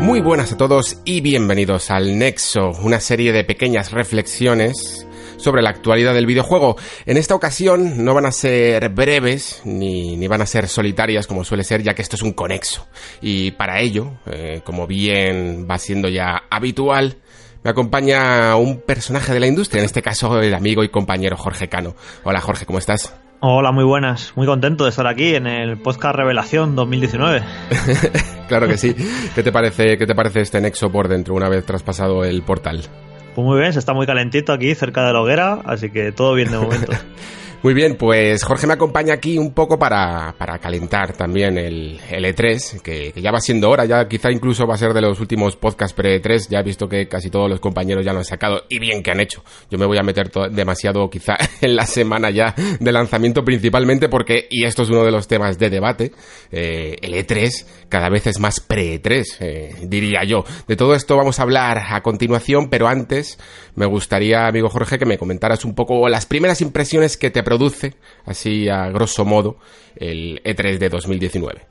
[0.00, 5.68] Muy buenas a todos y bienvenidos al Nexo, una serie de pequeñas reflexiones sobre la
[5.70, 6.76] actualidad del videojuego.
[7.04, 11.44] En esta ocasión no van a ser breves ni, ni van a ser solitarias como
[11.44, 12.88] suele ser, ya que esto es un conexo.
[13.20, 17.18] Y para ello, eh, como bien va siendo ya habitual,
[17.62, 21.68] me acompaña un personaje de la industria, en este caso el amigo y compañero Jorge
[21.68, 21.94] Cano.
[22.24, 23.19] Hola Jorge, ¿cómo estás?
[23.42, 24.34] Hola, muy buenas.
[24.36, 27.42] Muy contento de estar aquí en el podcast Revelación 2019.
[28.48, 28.94] claro que sí.
[29.34, 32.82] ¿Qué te parece, qué te parece este nexo por dentro una vez traspasado el portal?
[33.34, 36.34] Pues muy bien, se está muy calentito aquí cerca de la hoguera, así que todo
[36.34, 36.92] bien de momento.
[37.62, 42.24] Muy bien, pues Jorge me acompaña aquí un poco para, para calentar también el, el
[42.24, 45.20] E3, que, que, ya va siendo hora, ya quizá incluso va a ser de los
[45.20, 48.62] últimos podcasts pre-E3, ya he visto que casi todos los compañeros ya lo han sacado,
[48.70, 49.44] y bien que han hecho.
[49.70, 54.46] Yo me voy a meter demasiado quizá en la semana ya de lanzamiento principalmente porque,
[54.48, 56.12] y esto es uno de los temas de debate,
[56.50, 60.44] eh, el E3 cada vez es más pre-E3, eh, diría yo.
[60.66, 63.38] De todo esto vamos a hablar a continuación, pero antes
[63.74, 67.94] me gustaría, amigo Jorge, que me comentaras un poco las primeras impresiones que te produce,
[68.26, 69.56] así a grosso modo,
[69.96, 71.62] el E3 de 2019.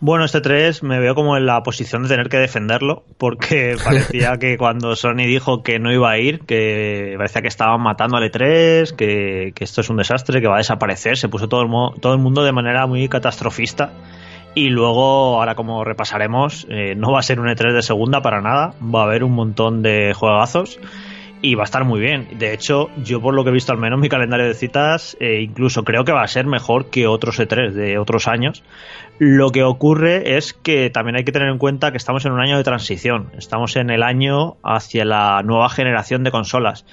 [0.00, 4.38] Bueno, este 3 me veo como en la posición de tener que defenderlo, porque parecía
[4.38, 8.24] que cuando Sony dijo que no iba a ir, que parecía que estaban matando al
[8.24, 12.00] E3, que, que esto es un desastre, que va a desaparecer, se puso todo el,
[12.00, 13.92] todo el mundo de manera muy catastrofista.
[14.54, 18.40] Y luego, ahora como repasaremos, eh, no va a ser un E3 de segunda para
[18.40, 20.80] nada, va a haber un montón de juegazos
[21.42, 22.28] y va a estar muy bien.
[22.38, 25.40] De hecho, yo por lo que he visto al menos mi calendario de citas, eh,
[25.42, 28.62] incluso creo que va a ser mejor que otros E3 de otros años.
[29.18, 32.40] Lo que ocurre es que también hay que tener en cuenta que estamos en un
[32.40, 36.86] año de transición, estamos en el año hacia la nueva generación de consolas.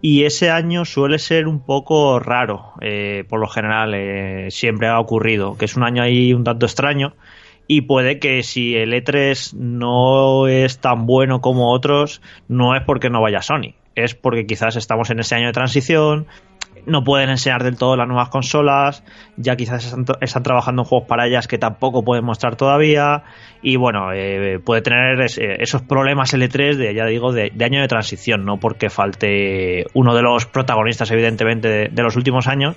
[0.00, 5.00] Y ese año suele ser un poco raro, eh, por lo general, eh, siempre ha
[5.00, 7.14] ocurrido, que es un año ahí un tanto extraño
[7.68, 13.10] y puede que si el E3 no es tan bueno como otros, no es porque
[13.10, 16.26] no vaya Sony, es porque quizás estamos en ese año de transición,
[16.84, 19.02] no pueden enseñar del todo las nuevas consolas,
[19.36, 23.24] ya quizás están, trabajando en juegos para ellas que tampoco pueden mostrar todavía,
[23.62, 28.44] y bueno, eh, puede tener esos problemas L3 de, ya digo, de, año de transición,
[28.44, 32.76] no porque falte uno de los protagonistas, evidentemente, de, los últimos años,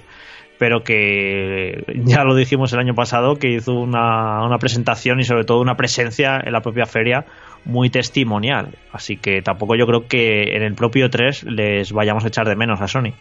[0.57, 5.44] pero que ya lo dijimos el año pasado, que hizo una, una presentación y sobre
[5.44, 7.25] todo una presencia en la propia feria
[7.66, 8.78] muy testimonial.
[8.92, 12.56] Así que tampoco yo creo que en el propio 3 les vayamos a echar de
[12.56, 13.14] menos a Sony.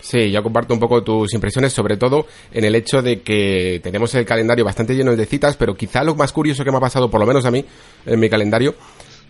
[0.00, 4.12] Sí, yo comparto un poco tus impresiones, sobre todo en el hecho de que tenemos
[4.16, 7.08] el calendario bastante lleno de citas, pero quizá lo más curioso que me ha pasado,
[7.08, 7.64] por lo menos a mí,
[8.04, 8.74] en mi calendario,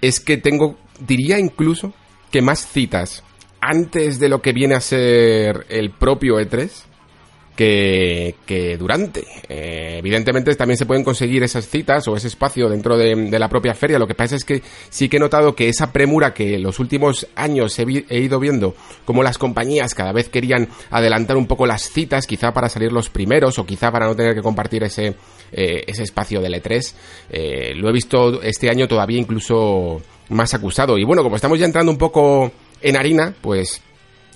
[0.00, 1.92] es que tengo, diría incluso,
[2.30, 3.22] que más citas
[3.60, 6.70] antes de lo que viene a ser el propio E3
[7.56, 9.24] que, que durante.
[9.48, 13.74] Eh, evidentemente también se pueden conseguir esas citas o ese espacio dentro de, la propia
[13.74, 13.98] feria.
[13.98, 17.26] Lo que pasa es que sí que he notado que esa premura que los últimos
[17.34, 18.74] años he, ido viendo,
[19.04, 23.10] como las compañías cada vez querían adelantar un poco las citas, quizá para salir los
[23.10, 25.14] primeros o quizá para no tener que compartir ese,
[25.52, 26.94] eh, ese espacio del E3,
[27.30, 30.96] eh, lo he visto este año todavía incluso más acusado.
[30.98, 33.82] Y bueno, como estamos ya entrando un poco en harina, pues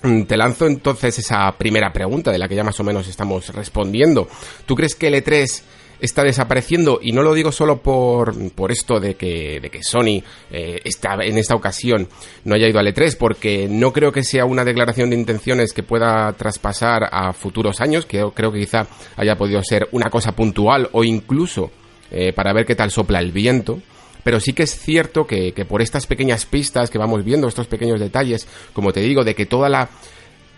[0.01, 4.27] te lanzo entonces esa primera pregunta de la que ya más o menos estamos respondiendo.
[4.65, 5.63] ¿Tú crees que el E3
[5.99, 6.99] está desapareciendo?
[7.01, 11.15] Y no lo digo solo por, por esto de que, de que Sony eh, está,
[11.21, 12.07] en esta ocasión
[12.43, 15.83] no haya ido al E3, porque no creo que sea una declaración de intenciones que
[15.83, 20.89] pueda traspasar a futuros años, que creo que quizá haya podido ser una cosa puntual
[20.91, 21.71] o incluso
[22.11, 23.81] eh, para ver qué tal sopla el viento
[24.27, 27.97] pero sí que es cierto que, por estas pequeñas pistas que vamos viendo, estos pequeños
[27.97, 29.87] detalles, como te digo, de que toda la,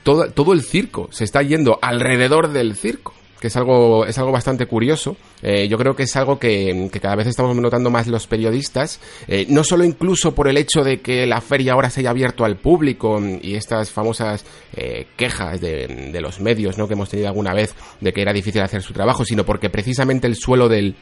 [0.01, 4.31] todo, todo el circo se está yendo alrededor del circo que es algo, es algo
[4.31, 5.15] bastante curioso.
[5.43, 9.45] Eh, yo creo que es algo que, cada vez estamos notando más los periodistas, eh,
[9.49, 12.57] no solo incluso por el hecho de que la feria ahora se haya abierto al
[12.57, 16.87] público y estas famosas eh, quejas de, de, los medios ¿no?
[16.87, 20.25] que hemos tenido alguna vez de que era difícil hacer su trabajo, sino porque precisamente
[20.25, 20.95] el suelo del,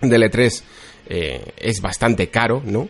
[0.00, 0.64] del E3
[1.08, 2.88] eh, es bastante caro, ¿no?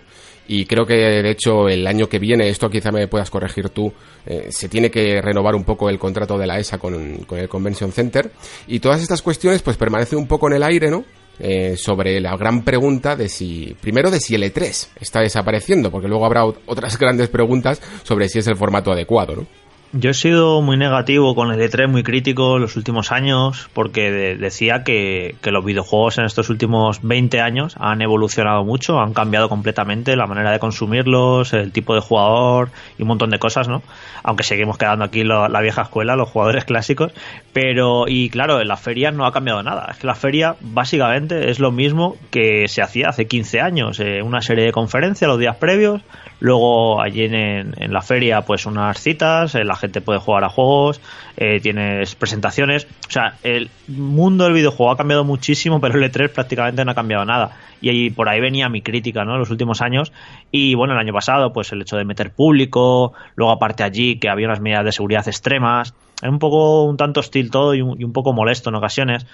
[0.48, 3.92] y creo que de hecho el año que viene, esto quizá me puedas corregir tú,
[4.24, 7.92] eh, se tiene que renovar un poco el contrato de la ESA con, el Convention
[7.92, 8.30] Center
[8.66, 11.04] y todas estas cuestiones pues permanecen un poco en el aire, ¿no?
[11.38, 16.08] Eh, sobre la gran pregunta de si, primero de si el E3 está desapareciendo, porque
[16.08, 19.46] luego habrá otras grandes preguntas sobre si es el formato adecuado, ¿no?
[19.92, 24.10] Yo he sido muy negativo con el E3, muy crítico en los últimos años, porque
[24.36, 30.16] decía que, los videojuegos en estos últimos 20 años han evolucionado mucho, han cambiado completamente
[30.16, 33.82] la manera de consumirlos, el tipo de jugador y un montón de cosas, ¿no?
[34.24, 37.12] Aunque seguimos quedando aquí la vieja escuela, los jugadores clásicos,
[37.52, 39.86] pero, y claro, en la feria no ha cambiado nada.
[39.92, 44.20] Es que la feria básicamente es lo mismo que se hacía hace 15 años, eh,
[44.20, 46.02] una serie de conferencias los días previos,
[46.38, 51.00] Luego allí en, la feria pues unas citas, eh, la gente puede jugar a juegos,
[51.36, 52.86] eh, tienes presentaciones.
[53.08, 56.94] O sea, el mundo del videojuego ha cambiado muchísimo, pero el E3 prácticamente no ha
[56.94, 57.56] cambiado nada.
[57.80, 59.34] Y ahí, por ahí venía mi crítica, ¿no?
[59.34, 60.12] En los últimos años.
[60.50, 64.28] Y bueno, el año pasado pues el hecho de meter público, luego aparte allí que
[64.28, 65.94] había unas medidas de seguridad extremas.
[66.22, 69.26] Es un poco un tanto hostil todo y un, poco molesto en ocasiones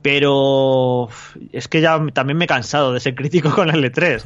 [0.00, 1.08] pero
[1.52, 4.24] es que ya también me he cansado de ser crítico con el E3.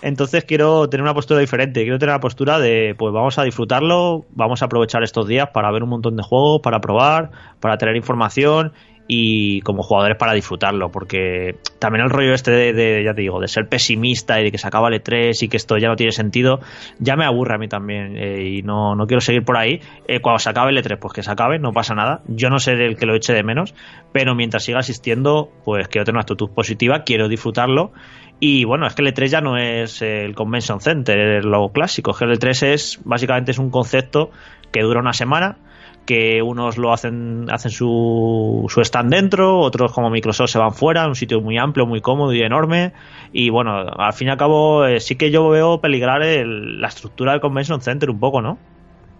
[0.00, 4.24] Entonces quiero tener una postura diferente, quiero tener la postura de, pues vamos a disfrutarlo,
[4.30, 7.30] vamos a aprovechar estos días para ver un montón de juegos, para probar,
[7.60, 8.72] para tener información
[9.10, 13.48] y como jugadores para disfrutarlo, porque también el rollo este de, ya te digo, de
[13.48, 16.12] ser pesimista y de que se acaba el E3 y que esto ya no tiene
[16.12, 16.60] sentido,
[16.98, 19.80] ya me aburre a mí también eh, y no, no quiero seguir por ahí.
[20.06, 22.20] Eh, cuando se acabe el E3, pues que se acabe, no pasa nada.
[22.28, 23.74] Yo no seré el que lo eche de menos,
[24.12, 27.92] pero mientras siga asistiendo, pues quiero tener una actitud positiva, quiero disfrutarlo
[28.40, 32.12] y bueno, es que el E3 ya no es el Convention Center, lo clásico.
[32.12, 34.30] Es que el E3 es básicamente es un concepto
[34.70, 35.58] que dura una semana,
[36.06, 41.08] que unos lo hacen, hacen su, su stand dentro, otros como Microsoft se van fuera,
[41.08, 42.92] un sitio muy amplio, muy cómodo y enorme.
[43.32, 47.32] Y bueno, al fin y al cabo, eh, sí que yo veo peligrar la estructura
[47.32, 48.58] del Convention Center un poco, ¿no?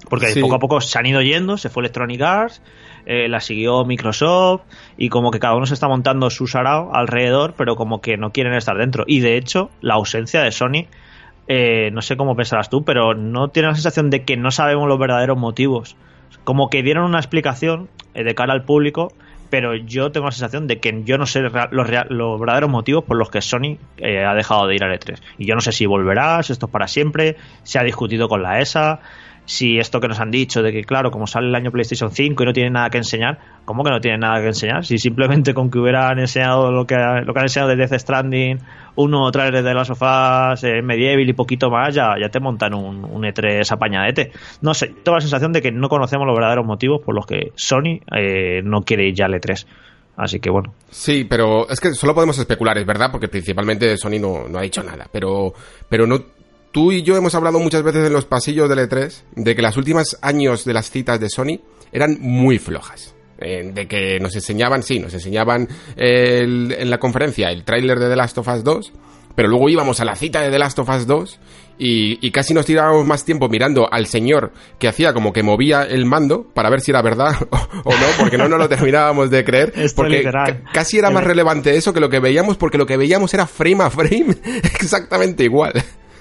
[0.08, 2.62] Porque poco a poco se han ido yendo, se fue Electronic Arts,
[3.10, 4.64] eh, la siguió Microsoft
[4.98, 8.32] y como que cada uno se está montando su sarao alrededor, pero como que no
[8.32, 9.04] quieren estar dentro.
[9.06, 10.88] Y de hecho, la ausencia de Sony,
[11.46, 14.88] eh, no sé cómo pensarás tú, pero no tiene la sensación de que no sabemos
[14.88, 15.96] los verdaderos motivos.
[16.44, 19.10] Como que dieron una explicación eh, de cara al público,
[19.48, 21.52] pero yo tengo la sensación de que yo no sé los,
[22.10, 25.18] los verdaderos motivos por los que Sony ha dejado de ir al E3.
[25.38, 28.42] Y yo no sé si volverá, si esto es para siempre, se ha discutido con
[28.42, 29.00] la ESA,
[29.48, 32.42] si esto que nos han dicho de que, claro, como sale el año PlayStation 5
[32.42, 34.84] y no tiene nada que enseñar, ¿cómo que no tiene nada que enseñar?
[34.84, 38.58] Si simplemente con que hubieran enseñado lo que, lo que han enseñado de Death Stranding,
[38.96, 43.06] uno tres de las sofás, eh, Medieval y poquito más, ya, ya te montan un,
[43.06, 44.32] un, E3 apañadete.
[44.60, 47.52] No sé, tengo la sensación de que no conocemos los verdaderos motivos por los que
[47.54, 49.64] Sony eh, no quiere ir ya al E3.
[50.18, 50.74] Así que bueno.
[50.90, 54.62] Sí, pero es que solo podemos especular, es verdad, porque principalmente Sony no, no ha
[54.62, 55.06] dicho nada.
[55.10, 55.54] Pero,
[55.88, 56.18] pero no
[56.70, 59.76] Tú y yo hemos hablado muchas veces en los pasillos del E3 de que las
[59.76, 61.60] últimas años de las citas de Sony
[61.92, 63.14] eran muy flojas.
[63.40, 68.16] Eh, de que nos enseñaban, sí, nos enseñaban en la conferencia el tráiler de The
[68.16, 68.92] Last of Us 2,
[69.36, 71.38] pero luego íbamos a la cita de The Last of Us 2
[71.78, 76.04] y, casi nos tirábamos más tiempo mirando al señor que hacía como que movía el
[76.04, 77.36] mando para ver si era verdad
[77.84, 79.72] o, no, porque no nos lo terminábamos de creer.
[79.94, 80.28] porque
[80.72, 83.84] casi era más relevante eso que lo que veíamos, porque lo que veíamos era frame
[83.84, 84.36] a frame
[84.80, 85.72] exactamente igual.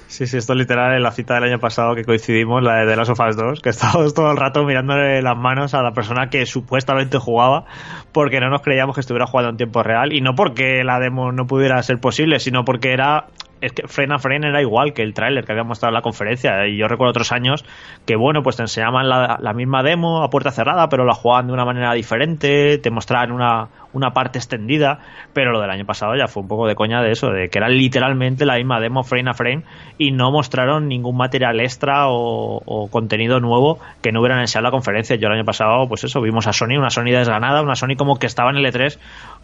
[0.07, 2.85] Sí, sí, esto es literal en la cita del año pasado que coincidimos, la de
[2.87, 5.91] The Last of Us 2, que estábamos todo el rato mirándole las manos a la
[5.91, 7.65] persona que supuestamente jugaba
[8.13, 10.13] porque no nos creíamos que estuviera jugando en tiempo real.
[10.13, 13.27] Y no porque la demo no pudiera ser posible, sino porque era
[13.61, 16.01] es que frame a frame era igual que el tráiler que había mostrado en la
[16.01, 16.67] conferencia.
[16.67, 17.65] Y yo recuerdo otros años
[18.05, 21.47] que, bueno, pues te enseñaban la, la, misma demo a puerta cerrada, pero la jugaban
[21.47, 24.99] de una manera diferente, te mostraban una, una parte extendida,
[25.33, 27.57] pero lo del año pasado ya fue un poco de coña de eso, de que
[27.57, 29.63] era literalmente la misma demo frame a frame
[29.97, 34.71] y no mostraron ningún material extra o, contenido nuevo que no hubieran enseñado en la
[34.71, 35.15] conferencia.
[35.15, 38.17] Yo el año pasado, pues eso, vimos a Sony, una Sony desganada, una Sony como
[38.17, 38.97] que estaba en el E3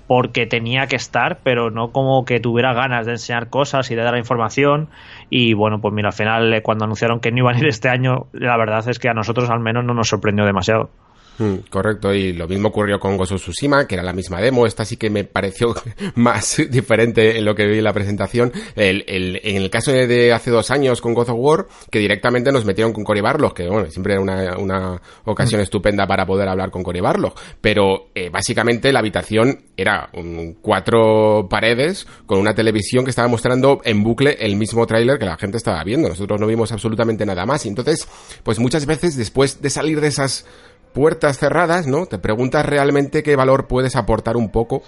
[0.07, 4.03] porque tenía que estar, pero no como que tuviera ganas de enseñar cosas y de
[4.03, 4.89] dar información.
[5.29, 7.89] Y bueno, pues mira, al final, eh, cuando anunciaron que no iban a ir este
[7.89, 10.89] año, la verdad es que a nosotros al menos no nos sorprendió demasiado.
[11.37, 14.65] Mm, correcto, y lo mismo ocurrió con of Tsushima, que era la misma demo.
[14.65, 15.73] Esta sí que me pareció
[16.15, 18.51] más diferente en lo que vi en la presentación.
[18.75, 22.51] El, el, en el caso de hace dos años con God of War, que directamente
[22.51, 25.63] nos metieron con Cory Barlog, que bueno, siempre era una, una ocasión mm.
[25.63, 27.33] estupenda para poder hablar con Cory Barlog.
[27.61, 33.81] Pero eh, básicamente la habitación era un, cuatro paredes con una televisión que estaba mostrando
[33.83, 36.09] en bucle el mismo tráiler que la gente estaba viendo.
[36.09, 37.65] Nosotros no vimos absolutamente nada más.
[37.65, 38.07] Y entonces,
[38.43, 40.45] pues muchas veces después de salir de esas
[40.93, 42.05] puertas cerradas, ¿no?
[42.05, 44.83] Te preguntas realmente qué valor puedes aportar un poco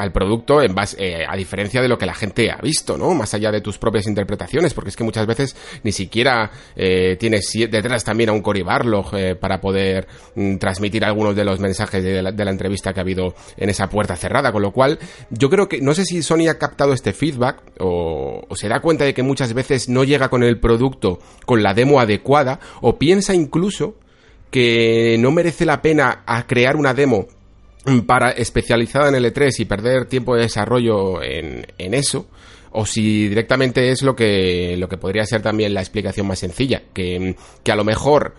[0.00, 3.14] al producto en base, eh, a diferencia de lo que la gente ha visto, ¿no?
[3.14, 7.52] Más allá de tus propias interpretaciones, porque es que muchas veces ni siquiera eh, tienes
[7.70, 12.02] detrás también a un Cory Barlog eh, para poder mm, transmitir algunos de los mensajes
[12.02, 14.98] de la, entrevista que ha habido en esa puerta cerrada, con lo cual
[15.30, 19.04] yo creo que no sé si Sony ha captado este feedback o se da cuenta
[19.04, 23.34] de que muchas veces no llega con el producto con la demo adecuada o piensa
[23.34, 23.94] incluso
[24.50, 27.26] que no merece la pena a crear una demo
[28.06, 32.26] para especializada en el E3 y perder tiempo de desarrollo en, en eso,
[32.72, 36.82] o si directamente es lo que, lo que podría ser también la explicación más sencilla,
[36.92, 38.34] que, que a lo mejor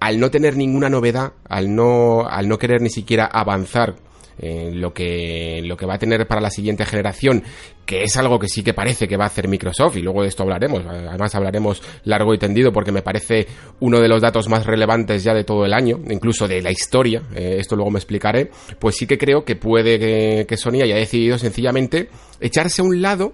[0.00, 3.96] al no tener ninguna novedad, al no, al no querer ni siquiera avanzar
[4.38, 7.42] eh, lo que lo que va a tener para la siguiente generación,
[7.84, 10.28] que es algo que sí que parece que va a hacer Microsoft y luego de
[10.28, 13.46] esto hablaremos, además hablaremos largo y tendido porque me parece
[13.80, 17.22] uno de los datos más relevantes ya de todo el año, incluso de la historia,
[17.34, 20.96] eh, esto luego me explicaré, pues sí que creo que puede que, que Sony haya
[20.96, 22.08] decidido sencillamente
[22.40, 23.32] echarse a un lado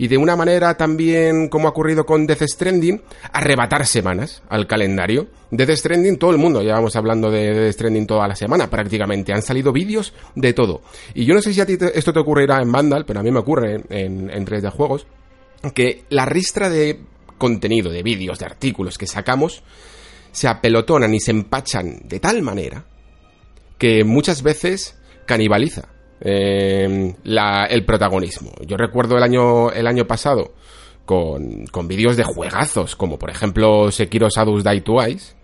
[0.00, 3.02] y de una manera también, como ha ocurrido con Death Stranding,
[3.32, 5.26] arrebatar semanas al calendario.
[5.50, 9.42] Death Stranding, todo el mundo, llevamos hablando de Death Stranding toda la semana prácticamente, han
[9.42, 10.82] salido vídeos de todo.
[11.14, 13.32] Y yo no sé si a ti esto te ocurrirá en Vandal, pero a mí
[13.32, 15.08] me ocurre en, en 3D Juegos,
[15.74, 17.00] que la ristra de
[17.36, 19.64] contenido, de vídeos, de artículos que sacamos,
[20.30, 22.84] se apelotonan y se empachan de tal manera
[23.78, 25.88] que muchas veces canibaliza
[26.20, 28.52] eh, la, el protagonismo.
[28.66, 30.52] Yo recuerdo el año, el año pasado
[31.04, 35.34] con, con vídeos de juegazos, como por ejemplo Sekiro Shadows Die Twice,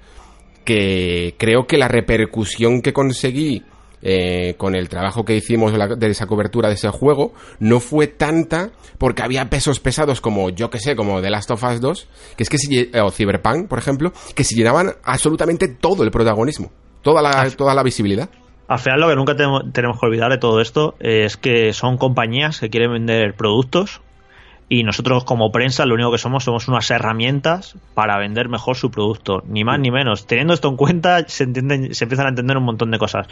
[0.64, 3.62] que creo que la repercusión que conseguí
[4.06, 7.80] eh, con el trabajo que hicimos de, la, de, esa cobertura de ese juego no
[7.80, 11.80] fue tanta porque había pesos pesados como yo que sé, como The Last of Us
[11.80, 16.10] 2, que es que si, o Cyberpunk, por ejemplo, que se llenaban absolutamente todo el
[16.10, 18.28] protagonismo, toda la, toda la visibilidad.
[18.66, 22.60] Al final lo que nunca tenemos, que olvidar de todo esto es que son compañías
[22.60, 24.00] que quieren vender productos
[24.70, 28.90] y nosotros como prensa lo único que somos somos unas herramientas para vender mejor su
[28.90, 30.26] producto, ni más ni menos.
[30.26, 33.26] Teniendo esto en cuenta se entienden, se empiezan a entender un montón de cosas.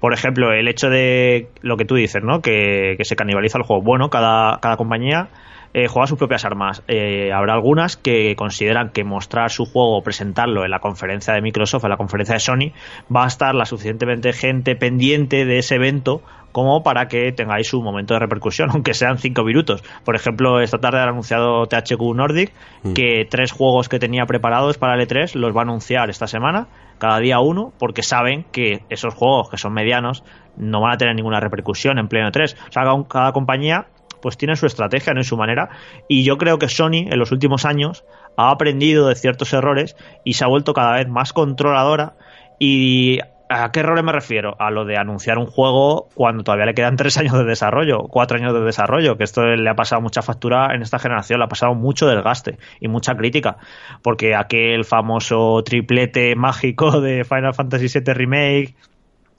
[0.00, 2.40] Por ejemplo, el hecho de lo que tú dices, ¿no?
[2.40, 3.82] Que, que se canibaliza el juego.
[3.82, 5.28] Bueno, cada, cada compañía
[5.72, 6.82] eh, juega sus propias armas.
[6.88, 11.42] Eh, habrá algunas que consideran que mostrar su juego o presentarlo en la conferencia de
[11.42, 12.72] Microsoft, en la conferencia de Sony,
[13.14, 16.22] va a estar la suficientemente gente pendiente de ese evento
[16.52, 19.84] como para que tengáis su momento de repercusión, aunque sean cinco minutos.
[20.04, 22.92] Por ejemplo, esta tarde ha anunciado THQ Nordic mm.
[22.92, 26.66] que tres juegos que tenía preparados para el E3 los va a anunciar esta semana,
[26.98, 30.24] cada día uno, porque saben que esos juegos que son medianos
[30.56, 32.56] no van a tener ninguna repercusión en pleno E3.
[32.68, 33.86] O sea, cada compañía
[34.20, 35.70] pues tiene su estrategia, no y su manera.
[36.08, 38.04] Y yo creo que Sony en los últimos años
[38.36, 42.14] ha aprendido de ciertos errores y se ha vuelto cada vez más controladora.
[42.58, 43.20] ¿Y
[43.52, 44.54] a qué errores me refiero?
[44.60, 48.38] A lo de anunciar un juego cuando todavía le quedan tres años de desarrollo, cuatro
[48.38, 51.48] años de desarrollo, que esto le ha pasado mucha factura en esta generación, le ha
[51.48, 53.56] pasado mucho desgaste y mucha crítica,
[54.02, 58.74] porque aquel famoso triplete mágico de Final Fantasy VII Remake,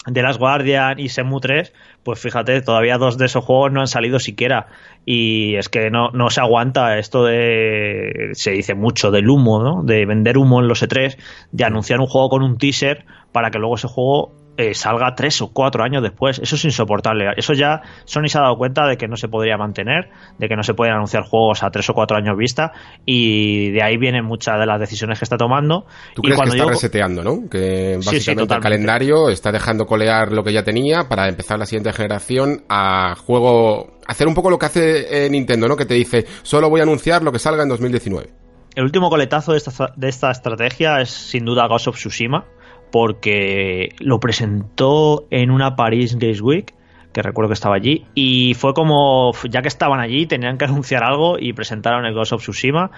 [0.05, 3.88] de Las Guardian y Semu 3, pues fíjate, todavía dos de esos juegos no han
[3.88, 4.67] salido siquiera.
[5.05, 8.31] Y es que no, no se aguanta esto de.
[8.34, 9.84] Se dice mucho del humo, ¿no?
[9.84, 11.17] De vender humo en los E3,
[11.51, 15.41] de anunciar un juego con un teaser para que luego ese juego eh, salga tres
[15.41, 16.38] o cuatro años después.
[16.38, 17.32] Eso es insoportable.
[17.36, 20.56] Eso ya Sony se ha dado cuenta de que no se podría mantener, de que
[20.56, 22.72] no se pueden anunciar juegos a tres o cuatro años vista
[23.03, 25.88] y de ahí vienen muchas de las decisiones que está tomando.
[26.13, 26.70] ¿Tú y crees que está yo...
[26.70, 27.50] reseteando, no?
[27.50, 31.58] Que básicamente sí, sí, el calendario está dejando colear lo que ya tenía para empezar
[31.58, 34.00] la siguiente generación a juego...
[34.06, 35.75] Hacer un poco lo que hace eh, Nintendo, ¿no?
[35.75, 38.30] Que te dice, solo voy a anunciar lo que salga en 2019.
[38.75, 42.46] El último coletazo de esta, de esta estrategia es sin duda Ghost of Tsushima
[42.91, 46.74] porque lo presentó en una Paris Games Week
[47.12, 51.03] que recuerdo que estaba allí y fue como ya que estaban allí tenían que anunciar
[51.03, 52.91] algo y presentaron el Ghost of Tsushima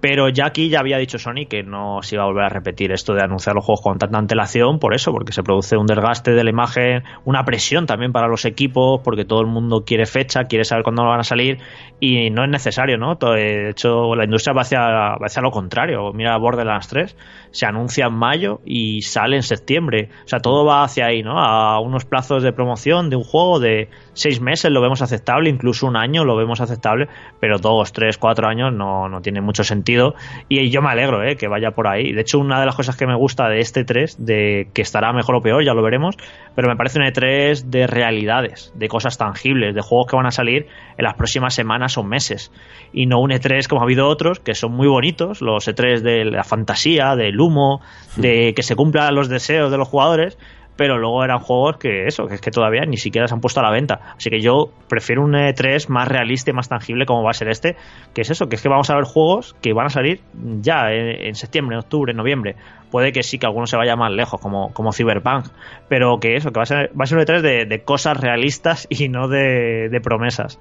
[0.00, 2.92] pero ya aquí ya había dicho Sony que no se iba a volver a repetir
[2.92, 6.32] esto de anunciar los juegos con tanta antelación, por eso, porque se produce un desgaste
[6.32, 10.44] de la imagen, una presión también para los equipos, porque todo el mundo quiere fecha,
[10.44, 11.58] quiere saber cuándo van a salir
[12.00, 13.14] y no es necesario, ¿no?
[13.14, 16.12] De hecho, la industria va hacia, va hacia lo contrario.
[16.12, 17.16] Mira Borderlands 3,
[17.50, 20.10] se anuncia en mayo y sale en septiembre.
[20.24, 21.38] O sea, todo va hacia ahí, ¿no?
[21.38, 25.86] A unos plazos de promoción de un juego de seis meses lo vemos aceptable, incluso
[25.86, 27.08] un año lo vemos aceptable,
[27.38, 30.14] pero dos, tres, cuatro años no, no tiene mucho sentido.
[30.48, 31.36] Y yo me alegro ¿eh?
[31.36, 32.12] que vaya por ahí.
[32.12, 35.12] De hecho, una de las cosas que me gusta de este 3, de que estará
[35.12, 36.16] mejor o peor, ya lo veremos,
[36.54, 40.30] pero me parece un E3 de realidades, de cosas tangibles, de juegos que van a
[40.30, 42.50] salir en las próximas semanas o meses.
[42.92, 46.24] Y no un E3 como ha habido otros, que son muy bonitos, los E3 de
[46.24, 47.82] la fantasía, del humo,
[48.16, 50.38] de que se cumplan los deseos de los jugadores,
[50.76, 53.60] pero luego eran juegos que eso, que es que todavía ni siquiera se han puesto
[53.60, 54.14] a la venta.
[54.16, 57.48] Así que yo prefiero un E3 más realista y más tangible como va a ser
[57.48, 57.76] este,
[58.14, 60.20] que es eso, que es que vamos a ver juegos que van a salir
[60.60, 62.56] ya en, septiembre, en octubre, en noviembre.
[62.90, 65.46] Puede que sí que alguno se vaya más lejos, como, como Cyberpunk,
[65.88, 68.86] pero que eso, que va a ser, va a ser un E3 de, cosas realistas
[68.90, 70.58] y no de, de promesas.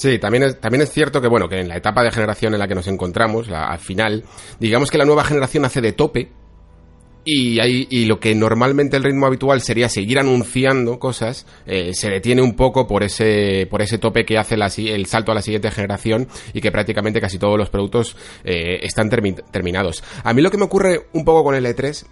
[0.00, 2.60] Sí, también es, también es cierto que, bueno, que en la etapa de generación en
[2.60, 4.24] la que nos encontramos, al final,
[4.58, 6.30] digamos que la nueva generación hace de tope
[7.24, 12.10] y, hay, y lo que normalmente el ritmo habitual sería seguir anunciando cosas, eh, se
[12.10, 15.70] detiene un poco por ese, por ese tope que hace el salto a la siguiente
[15.70, 20.02] generación y que prácticamente casi todos los productos eh, están terminados.
[20.24, 22.06] A mí lo que me ocurre un poco con el E3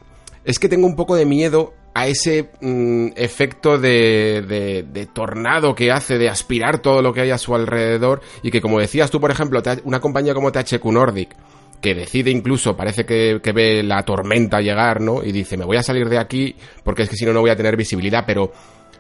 [0.45, 5.91] es que tengo un poco de miedo a ese mm, efecto de, de, tornado que
[5.91, 9.21] hace de aspirar todo lo que hay a su alrededor y que como decías tú,
[9.21, 11.35] por ejemplo, una compañía como THQ Nordic,
[11.81, 15.23] que decide incluso, parece que, que, ve la tormenta llegar, ¿no?
[15.23, 17.51] Y dice, me voy a salir de aquí porque es que si no, no voy
[17.51, 18.53] a tener visibilidad, pero,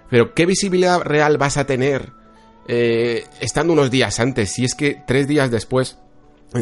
[0.08, 2.10] pero ¿qué visibilidad real vas a tener
[2.68, 4.52] eh, estando unos días antes?
[4.52, 5.98] Si es que tres días después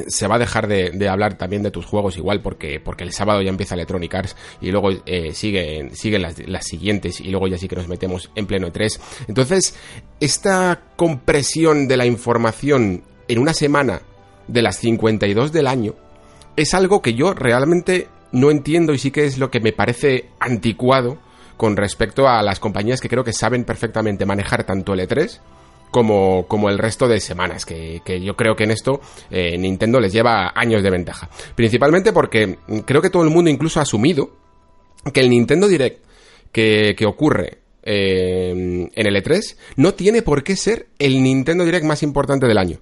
[0.09, 3.41] se va a dejar de, hablar también de tus juegos igual porque, porque el sábado
[3.43, 7.57] ya empieza Electronic Arts y luego eh, siguen, siguen las, las, siguientes y luego ya
[7.57, 8.99] sí que nos metemos en pleno E3.
[9.29, 9.77] Entonces,
[10.19, 14.03] esta compresión de la información en una semana
[14.49, 15.95] de las 52 del año
[16.57, 20.27] es algo que yo realmente no entiendo y sí que es lo que me parece
[20.41, 21.19] anticuado
[21.57, 25.41] con respecto a las compañías que creo que saben perfectamente manejar tanto el E3
[25.91, 30.13] como, como el resto de semanas, que, yo creo que en esto eh, Nintendo les
[30.13, 31.31] lleva años de ventaja.
[31.55, 34.31] Principalmente porque creo que todo el mundo incluso ha asumido
[35.13, 36.05] que el Nintendo Direct
[36.53, 41.85] que, que ocurre eh, en el E3 no tiene por qué ser el Nintendo Direct
[41.85, 42.81] más importante del año.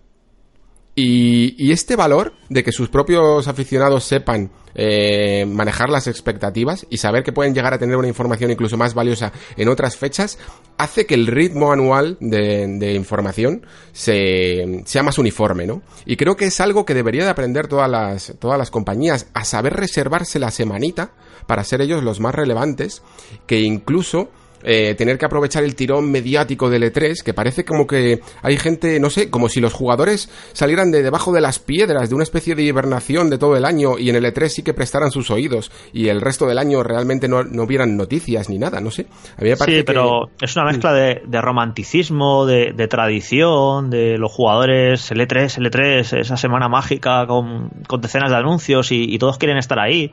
[0.96, 7.24] Y, este valor de que sus propios aficionados sepan eh, manejar las expectativas y saber
[7.24, 10.38] que pueden llegar a tener una información incluso más valiosa en otras fechas,
[10.78, 15.82] hace que el ritmo anual de, información se, sea más uniforme, ¿no?
[16.06, 19.44] Y creo que es algo que debería de aprender todas las, todas las compañías, a
[19.44, 21.12] saber reservarse la semanita
[21.48, 23.02] para ser ellos los más relevantes,
[23.46, 24.30] que incluso
[24.64, 28.98] eh, tener que aprovechar el tirón mediático del E3, que parece como que hay gente,
[28.98, 32.54] no sé, como si los jugadores salieran de debajo de las piedras, de una especie
[32.54, 35.70] de hibernación de todo el año, y en el E3 sí que prestaran sus oídos,
[35.92, 39.06] y el resto del año realmente no, no vieran noticias ni nada, no sé.
[39.38, 45.70] sí, pero es una mezcla de, romanticismo, de, tradición, de los jugadores, el E3, el
[45.70, 50.10] E3, esa semana mágica con, decenas de anuncios y, todos quieren estar ahí.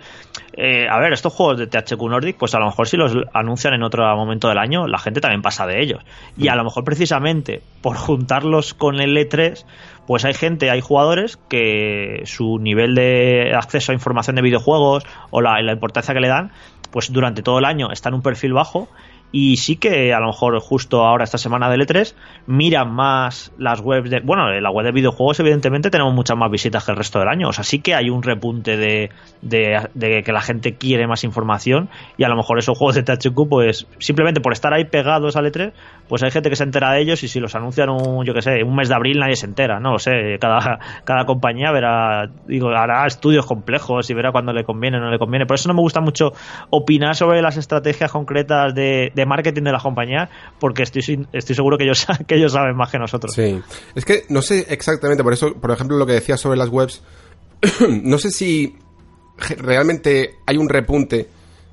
[0.53, 3.73] Eh, a ver, estos juegos de THQ Nordic, pues a lo mejor si los anuncian
[3.73, 6.03] en otro momento del año, la gente también pasa de ellos.
[6.37, 9.65] Y a lo mejor precisamente por juntarlos con el E3,
[10.07, 15.41] pues hay gente, hay jugadores que su nivel de acceso a información de videojuegos o
[15.41, 16.51] la, la importancia que le dan,
[16.91, 18.89] pues durante todo el año está en un perfil bajo
[19.31, 22.13] y sí que a lo mejor justo ahora esta semana de L3
[22.47, 26.83] miran más las webs de bueno la web de videojuegos evidentemente tenemos muchas más visitas
[26.85, 27.49] que el resto del año.
[27.49, 29.09] O sea sí que hay un repunte de,
[29.41, 33.47] de, que la gente quiere más información y a lo mejor esos juegos de THQ
[33.49, 35.71] pues simplemente por estar ahí pegados al E3
[36.09, 38.41] pues hay gente que se entera de ellos y si los anuncian un yo que
[38.41, 40.37] sé un mes de abril nadie se entera no o sé.
[40.41, 45.09] Cada, cada compañía verá digo hará estudios complejos y verá cuando le conviene o no
[45.09, 45.45] le conviene.
[45.45, 46.33] Por eso no me gusta mucho
[46.69, 50.29] opinar sobre las estrategias concretas de marketing de la compañía
[50.59, 53.33] porque estoy, estoy seguro que ellos, que ellos saben más que nosotros.
[53.33, 53.61] Sí,
[53.95, 57.03] es que no sé exactamente, por eso, por ejemplo, lo que decías sobre las webs,
[57.89, 58.75] no sé si
[59.57, 61.27] realmente hay un repunte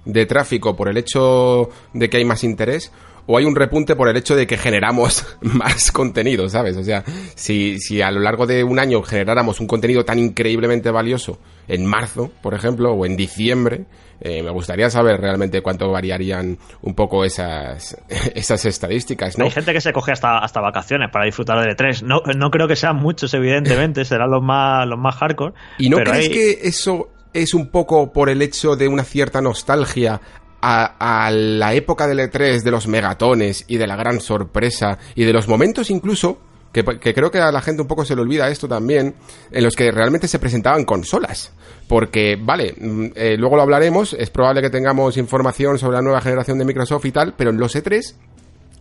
[0.05, 2.91] de tráfico por el hecho de que hay más interés
[3.31, 6.77] o hay un repunte por el hecho de que generamos más contenido, ¿sabes?
[6.79, 10.91] O sea, si, si a lo largo de un año generáramos un contenido tan increíblemente
[10.91, 13.85] valioso en marzo, por ejemplo, o en diciembre,
[14.21, 17.97] eh, me gustaría saber realmente cuánto variarían un poco esas,
[18.35, 19.45] esas estadísticas, ¿no?
[19.45, 22.03] Hay gente que se coge hasta, hasta vacaciones para disfrutar de E3.
[22.03, 25.55] No, no creo que sean muchos, evidentemente, serán los más, los más hardcore.
[25.79, 30.21] ¿Y no crees que eso es un poco por el hecho de una cierta nostalgia
[30.61, 35.33] a, la época del E3, de los megatones y de la gran sorpresa y de
[35.33, 36.41] los momentos incluso,
[36.73, 39.15] que, creo que a la gente un poco se le olvida esto también,
[39.51, 41.53] en los que realmente se presentaban consolas.
[41.87, 46.21] Porque, vale, mm, eh, luego lo hablaremos, es probable que tengamos información sobre la nueva
[46.21, 48.15] generación de Microsoft y tal, pero en los E3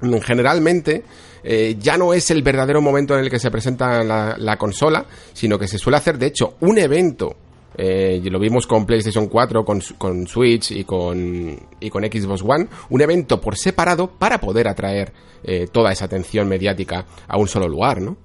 [0.01, 1.03] mm, generalmente
[1.43, 5.57] eh, ya no es el verdadero momento en el que se presenta la, consola, sino
[5.57, 7.35] que se suele hacer, de hecho, un evento
[7.77, 12.67] eh, lo vimos con PlayStation 4, con, con, Switch y con, y con Xbox One,
[12.89, 15.13] un evento por separado para poder atraer
[15.43, 18.17] eh, toda esa atención mediática a un solo lugar, ¿no?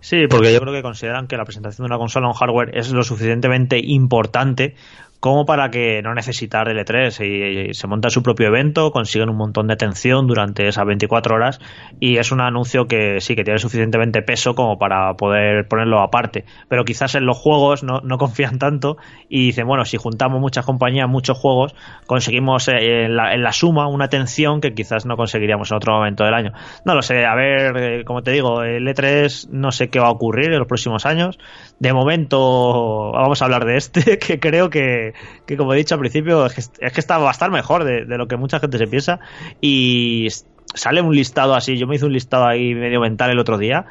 [0.00, 2.78] Sí, porque yo creo que consideran que la presentación de una consola o un hardware
[2.78, 4.76] es lo suficientemente importante
[5.26, 9.36] como para que no necesitar el E3 y, se monta su propio evento, consiguen un
[9.36, 11.58] montón de atención durante esas 24 horas
[11.98, 16.44] y es un anuncio que sí que tiene suficientemente peso como para poder ponerlo aparte.
[16.68, 21.08] Pero quizás en los juegos no, confían tanto y dicen, bueno, si juntamos muchas compañías,
[21.08, 21.74] muchos juegos,
[22.06, 25.92] conseguimos eh, en, la, en, la, suma una atención que quizás no conseguiríamos en otro
[25.94, 26.52] momento del año.
[26.84, 30.06] No lo sé, a ver, eh, como te digo, el E3 no sé qué va
[30.06, 31.36] a ocurrir en los próximos años.
[31.78, 35.14] De momento vamos a hablar de este, que creo que,
[35.46, 37.84] que como he dicho al principio, es que, es que está, va a estar mejor
[37.84, 39.20] de, de lo que mucha gente se piensa.
[39.60, 40.28] Y
[40.74, 43.86] sale un listado así, yo me hice un listado ahí medio mental el otro día,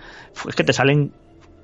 [0.48, 1.12] es que te salen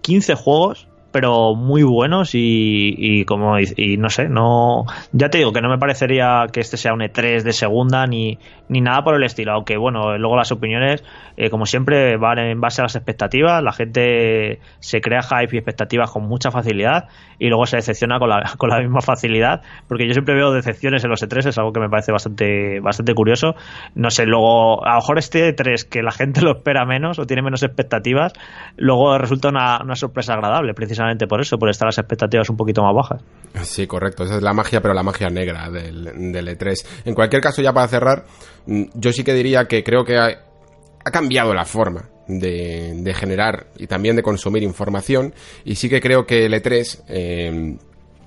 [0.02, 5.52] 15 juegos pero muy buenos y, y como y, no sé, no ya te digo
[5.52, 9.16] que no me parecería que este sea un E3 de segunda ni, ni nada por
[9.16, 11.04] el estilo, aunque bueno, luego las opiniones
[11.36, 15.58] eh, como siempre van en base a las expectativas, la gente se crea hype y
[15.58, 20.08] expectativas con mucha facilidad y luego se decepciona con la, con la misma facilidad, porque
[20.08, 23.56] yo siempre veo decepciones en los E3, es algo que me parece bastante bastante curioso,
[23.96, 27.26] no sé, luego a lo mejor este E3 que la gente lo espera menos o
[27.26, 28.34] tiene menos expectativas,
[28.78, 32.84] luego resulta una, una sorpresa agradable, precisamente por eso, por estar las expectativas un poquito
[32.84, 33.22] más bajas.
[33.64, 34.24] Sí, correcto.
[34.24, 36.86] Esa es la magia, pero la magia negra del, del E3.
[37.06, 38.26] En cualquier caso, ya para cerrar,
[38.66, 43.14] mm, yo sí que diría que creo que ha, ha cambiado la forma de, de,
[43.14, 45.34] generar y también de consumir información.
[45.66, 47.78] Y sí que creo que el E3 eh,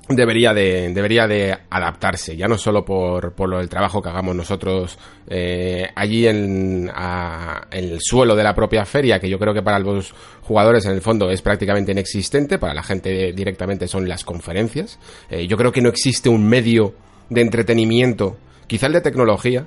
[0.09, 4.37] debería de, debería de adaptarse, ya no solo por, por lo del trabajo que hagamos
[4.37, 9.63] nosotros eh, allí en, a, el suelo de la propia feria, que yo creo que
[9.63, 10.13] para los
[10.43, 14.99] jugadores en el fondo es prácticamente inexistente, para la gente directamente son las conferencias.
[15.31, 16.95] Eh, yo creo que no existe un medio
[17.31, 18.37] de entretenimiento,
[18.67, 19.67] quizá el de tecnología,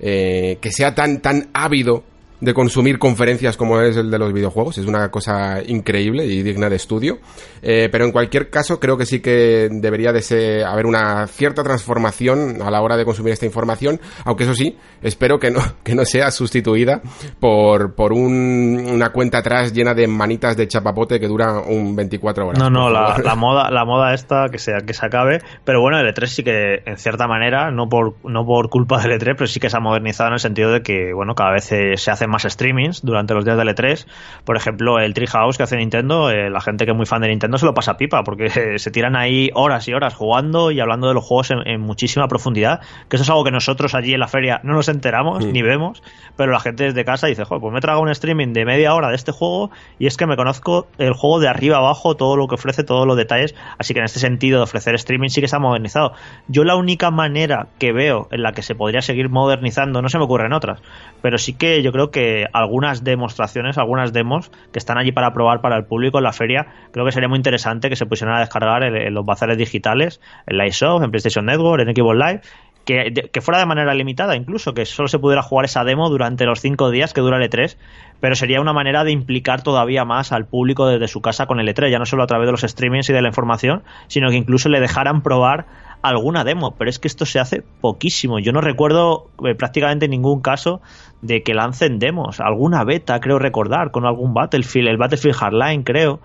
[0.00, 2.04] eh, que sea tan, tan ávido
[2.40, 4.78] de consumir conferencias como es el de los videojuegos.
[4.78, 7.18] Es una cosa increíble y digna de estudio.
[7.62, 11.62] Eh, pero en cualquier caso, creo que sí que debería de ser, haber una cierta
[11.62, 14.00] transformación a la hora de consumir esta información.
[14.24, 17.00] Aunque eso sí, espero que no, que no sea sustituida
[17.40, 22.48] por, por un, una cuenta atrás llena de manitas de chapapote que dura un 24
[22.48, 22.58] horas.
[22.58, 25.40] No, no, la, la, moda, la moda esta que sea, que se acabe.
[25.64, 29.12] Pero bueno, el E3 sí que, en cierta manera, no por, no por culpa del
[29.12, 31.64] E3, pero sí que se ha modernizado en el sentido de que, bueno, cada vez
[31.64, 34.06] se, se hace más streamings durante los días del E3.
[34.44, 37.28] Por ejemplo, el Treehouse que hace Nintendo, eh, la gente que es muy fan de
[37.28, 41.08] Nintendo se lo pasa pipa, porque se tiran ahí horas y horas jugando y hablando
[41.08, 44.20] de los juegos en, en muchísima profundidad, que eso es algo que nosotros allí en
[44.20, 46.02] la feria no nos enteramos ni vemos,
[46.36, 49.08] pero la gente desde casa dice, joder, pues me trago un streaming de media hora
[49.08, 52.48] de este juego y es que me conozco el juego de arriba abajo, todo lo
[52.48, 55.48] que ofrece, todos los detalles, así que en este sentido de ofrecer streaming sí que
[55.48, 56.12] se ha modernizado.
[56.48, 60.18] Yo la única manera que veo en la que se podría seguir modernizando, no se
[60.18, 60.80] me ocurren otras,
[61.22, 62.15] pero sí que yo creo que
[62.52, 66.66] algunas demostraciones, algunas demos que están allí para probar para el público en la feria,
[66.92, 70.58] creo que sería muy interesante que se pusieran a descargar en, los bazares digitales, en
[70.58, 72.40] la eShop, en PlayStation Network, en Xbox Live,
[72.84, 76.44] que, que, fuera de manera limitada incluso, que solo se pudiera jugar esa demo durante
[76.44, 77.76] los cinco días que dura el E3,
[78.20, 81.68] pero sería una manera de implicar todavía más al público desde su casa con el
[81.68, 84.36] E3, ya no solo a través de los streamings y de la información, sino que
[84.36, 85.66] incluso le dejaran probar
[86.02, 88.38] alguna demo, pero es que esto se hace poquísimo.
[88.38, 90.80] Yo no recuerdo eh, prácticamente ningún caso
[91.22, 96.20] de que lancen demos, alguna beta creo recordar con algún Battlefield, el Battlefield Hardline creo,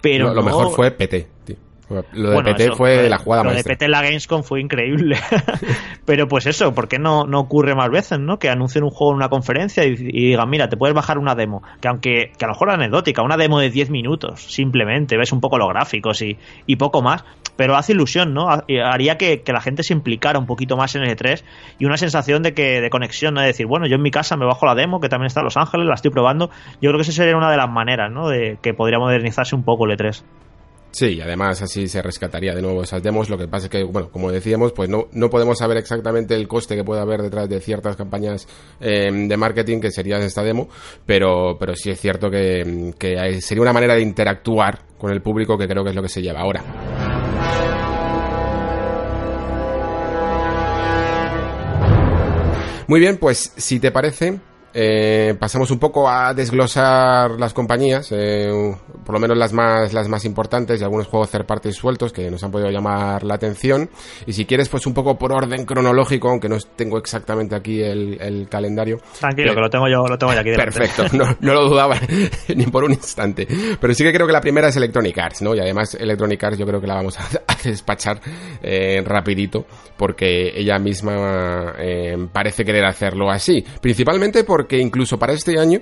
[0.00, 0.46] pero lo, lo no...
[0.46, 1.56] mejor fue PT, tío.
[1.88, 3.70] Lo de bueno, PT eso, fue la jugada Lo maestra.
[3.70, 5.16] de PT en la Gamescom fue increíble.
[6.04, 8.40] Pero pues eso, ¿por qué no, no ocurre más veces, no?
[8.40, 11.36] Que anuncien un juego en una conferencia y, y, digan, mira, te puedes bajar una
[11.36, 11.62] demo.
[11.80, 15.40] Que aunque, que a lo mejor anecdótica, una demo de 10 minutos, simplemente, ves un
[15.40, 16.36] poco los gráficos y,
[16.66, 17.24] y poco más.
[17.56, 18.48] Pero hace ilusión, ¿no?
[18.50, 21.42] Haría que, la gente se implicara un poquito más en el E3
[21.78, 23.40] y una sensación de que de conexión, ¿no?
[23.40, 25.44] De decir, bueno, yo en mi casa me bajo la demo, que también está en
[25.44, 26.50] Los Ángeles, la estoy probando.
[26.80, 28.28] Yo creo que esa sería una de las maneras, ¿no?
[28.28, 30.22] De que podría modernizarse un poco el E3.
[30.96, 33.28] Sí, además así se rescataría de nuevo esas demos.
[33.28, 36.48] Lo que pasa es que, bueno, como decíamos, pues no, no podemos saber exactamente el
[36.48, 38.48] coste que puede haber detrás de ciertas campañas
[38.80, 40.70] eh, de marketing que sería esta demo,
[41.04, 45.58] pero, pero sí es cierto que, que sería una manera de interactuar con el público
[45.58, 46.64] que creo que es lo que se lleva ahora.
[52.88, 54.38] Muy bien, pues si te parece,
[54.78, 60.06] eh, pasamos un poco a desglosar las compañías, eh, por lo menos las más, las
[60.06, 63.88] más importantes y algunos juegos third party sueltos que nos han podido llamar la atención.
[64.26, 68.20] Y si quieres, pues un poco por orden cronológico, aunque no tengo exactamente aquí el,
[68.20, 68.98] el calendario.
[69.18, 70.50] Tranquilo, que, que, lo tengo yo, lo tengo yo aquí.
[70.50, 70.78] Delante.
[70.78, 71.96] Perfecto, no, no, lo dudaba
[72.54, 73.48] ni por un instante.
[73.80, 75.54] Pero sí que creo que la primera es Electronic Arts, ¿no?
[75.54, 78.20] Y además Electronic Arts yo creo que la vamos a, a despachar
[78.62, 79.64] eh, rapidito,
[79.96, 83.64] porque ella misma eh, parece querer hacerlo así.
[83.80, 85.80] Principalmente porque porque incluso para este año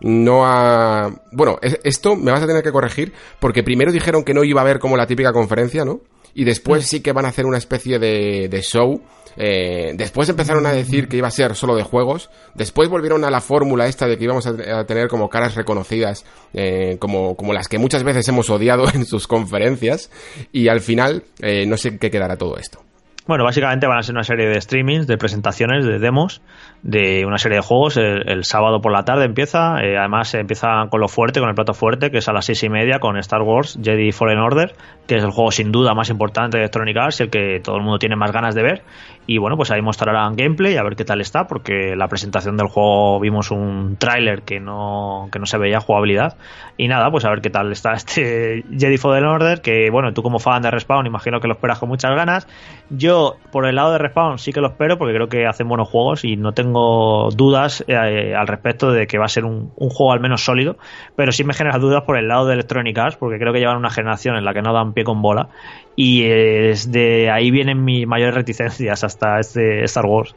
[0.00, 1.10] no ha...
[1.32, 4.64] Bueno, esto me vas a tener que corregir porque primero dijeron que no iba a
[4.64, 6.00] haber como la típica conferencia, ¿no?
[6.34, 9.02] y después sí que van a hacer una especie de, de show.
[9.36, 12.30] Eh, después empezaron a decir que iba a ser solo de juegos.
[12.54, 16.96] Después volvieron a la fórmula esta de que íbamos a, tener como caras reconocidas, eh,
[16.98, 20.10] como, como las que muchas veces hemos odiado en sus conferencias.
[20.52, 22.80] Y al final, eh, no sé qué quedará todo esto.
[23.26, 26.42] Bueno, básicamente van a ser una serie de streamings, de presentaciones, de demos,
[26.82, 27.96] de una serie de juegos.
[27.96, 29.82] El, sábado por la tarde empieza.
[29.82, 32.62] Eh, además, empieza con lo fuerte, con el plato fuerte, que es a las seis
[32.62, 34.74] y media con Star Wars Jedi Fallen Order,
[35.06, 37.82] que es el juego sin duda más importante de Electronic Arts el que todo el
[37.82, 38.82] mundo tiene más ganas de ver.
[39.26, 42.66] Y bueno, pues ahí mostrarán gameplay a ver qué tal está, porque la presentación del
[42.66, 46.36] juego vimos un tráiler que no, que no se veía jugabilidad.
[46.76, 50.22] Y nada, pues a ver qué tal está este Jedi Fallen Order, que bueno, tú
[50.22, 52.48] como fan de Respawn imagino que lo esperas con muchas ganas.
[52.88, 55.88] Yo, por el lado de Respawn, sí que lo espero, porque creo que hacen buenos
[55.88, 60.12] juegos y no tengo dudas eh, al respecto de que va a ser un, juego
[60.12, 60.76] al menos sólido,
[61.16, 63.76] pero sí me genera dudas por el lado de Electronic Arts, porque creo que llevan
[63.76, 65.48] una generación en la que no dan pie con bola
[65.96, 70.34] y de ahí vienen mis mayores reticencias hasta este Star Wars.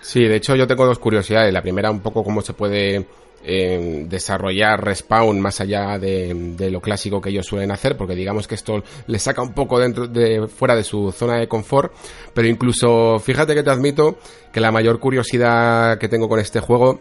[0.00, 1.52] Sí, de hecho yo tengo dos curiosidades.
[1.52, 3.06] La primera un poco cómo se puede
[3.44, 8.54] eh, desarrollar Respawn más allá de, lo clásico que ellos suelen hacer, porque digamos que
[8.54, 11.92] esto le saca un poco dentro de fuera de su zona de confort,
[12.32, 14.18] pero incluso fíjate que te admito
[14.52, 17.00] que la mayor curiosidad que tengo con este juego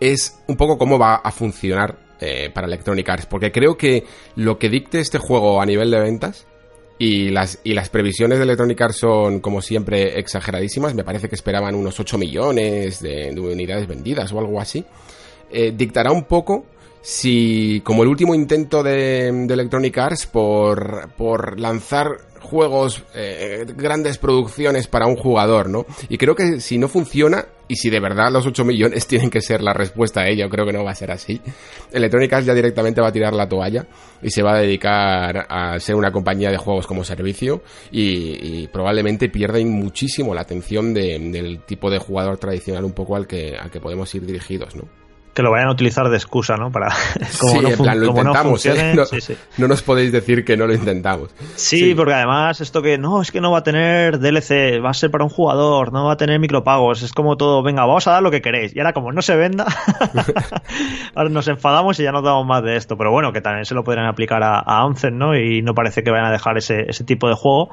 [0.00, 4.04] es un poco cómo va a funcionar eh, para Electronic Arts, porque creo que
[4.36, 6.46] lo que dicte este juego a nivel de ventas
[6.98, 10.94] y las, y las previsiones de Electronic Arts son, como siempre, exageradísimas.
[10.94, 14.84] Me parece que esperaban unos 8 millones de, unidades vendidas o algo así.
[15.50, 16.66] Eh, dictará un poco
[17.00, 24.86] si, como el último intento de, Electronic Arts por, por lanzar juegos, eh, grandes producciones
[24.86, 25.86] para un jugador, ¿no?
[26.08, 29.40] Y creo que si no funciona, y si de verdad los 8 millones tienen que
[29.40, 31.40] ser la respuesta a ello, creo que no va a ser así.
[31.92, 33.86] Electronic Arts ya directamente va a tirar la toalla
[34.22, 39.28] y se va a dedicar a ser una compañía de juegos como servicio y, probablemente
[39.28, 43.80] pierden muchísimo la atención del tipo de jugador tradicional un poco al que, al que
[43.80, 45.07] podemos ir dirigidos, ¿no?
[45.38, 46.72] Que lo vayan a utilizar de excusa, ¿no?
[46.72, 46.88] Para
[47.38, 48.96] como no, plan, lo intentamos, ¿eh?
[49.56, 51.30] no, nos podéis decir que no lo intentamos.
[51.54, 54.94] Sí, porque además esto que no, es que no va a tener DLC, va a
[54.94, 58.14] ser para un jugador, no va a tener micropagos, es como todo, venga, vamos a
[58.14, 58.74] dar lo que queréis.
[58.74, 59.64] Y ahora como no se venda,
[61.14, 62.96] ahora nos enfadamos y ya no damos más de esto.
[62.96, 65.36] Pero bueno, que también se lo podrían aplicar a, a ¿no?
[65.36, 67.70] Y no parece que vayan a dejar ese, ese tipo de juego.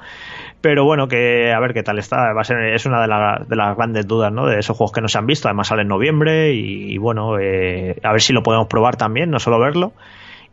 [0.61, 2.33] Pero bueno, que a ver qué tal está.
[2.33, 4.47] Va a ser, es una de, de las grandes dudas, ¿no?
[4.47, 5.47] De esos juegos que no se han visto.
[5.47, 9.39] Además sale en noviembre y, bueno, eh, a ver si lo podemos probar también, no
[9.39, 9.93] solo verlo.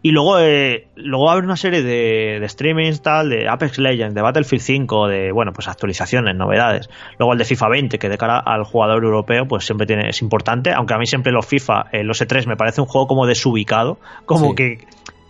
[0.04, 3.78] Y luego, eh, luego va a haber una serie de, de streamings tal, de Apex
[3.78, 6.90] Legends, de Battlefield 5, de, bueno, pues actualizaciones, novedades.
[7.18, 10.20] Luego el de FIFA 20, que de cara al jugador europeo, pues siempre tiene, es
[10.20, 13.26] importante, aunque a mí siempre los FIFA, eh, los E3 me parece un juego como
[13.26, 14.78] desubicado, como que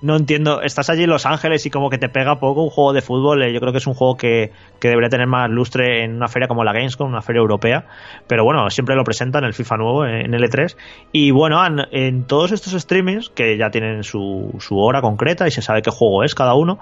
[0.03, 2.93] no entiendo, estás allí en Los Ángeles y como que te pega poco un juego
[2.93, 6.05] de fútbol, eh, yo creo que es un juego que, que, debería tener más lustre
[6.05, 7.87] en una feria como la Gamescom, una feria europea,
[8.27, 10.77] pero bueno, siempre lo presentan en el FIFA nuevo, en L3,
[11.13, 11.63] y bueno,
[11.93, 15.91] en, todos estos streamings, que ya tienen su, su, hora concreta y se sabe qué
[15.91, 16.81] juego es cada uno,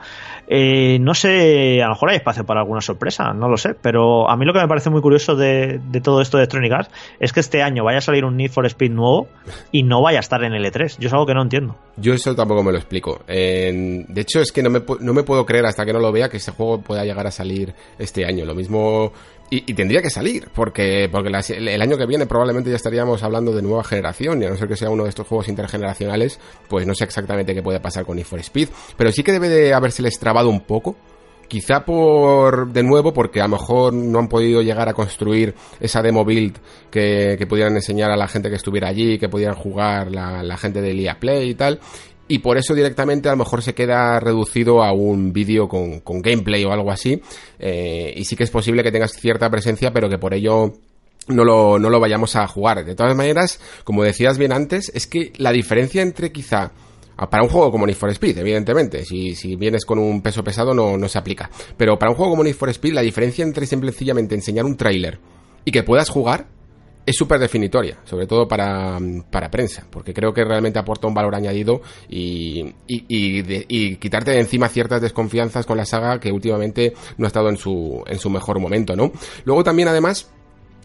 [0.48, 4.30] eh, no sé, a lo mejor hay espacio para alguna sorpresa, no lo sé, pero
[4.30, 6.90] a mí lo que me parece muy curioso de, de todo esto de Electronic Arts
[7.20, 9.28] es que este año vaya a salir un Need for Speed nuevo
[9.72, 11.76] y no vaya a estar en L3, yo es algo que no entiendo.
[11.98, 15.44] Yo eso tampoco me lo explico de hecho, es que no me, no me puedo
[15.46, 18.44] creer hasta que no lo vea que ese juego pueda llegar a salir este año.
[18.44, 19.12] Lo mismo...
[19.52, 23.62] Y, tendría que salir, porque, porque el año que viene probablemente ya estaríamos hablando de
[23.62, 26.94] nueva generación, y a no ser que sea uno de estos juegos intergeneracionales, pues no
[26.94, 30.08] sé exactamente qué puede pasar con Need for Speed, pero sí que debe de haberse
[30.20, 30.94] trabado un poco,
[31.50, 36.00] Quizá por, de nuevo, porque a lo mejor no han podido llegar a construir esa
[36.00, 36.56] demo build
[36.92, 40.80] que, pudieran enseñar a la gente que estuviera allí, que pudieran jugar la, la gente
[40.80, 41.80] de EA Play y tal
[42.30, 46.22] y por eso directamente a lo mejor se queda reducido a un vídeo con, con,
[46.22, 47.20] gameplay o algo así.
[47.58, 50.72] Eh, y sí que es posible que tengas cierta presencia, pero que por ello
[51.26, 52.84] no lo, no lo vayamos a jugar.
[52.84, 56.70] De todas maneras, como decías bien antes, es que la diferencia entre quizá
[57.16, 60.72] para un juego como Need for Speed, evidentemente, si, si vienes con un peso pesado
[60.72, 61.50] no, no se aplica.
[61.76, 65.18] Pero para un juego como Need for Speed, la diferencia entre simplemente enseñar un tráiler
[65.64, 66.46] y que puedas jugar
[67.06, 68.98] es súper definitoria, sobre todo para,
[69.30, 74.68] para, prensa, porque creo que realmente aporta un valor añadido y, y, quitarte de encima
[74.68, 78.60] ciertas desconfianzas con la saga que últimamente no ha estado en su, en su mejor
[78.60, 79.12] momento, ¿no?
[79.44, 80.30] Luego también, además,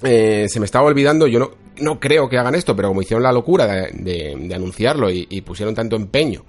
[0.03, 3.23] eh, se me estaba olvidando, yo no, no creo que hagan esto, pero como hicieron
[3.23, 6.43] la locura de, anunciarlo y, pusieron tanto empeño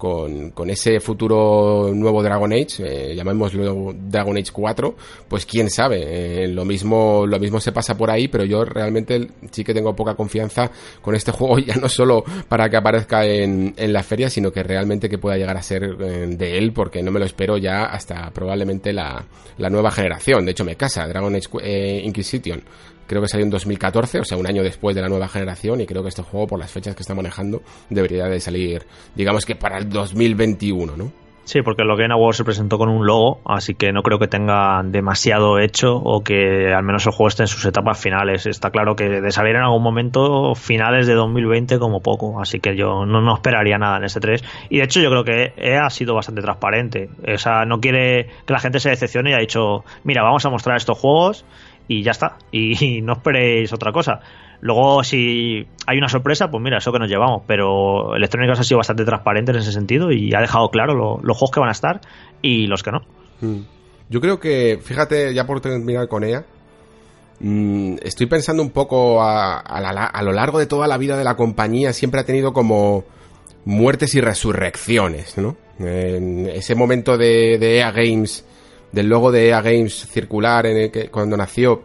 [0.00, 4.96] con, con, ese futuro nuevo Dragon Age, eh, llamémoslo Dragon Age 4,
[5.28, 9.28] pues quién sabe, eh, lo mismo lo mismo se pasa por ahí, pero yo realmente
[9.50, 10.70] sí que tengo poca confianza
[11.02, 14.62] con este juego, ya no solo para que aparezca en, en la feria, sino que
[14.62, 17.84] realmente que pueda llegar a ser eh, de él, porque no me lo espero ya
[17.84, 19.22] hasta probablemente la,
[19.58, 20.46] la nueva generación.
[20.46, 22.62] De hecho, me casa Dragon Age Inquisition
[23.10, 25.86] creo que salió en 2014, o sea, un año después de la nueva generación, y
[25.86, 29.56] creo que este juego, por las fechas que está manejando, debería de salir, digamos que
[29.56, 31.10] para el 2021, ¿no?
[31.42, 34.28] Sí, porque lo Game Awards se presentó con un logo, así que no creo que
[34.28, 38.46] tenga demasiado hecho o que al menos el juego esté en sus etapas finales.
[38.46, 42.76] Está claro que de salir en algún momento finales de 2020 como poco, así que
[42.76, 44.44] yo no, esperaría nada en este 3.
[44.68, 47.10] Y de hecho yo creo que EA ha sido bastante transparente.
[47.26, 50.50] O sea, no quiere que la gente se decepcione y ha dicho, mira, vamos a
[50.50, 51.44] mostrar estos juegos
[51.90, 52.38] y ya está.
[52.52, 54.20] Y, no esperéis otra cosa.
[54.60, 57.42] Luego, si hay una sorpresa, pues mira, eso que nos llevamos.
[57.46, 61.50] Pero Electronic ha sido bastante transparente en ese sentido y ha dejado claro los juegos
[61.50, 62.00] que van a estar
[62.42, 63.00] y los que no.
[63.40, 63.62] Hmm.
[64.08, 66.44] Yo creo que, fíjate, ya por terminar con ella,
[67.40, 71.36] mm, estoy pensando un poco a, a, lo largo de toda la vida de la
[71.36, 73.04] compañía, siempre ha tenido como
[73.64, 75.56] muertes y resurrecciones, ¿no?
[75.78, 78.44] En ese momento de, de EA Games
[78.92, 81.82] del logo de EA Games circular en el que cuando nació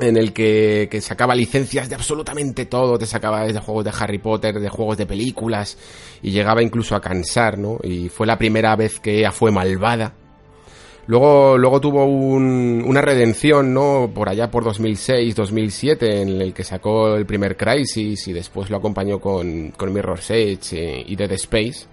[0.00, 4.18] en el que, que, sacaba licencias de absolutamente todo, te sacaba desde juegos de Harry
[4.18, 5.76] Potter, de juegos de películas,
[6.22, 7.78] y llegaba incluso a cansar, ¿no?
[7.82, 10.14] Y fue la primera vez que EA fue malvada.
[11.08, 14.10] Luego, luego tuvo un, una redención, ¿no?
[14.14, 18.76] Por allá por 2006, 2007, en el que sacó el primer Crisis y después lo
[18.76, 21.86] acompañó con, con Mirror's Edge eh, y Dead Space.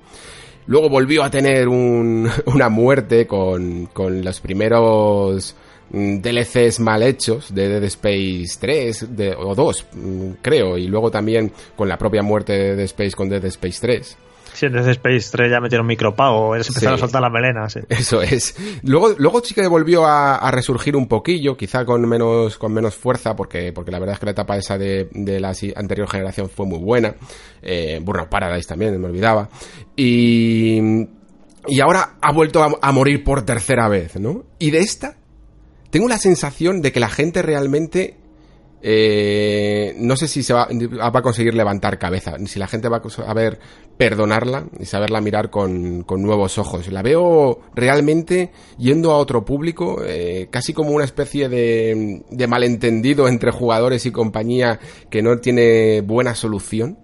[0.67, 5.56] Luego volvió a tener un, una muerte con, los primeros
[5.91, 11.51] mm, DLCs mal hechos de Dead Space 3 o 2, mm, creo, y luego también
[11.75, 14.17] con la propia muerte de Dead Space con Dead Space 3.
[14.55, 17.81] Sí, desde Space 3 ya metieron micropago, empezaron a soltar la melena, sí.
[17.89, 18.55] Eso es.
[18.83, 23.35] Luego, luego sí que volvió a, resurgir un poquillo, quizá con menos, con menos fuerza,
[23.35, 26.65] porque, porque la verdad es que la etapa esa de, de la anterior generación fue
[26.65, 27.15] muy buena.
[27.61, 29.49] Eh, Burnout Paradise también, me olvidaba.
[29.93, 30.79] Y,
[31.67, 34.45] y ahora ha vuelto a, a morir por tercera vez, ¿no?
[34.57, 35.17] Y de esta,
[35.89, 38.15] tengo la sensación de que la gente realmente
[38.88, 43.10] eh, no sé si se va, a conseguir levantar cabeza, si la gente va a
[43.10, 43.58] saber
[43.98, 46.91] perdonarla y saberla mirar con, con nuevos ojos.
[46.91, 53.50] La veo realmente yendo a otro público, eh, casi como una especie de malentendido entre
[53.50, 57.00] jugadores y compañía que no tiene buena solución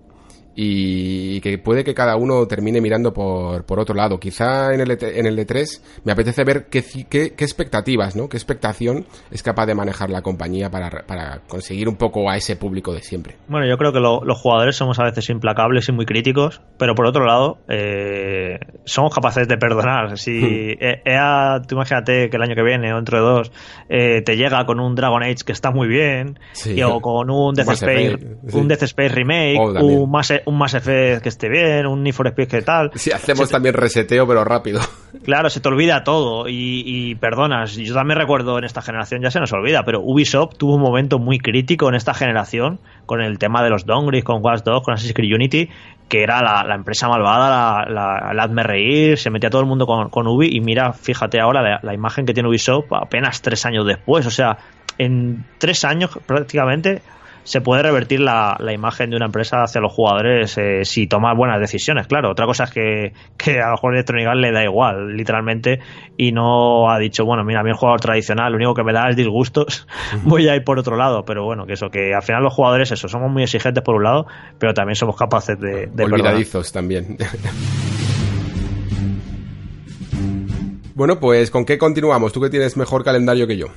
[0.63, 4.19] y que puede que cada uno termine mirando por, por otro lado.
[4.19, 8.29] Quizá en el, e en el E3 me apetece ver qué, qué, qué, expectativas, ¿no?
[8.29, 12.57] qué expectación es capaz de manejar la compañía para, para conseguir un poco a ese
[12.57, 13.37] público de siempre.
[13.47, 17.07] Bueno, yo creo que los jugadores somos a veces implacables y muy críticos, pero por
[17.07, 20.11] otro lado, eh, somos capaces de perdonar.
[20.21, 20.77] Si.
[20.79, 23.51] EA, tú imagínate que el año que viene o dentro de dos
[23.89, 26.37] eh, te llega con un Dragon Age que está muy bien,
[26.85, 28.17] o con un Death, Space,
[28.53, 32.27] un Death Space Remake, un más un Mass Effect que esté bien, un Need for
[32.27, 32.91] Speed que tal.
[32.95, 34.81] Si hacemos también reseteo, pero rápido.
[35.23, 37.75] Claro, se te olvida todo y, perdonas.
[37.75, 41.19] Yo también recuerdo en esta generación, ya se nos olvida, pero Ubisoft tuvo un momento
[41.19, 44.93] muy crítico en esta generación con el tema de los downgrades, con Watch Dogs, con
[44.93, 45.69] Assassin's Creed Unity,
[46.07, 50.09] que era la, empresa malvada, la, la, hazme reír, se metía todo el mundo con,
[50.09, 53.85] con Ubi y mira, fíjate ahora la, la imagen que tiene Ubisoft apenas tres años
[53.85, 54.57] después, o sea,
[54.97, 57.01] en tres años prácticamente
[57.43, 61.33] se puede revertir la, la, imagen de una empresa hacia los jugadores eh, si toma
[61.33, 62.31] buenas decisiones, claro.
[62.31, 65.79] Otra cosa es que, que a lo mejor Electronic le da igual, literalmente,
[66.17, 68.93] y no ha dicho, bueno, mira, a mí un jugador tradicional, lo único que me
[68.93, 69.87] da es disgustos,
[70.23, 71.23] voy a ir por otro lado.
[71.25, 74.03] Pero bueno, que eso, que al final los jugadores, eso, somos muy exigentes por un
[74.03, 74.27] lado,
[74.59, 75.87] pero también somos capaces de...
[75.87, 77.17] de Olvidadizos también.
[80.95, 82.31] bueno, pues ¿con qué continuamos?
[82.31, 83.67] Tú que tienes mejor calendario que yo.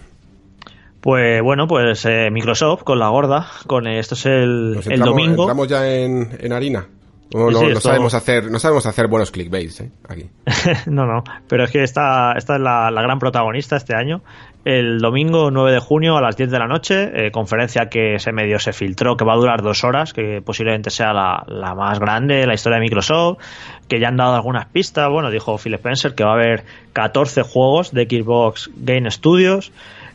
[1.05, 5.43] Pues bueno, pues eh, Microsoft con la gorda, con esto es el, el domingo.
[5.43, 6.87] Entramos ya en, en harina.
[7.31, 9.91] No, no, sabemos hacer, no sabemos hacer buenos clickbaits ¿eh?
[10.09, 10.31] aquí.
[10.87, 14.23] no, no, pero es que esta, esta es la, la, gran protagonista este año.
[14.65, 18.33] El domingo 9 de junio a las 10 de la noche, eh, conferencia que se
[18.33, 21.99] medio se filtró, que va a durar dos horas, que posiblemente sea la, la más
[21.99, 23.43] grande de la historia de Microsoft,
[23.89, 25.11] que ya han dado algunas pistas.
[25.11, 26.65] Bueno, dijo Phil Spencer que va a haber
[26.95, 29.71] 14 juegos de Xbox Game Studios.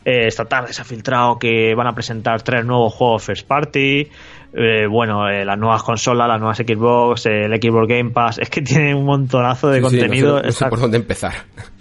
[0.09, 4.09] Eh, esta tarde se ha filtrado que van a presentar tres nuevos juegos first party.
[4.51, 8.39] Eh, bueno, eh, las nuevas consolas, las nuevas Xbox, el Xbox Game Pass.
[8.39, 10.41] Es que tiene un montonazo de contenido.
[10.41, 11.33] no, sé, por dónde empezar.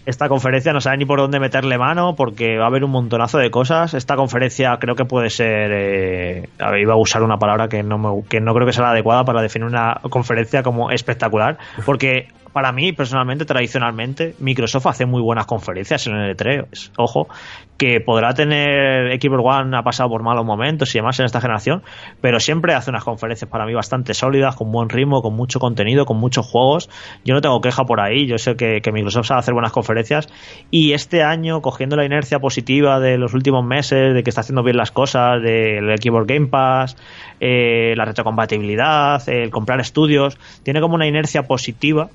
[0.09, 3.37] Esta conferencia no sabe ni por dónde meterle mano porque va a haber un montonazo
[3.37, 3.92] de cosas.
[3.92, 6.48] Esta conferencia creo que puede ser, eh,
[6.81, 9.25] iba a usar una palabra que no, me, que no creo que sea la adecuada
[9.25, 15.46] para definir una conferencia como espectacular, porque para mí, personalmente, tradicionalmente, Microsoft hace muy buenas
[15.46, 16.92] conferencias en el E3.
[16.96, 17.29] Ojo,
[17.77, 21.83] que podrá tener Xbox One, ha pasado por malos momentos y demás en esta generación,
[22.21, 26.04] pero siempre hace unas conferencias para mí bastante sólidas, con buen ritmo, con mucho contenido,
[26.04, 26.90] con muchos juegos.
[27.25, 29.98] Yo no tengo queja por ahí, yo sé que, Microsoft sabe hacer buenas conferencias
[30.71, 34.63] y este año, cogiendo la inercia positiva de los últimos meses, de que está haciendo
[34.63, 36.96] bien las cosas, del Xbox Game Pass,
[37.40, 42.11] eh, la retrocompatibilidad, el comprar estudios, tiene como una inercia positiva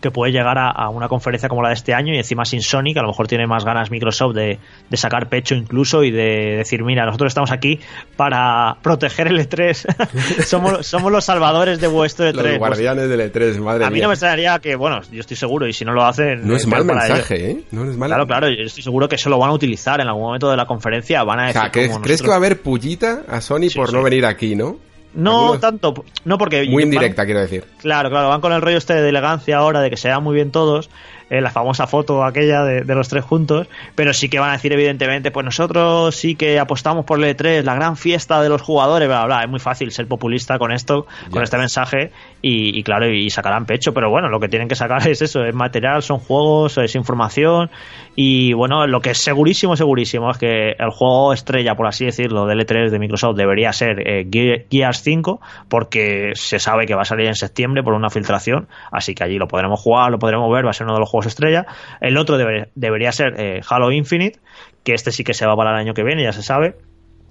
[0.00, 2.92] que puede llegar a, una conferencia como la de este año y encima sin Sony,
[2.92, 4.58] que a lo mejor tiene más ganas Microsoft de,
[4.94, 7.80] sacar pecho incluso y de decir, mira, nosotros estamos aquí
[8.16, 12.32] para proteger el E3, somos, somos los salvadores de vuestro E3.
[12.32, 15.36] Los pues guardianes del E3, madre A mí no me extrañaría que, bueno, yo estoy
[15.36, 16.46] seguro y si no lo hacen...
[16.46, 17.60] No es mal mensaje, ¿eh?
[17.72, 20.08] No es mal Claro, claro, yo estoy seguro que eso lo van a utilizar en
[20.08, 21.62] algún momento de la conferencia, van a decir...
[22.02, 24.87] ¿crees, que va a haber pullita a Sony por no venir aquí, no?
[25.14, 26.66] No tanto, no porque...
[26.68, 27.64] Muy indirecta, quiero decir.
[27.78, 30.34] Claro, claro, van con el rollo este de elegancia ahora, de que se vean muy
[30.34, 30.90] bien todos,
[31.30, 34.72] eh, la famosa foto aquella de, los tres juntos, pero sí que van a decir
[34.72, 39.08] evidentemente, pues nosotros sí que apostamos por el E3, la gran fiesta de los jugadores,
[39.08, 43.30] bla, bla, es muy fácil ser populista con esto, con este mensaje, y, claro, y
[43.30, 46.78] sacarán pecho, pero bueno, lo que tienen que sacar es eso, es material, son juegos,
[46.78, 47.70] es información,
[48.16, 52.46] y bueno, lo que es segurísimo, segurísimo, es que el juego estrella, por así decirlo,
[52.46, 54.26] del E3 de Microsoft debería ser eh,
[54.70, 59.14] Gears 5, porque se sabe que va a salir en septiembre por una filtración, así
[59.14, 61.17] que allí lo podremos jugar, lo podremos ver, va a ser uno de los juegos
[61.26, 61.66] estrella.
[62.00, 64.38] El otro debería ser eh, Halo Infinite,
[64.84, 66.76] que este sí que se va para el año que viene, ya se sabe.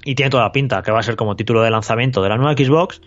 [0.04, 2.38] Y tiene toda la pinta que va a ser como título de lanzamiento de la
[2.38, 3.02] nueva Xbox.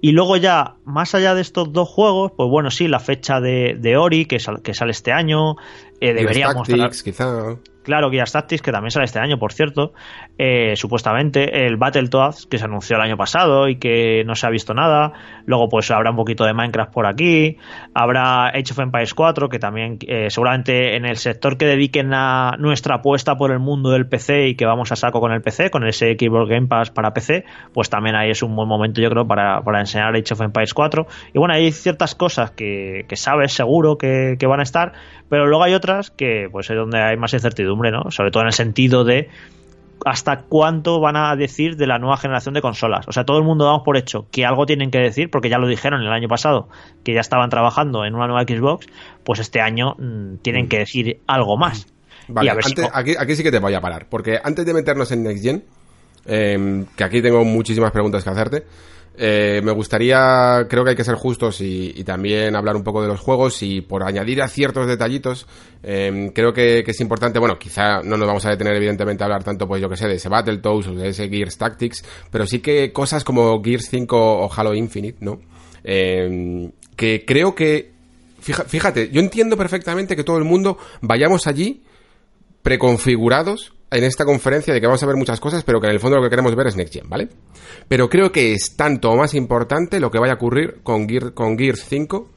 [0.00, 3.96] Y luego ya, más allá de estos dos juegos, pues bueno, sí, la fecha de,
[3.96, 5.56] Ori, que, que sale este año,
[6.00, 6.68] eh, deberíamos...
[7.02, 7.56] quizá.
[7.86, 9.92] Claro, Gears Tactics, que también sale este año, por cierto,
[10.38, 14.50] eh, supuestamente, el Battletoads, que se anunció el año pasado y que no se ha
[14.50, 15.12] visto nada,
[15.44, 17.58] luego pues habrá un poquito de Minecraft por aquí,
[17.94, 22.56] habrá Age of Empires 4, que también eh, seguramente en el sector que dediquen a
[22.58, 25.70] nuestra apuesta por el mundo del PC y que vamos a saco con el PC,
[25.70, 29.10] con ese Keyboard Game Pass para PC, pues también ahí es un buen momento yo
[29.10, 31.06] creo para, enseñar Age of Empires 4.
[31.34, 34.92] Y bueno, hay ciertas cosas que, sabes seguro que, que van a estar,
[35.28, 38.10] pero luego hay otras que pues es donde hay más incertidumbre, ¿no?
[38.10, 39.28] Sobre todo en el sentido de
[40.04, 43.08] hasta cuánto van a decir de la nueva generación de consolas.
[43.08, 45.58] O sea, todo el mundo damos por hecho que algo tienen que decir, porque ya
[45.58, 46.68] lo dijeron el año pasado,
[47.02, 48.86] que ya estaban trabajando en una nueva Xbox,
[49.24, 51.86] pues este año mm, tienen que decir algo más.
[52.28, 55.64] Vale, aquí, sí que te voy a parar, porque antes de meternos en Next Gen,
[56.26, 58.64] em, que aquí tengo muchísimas preguntas que hacerte,
[59.18, 63.08] eh, me gustaría, creo que hay que ser justos y, también hablar un poco de
[63.08, 65.46] los juegos y por añadir a ciertos detallitos,
[65.82, 69.42] eh, creo que, es importante, bueno, quizá no nos vamos a detener evidentemente a hablar
[69.42, 72.60] tanto, pues yo que sé, de ese Battletoads o de ese Gears Tactics, pero sí
[72.60, 75.40] que cosas como Gears 5 o Halo Infinite, ¿no?
[75.82, 77.92] Eh, que creo que,
[78.40, 81.82] fíjate, yo entiendo perfectamente que todo el mundo vayamos allí
[82.62, 86.00] preconfigurados en esta conferencia de que vamos a ver muchas cosas, pero que en el
[86.00, 87.28] fondo lo que queremos ver es Next Gen, ¿vale?
[87.88, 91.84] Pero creo que es tanto más importante lo que vaya a ocurrir con, con Gears
[91.88, 92.30] 5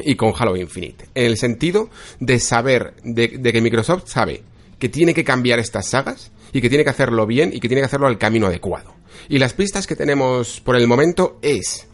[0.00, 1.06] y con Halo Infinite.
[1.14, 1.88] En el sentido
[2.20, 4.42] de saber, de, que Microsoft sabe
[4.78, 7.80] que tiene que cambiar estas sagas y que tiene que hacerlo bien y que tiene
[7.80, 8.94] que hacerlo al camino adecuado.
[9.28, 11.86] Y las pistas que tenemos por el momento es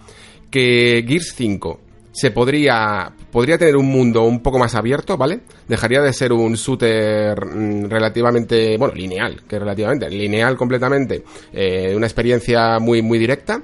[0.51, 1.81] que Gears 5
[2.13, 5.41] se podría, podría tener un mundo un poco más abierto, ¿vale?
[5.69, 12.07] Dejaría de ser un shooter mm, relativamente, bueno, lineal, que relativamente, lineal completamente, eh, una
[12.07, 13.63] experiencia muy, muy directa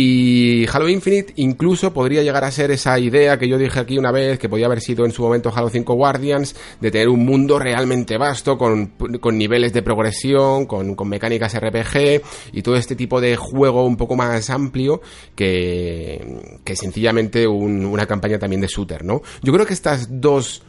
[0.00, 4.12] y Halo Infinite incluso podría llegar a ser esa idea que yo dije aquí una
[4.12, 7.58] vez, que podía haber sido en su momento Halo 5 Guardians, de tener un mundo
[7.58, 8.92] realmente vasto, con,
[9.32, 12.22] niveles de progresión, con, mecánicas RPG
[12.52, 15.00] y todo este tipo de juego un poco más amplio
[15.34, 19.22] que, que sencillamente una campaña también de shooter, ¿no?
[19.42, 20.62] Yo creo que estas dos...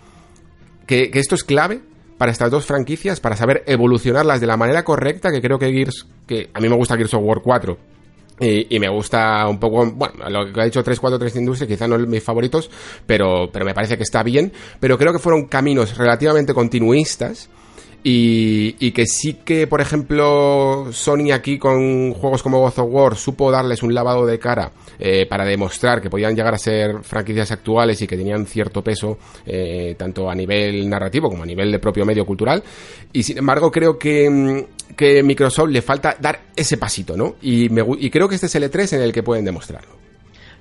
[0.88, 1.82] que, que esto es clave
[2.18, 6.08] para estas dos franquicias, para saber evolucionarlas de la manera correcta, que creo que Gears,
[6.26, 7.78] que a mí me gusta Gears of War 4,
[8.40, 12.08] y, me gusta un poco, bueno, lo que ha dicho 343 Industria, quizá no es
[12.08, 12.70] mis favoritos,
[13.06, 14.52] pero, pero me parece que está bien.
[14.80, 17.50] Pero creo que fueron caminos relativamente continuistas
[18.02, 23.52] y, que sí que, por ejemplo, Sony aquí con juegos como God of War supo
[23.52, 28.02] darles un lavado de cara eh, para demostrar que podían llegar a ser franquicias actuales
[28.02, 32.06] y que tenían cierto peso eh, tanto a nivel narrativo como a nivel de propio
[32.06, 32.64] medio cultural.
[33.12, 37.36] Y sin embargo, creo que, mm, que Microsoft le falta dar ese pasito, ¿no?
[37.42, 40.09] Y, me, y creo que este es el E3 en el que pueden demostrarlo.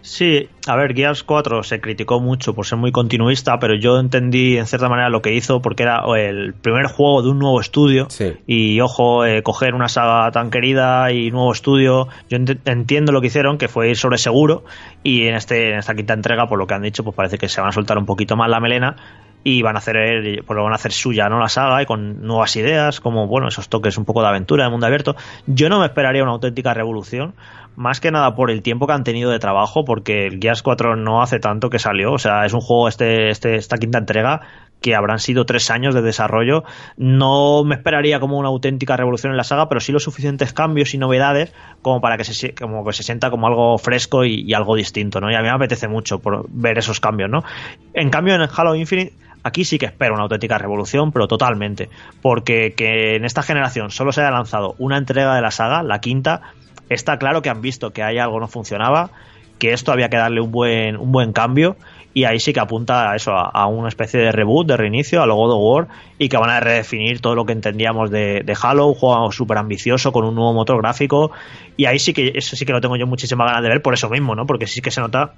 [0.09, 4.57] Sí, a ver, Gears 4 se criticó mucho por ser muy continuista, pero yo entendí
[4.57, 8.09] en cierta manera lo que hizo porque era el primer juego de un nuevo estudio.
[8.47, 13.27] Y ojo, eh, coger una saga tan querida y nuevo estudio, yo entiendo lo que
[13.27, 14.65] hicieron, que fue ir sobre seguro.
[15.03, 17.51] Y en, este, en esta quinta entrega, por lo que han dicho, pues parece que
[17.51, 18.97] se van a soltar un poquito más la melena
[19.45, 22.27] y van a hacer pues lo van a hacer suya no la saga y con
[22.27, 25.15] nuevas ideas como bueno esos toques un poco de aventura de mundo abierto
[25.47, 27.35] yo no me esperaría una auténtica revolución
[27.79, 30.97] más que nada por el tiempo que han tenido de trabajo, porque el Gears 4
[30.97, 34.41] no hace tanto que salió, o sea, es un juego, este, este, esta quinta entrega,
[34.81, 36.65] que habrán sido tres años de desarrollo.
[36.97, 40.93] No me esperaría como una auténtica revolución en la saga, pero sí los suficientes cambios
[40.95, 44.75] y novedades como para que se, como que se sienta como algo fresco y, algo
[44.75, 45.31] distinto, ¿no?
[45.31, 47.45] Y a mí me apetece mucho por ver esos cambios, ¿no?
[47.95, 49.13] En cambio, en Halo Infinite
[49.45, 51.91] aquí sí que espero una auténtica revolución, pero totalmente.
[52.23, 56.01] Porque que en esta generación solo se haya lanzado una entrega de la saga, la
[56.01, 56.43] quinta,
[56.89, 59.11] está claro que han visto que hay algo no funcionaba,
[59.59, 61.77] que esto había que darle un buen, un buen cambio
[62.15, 65.27] y ahí sí que apunta a eso, a, una especie de reboot, de reinicio, a
[65.27, 68.87] lo God of War y que van a redefinir todo lo que entendíamos de, Halo,
[68.87, 71.31] un juego súper ambicioso con un nuevo motor gráfico
[71.77, 73.95] y ahí sí que eso sí que lo tengo yo muchísima ganas de ver por
[73.95, 74.47] eso mismo, ¿no?
[74.47, 75.35] Porque sí que se nota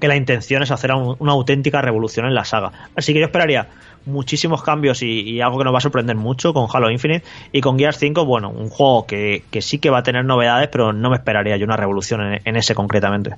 [0.00, 2.72] que la intención es hacer una auténtica revolución en la saga.
[2.96, 3.68] Así que yo esperaría
[4.06, 7.78] muchísimos cambios y, algo que nos va a sorprender mucho con Halo Infinite y con
[7.78, 11.16] Gears 5, bueno, un juego que, sí que va a tener novedades, pero no me
[11.16, 13.36] esperaría yo una revolución en, ese concretamente.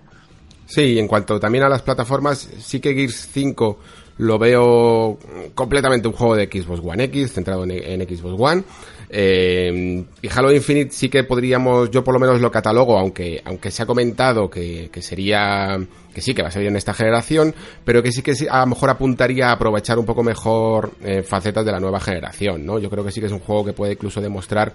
[0.66, 3.78] Sí, en cuanto también a las plataformas, sí que Gears 5
[4.18, 5.18] lo veo
[5.54, 8.64] completamente un juego de Xbox One X, centrado en Xbox One.
[9.08, 13.70] Eh, y Halo Infinite sí que podríamos, yo por lo menos lo catalogo, aunque, aunque
[13.70, 15.78] se ha comentado que, que sería,
[16.12, 17.54] que sí, que va a salir en esta generación,
[17.84, 21.64] pero que sí que a lo mejor apuntaría a aprovechar un poco mejor eh, facetas
[21.64, 22.78] de la nueva generación, ¿no?
[22.78, 24.74] Yo creo que sí que es un juego que puede incluso demostrar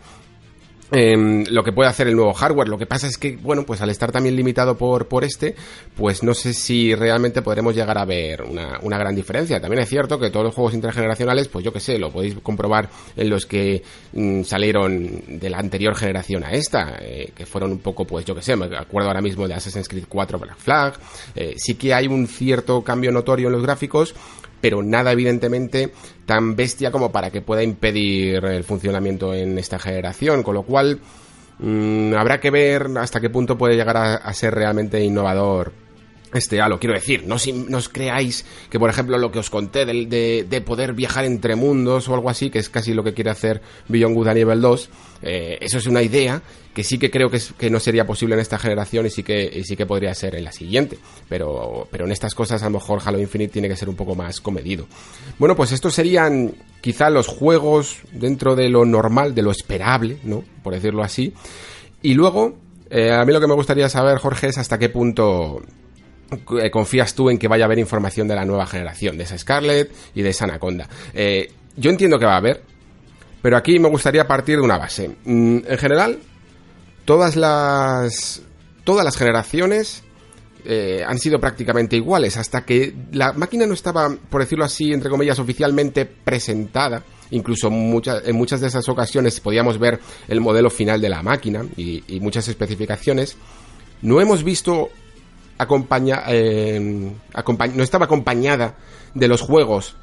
[0.92, 2.68] eh, lo que puede hacer el nuevo hardware.
[2.68, 5.56] Lo que pasa es que, bueno, pues al estar también limitado por, por este,
[5.96, 9.60] pues no sé si realmente podremos llegar a ver una, una gran diferencia.
[9.62, 12.90] También es cierto que todos los juegos intergeneracionales, pues yo que sé, lo podéis comprobar
[13.16, 13.82] en los que
[14.14, 18.36] mm, salieron de la anterior generación a esta, eh, que fueron un poco, pues yo
[18.36, 20.94] que sé, me acuerdo ahora mismo de Assassin's Creed 4 Black Flag.
[21.36, 24.14] Eh, sí que hay un cierto cambio notorio en los gráficos,
[24.62, 25.92] pero nada evidentemente
[26.26, 31.00] tan bestia como para que pueda impedir el funcionamiento en esta generación, con lo cual
[31.60, 35.74] mm, habrá que ver hasta qué punto puede llegar a ser realmente innovador
[36.34, 36.80] este halo.
[36.80, 40.46] Quiero decir, no, si, no os creáis que, por ejemplo, lo que os conté de,
[40.48, 43.62] de, poder viajar entre mundos o algo así, que es casi lo que quiere hacer
[43.88, 44.90] Beyond Good a nivel 2,
[45.24, 46.42] eh, eso es una idea
[46.74, 49.62] que sí que creo que, que no sería posible en esta generación y sí que,
[49.66, 50.98] sí que podría ser en la siguiente.
[51.28, 54.16] Pero, pero en estas cosas a lo mejor Halo Infinite tiene que ser un poco
[54.16, 54.88] más comedido.
[55.38, 60.44] Bueno, pues estos serían quizá los juegos dentro de lo normal, de lo esperable, ¿no?
[60.64, 61.34] Por decirlo así.
[62.02, 62.58] Y luego,
[62.90, 65.62] eh, a mí lo que me gustaría saber, Jorge, es hasta qué punto
[66.62, 69.38] eh, confías tú en que vaya a haber información de la nueva generación, de esa
[69.38, 70.88] Scarlet y de esa Anaconda.
[71.14, 72.64] Eh, yo entiendo que va a haber,
[73.42, 75.10] pero aquí me gustaría partir de una base.
[75.26, 76.20] Mm, en general,
[77.06, 78.42] todas las,
[78.84, 80.04] todas las generaciones
[80.66, 85.10] eh, han sido prácticamente iguales, hasta que la máquina no estaba, por decirlo así, entre
[85.10, 87.04] comillas, oficialmente presentada.
[87.32, 92.04] Incluso en muchas de esas ocasiones podíamos ver el modelo final de la máquina y,
[92.14, 93.38] y muchas especificaciones.
[94.02, 94.90] No hemos visto
[95.62, 98.76] acompaña, eh, no estaba acompañada
[99.14, 99.96] de los juegos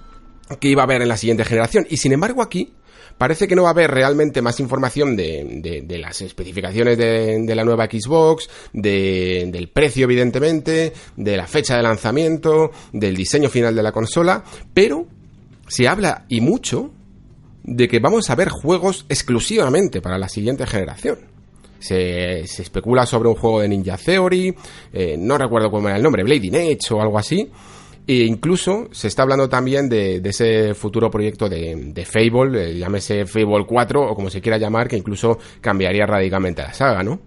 [0.61, 1.86] que iba a haber en la siguiente generación.
[1.90, 2.72] Y sin embargo aquí
[3.18, 7.54] parece que no va a haber realmente más información de, de, las especificaciones de, de,
[7.54, 13.82] la nueva Xbox, del precio evidentemente, de la fecha de lanzamiento, del diseño final de
[13.82, 15.06] la consola, pero
[15.66, 16.92] se habla y mucho
[17.64, 21.18] de que vamos a ver juegos exclusivamente para la siguiente generación.
[21.78, 24.54] Se, especula sobre un juego de Ninja Theory,
[24.92, 27.50] eh, no recuerdo cómo era el nombre, Blading Edge o algo así.
[28.09, 33.26] E incluso se está hablando también de, ese futuro proyecto de, de Fable, eh, llámese
[33.26, 37.20] Fable 4 o como se quiera llamar, que incluso cambiaría radicalmente la saga, ¿no?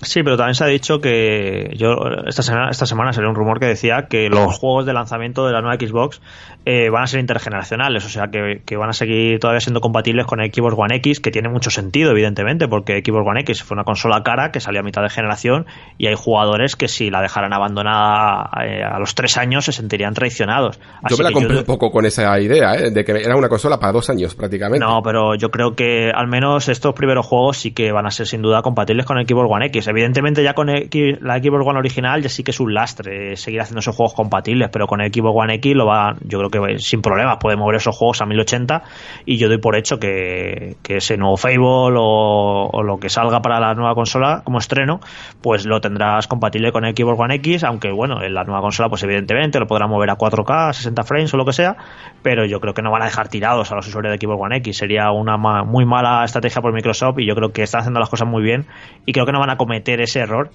[0.00, 1.94] Sí, pero también se ha dicho que yo
[2.26, 5.52] esta semana, esta semana salió un rumor que decía que los juegos de lanzamiento de
[5.52, 6.22] la nueva Xbox
[6.64, 10.40] eh, van a ser intergeneracionales, o sea que, van a seguir todavía siendo compatibles con
[10.40, 13.84] el Xbox One X, que tiene mucho sentido, evidentemente, porque Xbox One X fue una
[13.84, 15.66] consola cara que salió a mitad de generación
[15.98, 20.14] y hay jugadores que si la dejaran abandonada eh, a los tres años se sentirían
[20.14, 20.78] traicionados.
[21.08, 22.90] yo me la compré un poco con esa idea, ¿eh?
[22.90, 24.84] de que era una consola para dos años prácticamente.
[24.84, 28.26] No, pero yo creo que al menos estos primeros juegos sí que van a ser
[28.26, 32.22] sin duda compatibles con el Xbox One X evidentemente ya con la Xbox One original
[32.22, 35.34] ya sí que es un lastre seguir haciendo esos juegos compatibles, pero con el Xbox
[35.34, 38.82] One X lo va, yo creo que sin problemas puede mover esos juegos a 1080
[39.26, 43.74] y yo doy por hecho que, ese nuevo Fable o, lo que salga para la
[43.74, 45.00] nueva consola como estreno,
[45.40, 48.88] pues lo tendrás compatible con el Xbox One X, aunque bueno, en la nueva consola
[48.88, 51.76] pues evidentemente lo podrá mover a 4K, 60 frames o lo que sea,
[52.22, 54.56] pero yo creo que no van a dejar tirados a los usuarios de Xbox One
[54.58, 58.10] X, sería una muy mala estrategia por Microsoft y yo creo que están haciendo las
[58.10, 58.66] cosas muy bien
[59.06, 60.50] y creo que no van a cometer ese error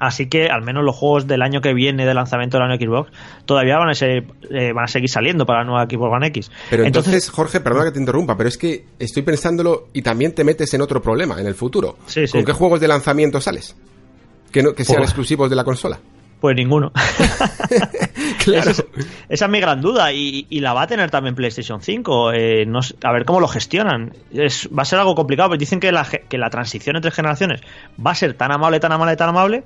[0.00, 2.82] Así que al menos los juegos del año que viene de lanzamiento de la nueva
[2.82, 3.12] Xbox
[3.44, 6.50] todavía van a, ser, eh, van a seguir saliendo para la nueva Xbox One X.
[6.70, 10.42] Pero entonces, Jorge, perdona que te interrumpa, pero es que estoy pensándolo y también te
[10.42, 11.98] metes en otro problema en el futuro.
[12.32, 13.76] ¿Con qué juegos de lanzamiento sales?
[14.50, 16.00] Que, no, que sean exclusivos de la consola.
[16.40, 16.90] Pues ninguno.
[18.44, 18.70] claro.
[18.70, 22.32] esa es mi gran duda y, la va a tener también PlayStation 5.
[22.32, 22.66] Eh,
[23.04, 24.12] a ver cómo lo gestionan.
[24.34, 27.60] va a ser algo complicado, pero dicen que la, que la transición entre generaciones
[28.04, 29.64] va a ser tan amable, tan amable, tan amable,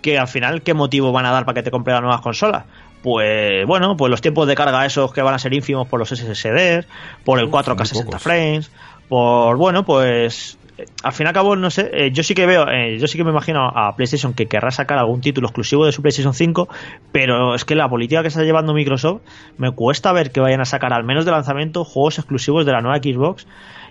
[0.00, 2.64] que al final, ¿qué motivo van a dar para que te compre las nuevas consolas?
[3.02, 6.08] Pues bueno, pues los tiempos de carga esos que van a ser ínfimos por los
[6.08, 6.86] SSDs,
[7.24, 8.70] por el 4K 60 frames,
[9.08, 10.56] por bueno, pues
[11.02, 13.18] al fin y al cabo, no sé, eh, yo sí que veo, eh, yo sí
[13.18, 16.68] que me imagino a PlayStation que querrá sacar algún título exclusivo de su PlayStation 5,
[17.12, 19.20] pero es que la política que está llevando Microsoft
[19.58, 22.80] me cuesta ver que vayan a sacar al menos de lanzamiento juegos exclusivos de la
[22.80, 23.46] nueva Xbox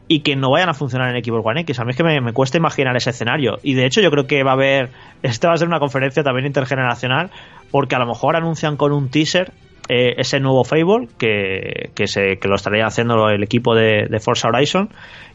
[0.07, 1.79] y que no vayan a funcionar en Xbox One X.
[1.79, 3.59] A mí es que me, cuesta imaginar ese escenario.
[3.63, 4.89] Y de hecho yo creo que va a haber,
[5.23, 7.29] esta va a ser una conferencia también intergeneracional,
[7.69, 9.51] porque a lo mejor anuncian con un teaser
[9.87, 14.19] eh, ese nuevo Fable que, que, se, que lo estaría haciendo el equipo de, de
[14.19, 14.89] Forza Horizon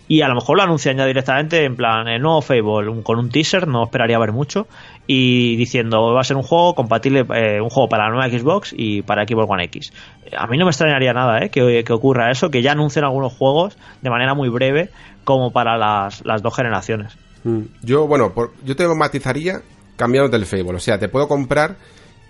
[0.09, 3.31] y a lo mejor lo anuncian ya directamente en plan el nuevo Fable con un
[3.31, 4.67] teaser, no esperaría ver mucho
[5.07, 8.73] y diciendo va a ser un juego compatible, eh, un juego para la nueva Xbox
[8.77, 9.93] y para Xbox One X.
[10.37, 13.77] A mí no me extrañaría nada eh, que, ocurra eso, que ya anuncien algunos juegos
[14.03, 14.91] de manera muy breve
[15.25, 17.17] como para las, dos generaciones.
[17.43, 17.63] Mm.
[17.83, 18.33] Yo, bueno,
[18.65, 19.61] yo te matizaría
[19.97, 21.77] cambiando del Fable, o sea, te puedo comprar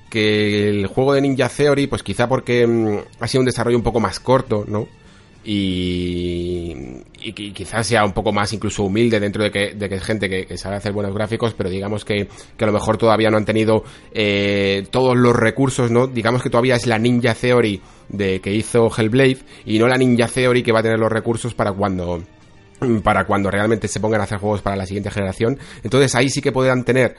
[0.08, 3.82] que el juego de Ninja Theory, pues quizá porque mm, ha sido un desarrollo un
[3.82, 4.86] poco más corto, ¿no?
[5.46, 6.74] y,
[7.32, 10.56] quizás sea un poco más incluso humilde dentro de que, de que es gente que,
[10.56, 14.86] sabe hacer buenos gráficos, pero digamos que, a lo mejor todavía no han tenido eh,
[14.90, 16.06] todos los recursos, ¿no?
[16.06, 20.28] Digamos que todavía es la Ninja Theory de que hizo Hellblade y no la Ninja
[20.28, 22.22] Theory que va a tener los recursos para cuando
[23.02, 25.58] para cuando realmente se pongan a hacer juegos para la siguiente generación.
[25.82, 27.16] Entonces ahí sí que podrán tener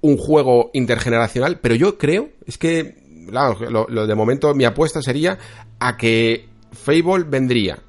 [0.00, 2.94] un juego intergeneracional, pero yo creo, es que,
[3.28, 3.58] claro,
[3.88, 5.38] lo de momento mi apuesta sería
[5.78, 7.82] a que Fable vendría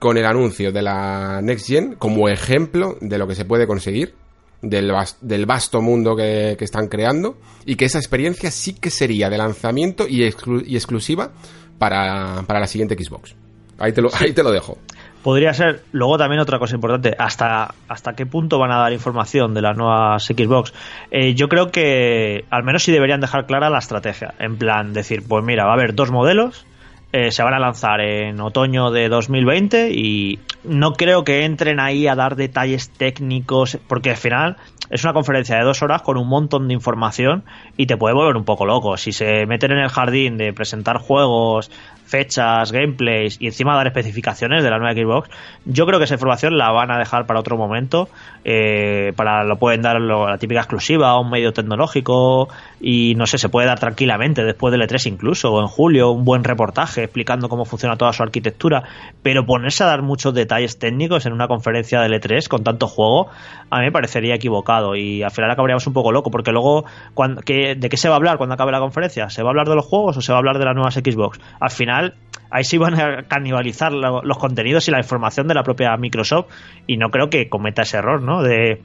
[0.00, 4.14] con el anuncio de la Next Gen como ejemplo de lo que se puede conseguir,
[4.62, 7.36] del, del vasto mundo que, están creando,
[7.66, 11.30] y que esa experiencia sí que sería de lanzamiento y, exclusiva
[11.78, 13.36] para, la siguiente Xbox.
[13.78, 14.78] Ahí te, lo, ahí te lo dejo.
[15.22, 19.52] Podría ser, luego también otra cosa importante, hasta, hasta qué punto van a dar información
[19.52, 20.72] de las nuevas Xbox.
[21.10, 25.22] Eh, yo creo que al menos sí deberían dejar clara la estrategia, en plan decir,
[25.28, 26.64] pues mira, va a haber dos modelos,
[27.12, 32.06] eh, se van a lanzar en otoño de 2020 y no creo que entren ahí
[32.06, 34.56] a dar detalles técnicos porque al final
[34.90, 37.44] es una conferencia de dos horas con un montón de información
[37.76, 38.96] y te puede volver un poco loco.
[38.96, 41.70] Si se meten en el jardín de presentar juegos,
[42.04, 45.30] fechas, gameplays y encima dar especificaciones de la nueva Xbox,
[45.64, 48.08] yo creo que esa información la van a dejar para otro momento.
[48.44, 52.48] Eh, para lo pueden dar la típica exclusiva un medio tecnológico
[52.80, 56.24] y no sé, se puede dar tranquilamente después del E3 incluso, o en julio, un
[56.24, 58.84] buen reportaje explicando cómo funciona toda su arquitectura,
[59.22, 63.28] pero ponerse a dar muchos detalles técnicos en una conferencia del E3 con tanto juego,
[63.70, 66.84] a mí me parecería equivocado y al final acabaríamos un poco loco, porque luego,
[67.16, 69.28] ¿de qué se va a hablar cuando acabe la conferencia?
[69.28, 70.94] ¿Se va a hablar de los juegos o se va a hablar de las nuevas
[70.94, 71.38] Xbox?
[71.60, 72.14] Al final
[72.50, 76.46] ahí sí van a canibalizar los contenidos y la información de la propia Microsoft
[76.86, 78.42] y no creo que cometa ese error, ¿no?
[78.42, 78.82] De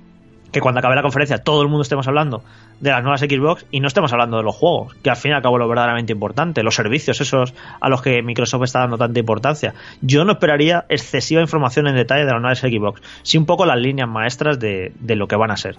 [0.56, 2.42] que cuando acabe la conferencia todo el mundo estemos hablando
[2.80, 5.34] de las nuevas Xbox y no estemos hablando de los juegos, que al fin y
[5.34, 9.20] al cabo lo verdaderamente importante, los servicios esos a los que Microsoft está dando tanta
[9.20, 9.74] importancia.
[10.02, 13.78] Yo no esperaría excesiva información en detalle de las nuevas Xbox, sí un poco las
[13.78, 15.76] líneas maestras de, de lo que van a ser.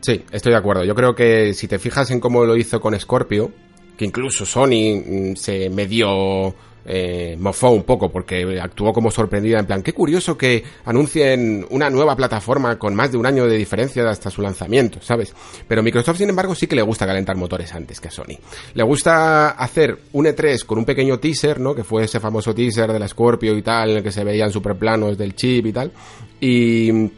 [0.00, 0.84] Sí, estoy de acuerdo.
[0.84, 3.50] Yo creo que si te fijas en cómo lo hizo con Scorpio,
[3.96, 6.54] que incluso Sony mm, se medio
[6.84, 11.90] eh, mofó un poco porque actuó como sorprendida en plan, qué curioso que anuncien una
[11.90, 15.34] nueva plataforma con más de un año de diferencia hasta su lanzamiento, ¿sabes?
[15.68, 18.38] Pero Microsoft, sin embargo, sí que le gusta calentar motores antes que a Sony.
[18.74, 21.74] Le gusta hacer un E3 con un pequeño teaser, ¿no?
[21.74, 24.50] Que fue ese famoso teaser de la Scorpio y tal, en el que se veían
[24.50, 25.92] superplanos del chip y tal.
[26.40, 27.10] Y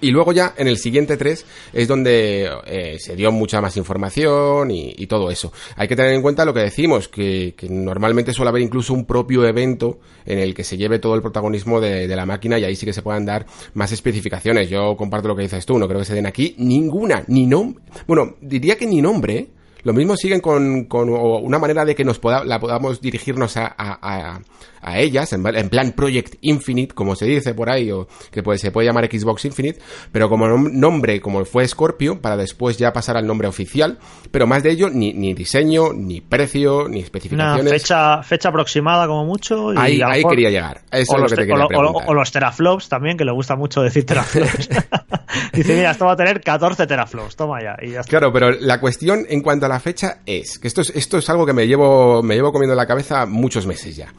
[0.00, 4.70] Y luego ya en el siguiente 3 es donde eh, se dio mucha más información
[4.70, 5.52] y, todo eso.
[5.76, 9.44] Hay que tener en cuenta lo que decimos, que, normalmente suele haber incluso un propio
[9.46, 12.86] evento en el que se lleve todo el protagonismo de, la máquina y ahí sí
[12.86, 14.68] que se puedan dar más especificaciones.
[14.70, 17.82] Yo comparto lo que dices tú, no creo que se den aquí ninguna, ni nombre.
[18.06, 19.48] Bueno, diría que ni nombre, ¿eh?
[19.84, 24.40] Lo mismo siguen con, con una manera de que nos la podamos dirigirnos a, a,
[24.84, 28.70] a ellas, en, plan Project Infinite, como se dice por ahí, o que puede, se
[28.70, 29.80] puede llamar Xbox Infinite,
[30.12, 33.98] pero como nombre, como fue Scorpio, para después ya pasar al nombre oficial,
[34.30, 37.72] pero más de ello, ni, ni diseño, ni precio, ni especificaciones.
[37.72, 39.72] fecha, fecha aproximada como mucho.
[39.72, 40.82] Y ahí, ahí quería llegar.
[40.90, 43.82] Eso es lo que te quería o, o, los teraflops también, que le gusta mucho
[43.82, 44.68] decir teraflops.
[45.52, 47.76] Dice, mira, esto va a tener 14 teraflops, toma ya.
[47.82, 50.90] Y ya Claro, pero la cuestión en cuanto a la fecha es, que esto es,
[50.90, 54.12] esto es algo que me llevo, me llevo comiendo en la cabeza muchos meses ya.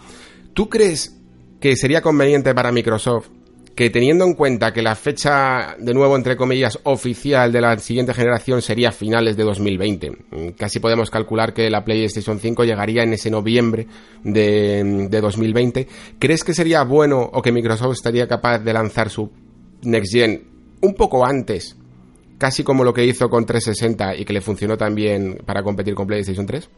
[0.54, 1.16] ¿Tú crees
[1.60, 3.30] que sería conveniente para Microsoft
[3.76, 8.14] que teniendo en cuenta que la fecha, de nuevo, entre comillas, oficial de la siguiente
[8.14, 13.14] generación sería finales de 2020, mm, casi podemos calcular que la PlayStation 5 llegaría en
[13.14, 13.86] ese noviembre
[14.24, 15.88] de, de 2020,
[16.18, 19.30] ¿crees que sería bueno o que Microsoft estaría capaz de lanzar su
[19.84, 20.55] Next Gen
[20.86, 21.78] un poco antes,
[22.38, 26.08] casi como lo que hizo con 360 y que le funcionó también para competir con
[26.08, 26.70] PlayStation 3?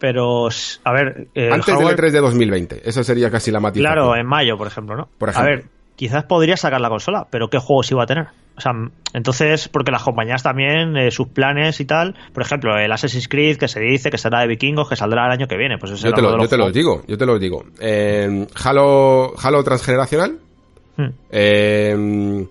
[0.00, 0.48] pero
[0.84, 4.56] a ver antes del E3 de 2020 esa sería casi la matización claro en mayo
[4.56, 5.52] por ejemplo no por ejemplo.
[5.52, 8.72] a ver quizás podría sacar la consola pero qué juegos iba a tener o sea
[9.12, 13.58] entonces porque las compañías también eh, sus planes y tal por ejemplo el Assassin's Creed
[13.58, 16.12] que se dice que será de vikingos que saldrá el año que viene pues yo
[16.12, 20.38] te, lo, yo te lo digo yo te lo digo eh, Halo Halo transgeneracional
[20.96, 21.08] hmm.
[21.30, 22.46] eh,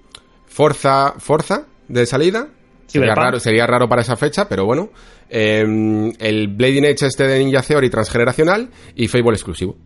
[0.50, 2.50] Forza Forza de salida
[2.88, 4.90] sería raro, sería raro para esa fecha pero bueno
[5.30, 9.78] Em, el Blading Edge este de Ninja Theory transgeneracional y Fable exclusivo.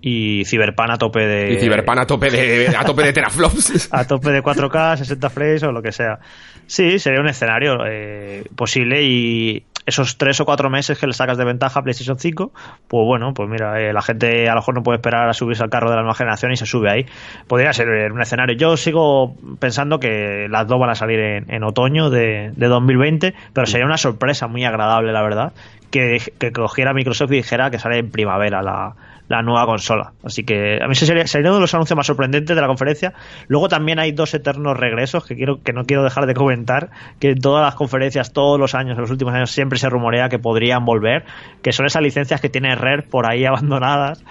[0.00, 1.54] Y Cyberpan a tope de.
[1.54, 3.88] Y Cyberpan a tope de, a tope de teraflops.
[3.92, 6.20] a tope de 4K, 60 frames o lo que sea.
[6.68, 11.38] Sí, sería un escenario eh, posible y esos tres o cuatro meses que le sacas
[11.38, 12.52] de ventaja a PlayStation 5,
[12.88, 15.62] pues bueno, pues mira, eh, la gente a lo mejor no puede esperar a subirse
[15.62, 17.06] al carro de la nueva generación y se sube ahí.
[17.46, 18.54] Podría ser un escenario.
[18.54, 23.86] Yo sigo pensando que las dos van a salir en, otoño de, 2020, pero sería
[23.86, 25.52] una sorpresa muy agradable, la verdad,
[25.90, 28.94] que, que cogiera Microsoft y dijera que sale en primavera la,
[29.28, 30.12] la nueva consola.
[30.22, 33.14] Así que a mí sería, sería, uno de los anuncios más sorprendentes de la conferencia.
[33.46, 37.30] Luego también hay dos eternos regresos que quiero que no quiero dejar de comentar, que
[37.30, 40.38] en todas las conferencias, todos los años, en los últimos años, siempre se rumorea que
[40.38, 41.24] podrían volver,
[41.62, 44.24] que son esas licencias que tiene Rare por ahí abandonadas,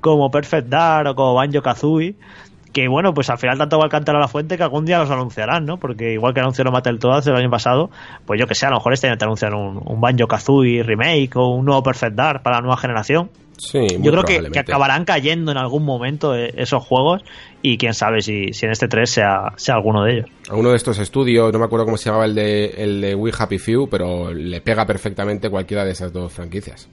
[0.00, 2.16] como Perfect Dark o como Banjo Kazooie
[2.72, 4.98] que bueno, pues al final tanto va a cantar a la fuente que algún día
[4.98, 5.76] los anunciarán, ¿no?
[5.76, 7.90] Porque igual que anunciaron Battletoads el año pasado,
[8.24, 10.82] pues yo que sé, a lo mejor este año te anuncian un, un Banjo Kazooie
[10.82, 13.30] remake o un nuevo Perfect Dark para la nueva generación.
[13.72, 17.22] Yo creo que, acabarán cayendo en algún momento eh, esos juegos
[17.62, 20.30] y quién sabe si, si en este 3 sea, sea alguno de ellos.
[20.48, 23.32] Alguno de estos estudios, no me acuerdo cómo se llamaba el de, el de We
[23.36, 26.88] Happy Few, pero le pega perfectamente cualquiera de esas dos franquicias.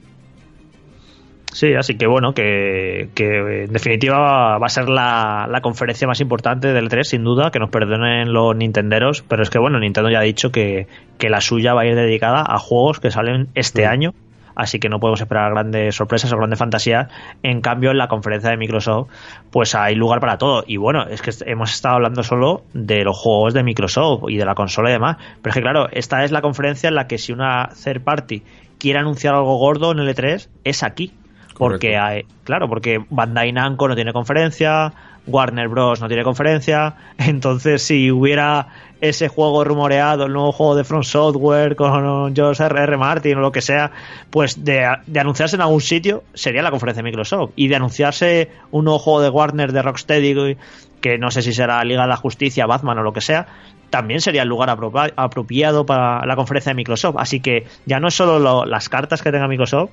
[1.52, 6.88] Sí, así que bueno, que, en definitiva va a ser la, conferencia más importante del
[6.88, 10.22] 3, sin duda, que nos perdonen los nintenderos, pero es que bueno, Nintendo ya ha
[10.22, 10.86] dicho que,
[11.18, 14.14] que la suya va a ir dedicada a juegos que salen este año
[14.54, 17.08] así que no podemos esperar grandes sorpresas o grandes fantasías.
[17.42, 19.08] En cambio, en la conferencia de Microsoft,
[19.50, 20.64] pues hay lugar para todo.
[20.66, 24.44] Y bueno, es que hemos estado hablando solo de los juegos de Microsoft y de
[24.44, 25.16] la consola y demás.
[25.42, 28.42] Pero es que claro, esta es la conferencia en la que si una third party
[28.78, 31.12] quiere anunciar algo gordo en el E3, es aquí.
[31.56, 34.94] Porque hay, claro, porque Bandai Namco no tiene conferencia,
[35.26, 36.00] Warner Bros.
[36.00, 36.94] no tiene conferencia.
[37.18, 38.68] Entonces, si hubiera
[39.00, 42.96] ese juego rumoreado, el nuevo juego de Front Software con George R.R.
[42.96, 43.90] Martin o lo que sea,
[44.30, 44.84] pues de,
[45.18, 47.52] anunciarse en algún sitio sería la conferencia de Microsoft.
[47.56, 50.56] Y de anunciarse un nuevo juego de Warner, de Rocksteady,
[51.00, 53.46] que no sé si será Liga de la Justicia, Batman o lo que sea,
[53.88, 54.70] también sería el lugar
[55.16, 57.16] apropiado para la conferencia de Microsoft.
[57.18, 59.90] Así que ya no es solo las cartas que tenga Microsoft,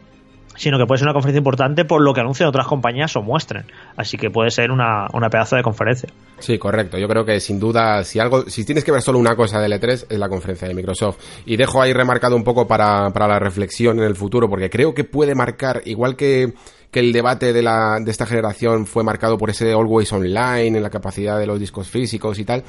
[0.58, 3.66] sino que puede ser una conferencia importante por lo que anuncian otras compañías o muestren.
[3.96, 6.10] Así que puede ser una, una, pedazo de conferencia.
[6.40, 6.98] Sí, correcto.
[6.98, 9.72] Yo creo que sin duda, si algo, si tienes que ver solo una cosa del
[9.72, 11.18] E3, es la conferencia de Microsoft.
[11.46, 14.94] Y dejo ahí remarcado un poco para, para la reflexión en el futuro, porque creo
[14.94, 16.54] que puede marcar, igual que
[16.92, 20.84] que el debate de, la, de esta generación fue marcado por ese always online, en
[20.84, 22.64] la capacidad de los discos físicos y tal,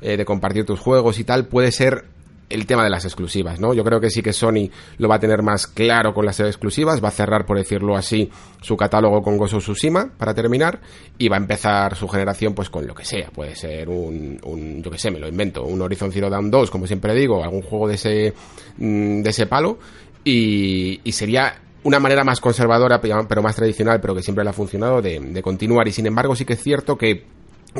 [0.00, 2.04] eh, de compartir tus juegos y tal, puede ser
[2.48, 3.74] el tema de las exclusivas, ¿no?
[3.74, 7.02] Yo creo que sí que Sony lo va a tener más claro con las exclusivas,
[7.02, 8.30] va a cerrar, por decirlo así,
[8.60, 10.80] su catálogo con Gozo Tsushima para terminar
[11.18, 14.82] y va a empezar su generación pues con lo que sea, puede ser un, un
[14.82, 17.62] yo que sé, me lo invento, un Horizon Zero Dawn 2, como siempre digo, algún
[17.62, 18.34] juego de ese
[18.78, 19.78] mm, de ese palo
[20.22, 24.54] y, y sería una manera más conservadora pero más tradicional, pero que siempre le ha
[24.54, 27.24] funcionado de, de continuar y sin embargo sí que es cierto que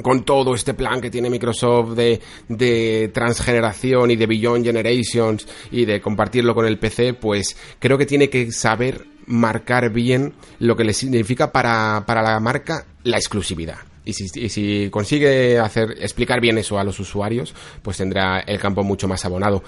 [0.02, 5.84] con todo este plan que tiene Microsoft de, de transgeneración y de Beyond Generations y
[5.84, 10.84] de compartirlo con el PC, pues creo que tiene que saber marcar bien lo que
[10.84, 13.78] le significa para, para la marca la exclusividad.
[14.06, 18.58] Y si, y si, consigue hacer explicar bien eso a los usuarios, pues tendrá el
[18.58, 19.62] campo mucho más abonado.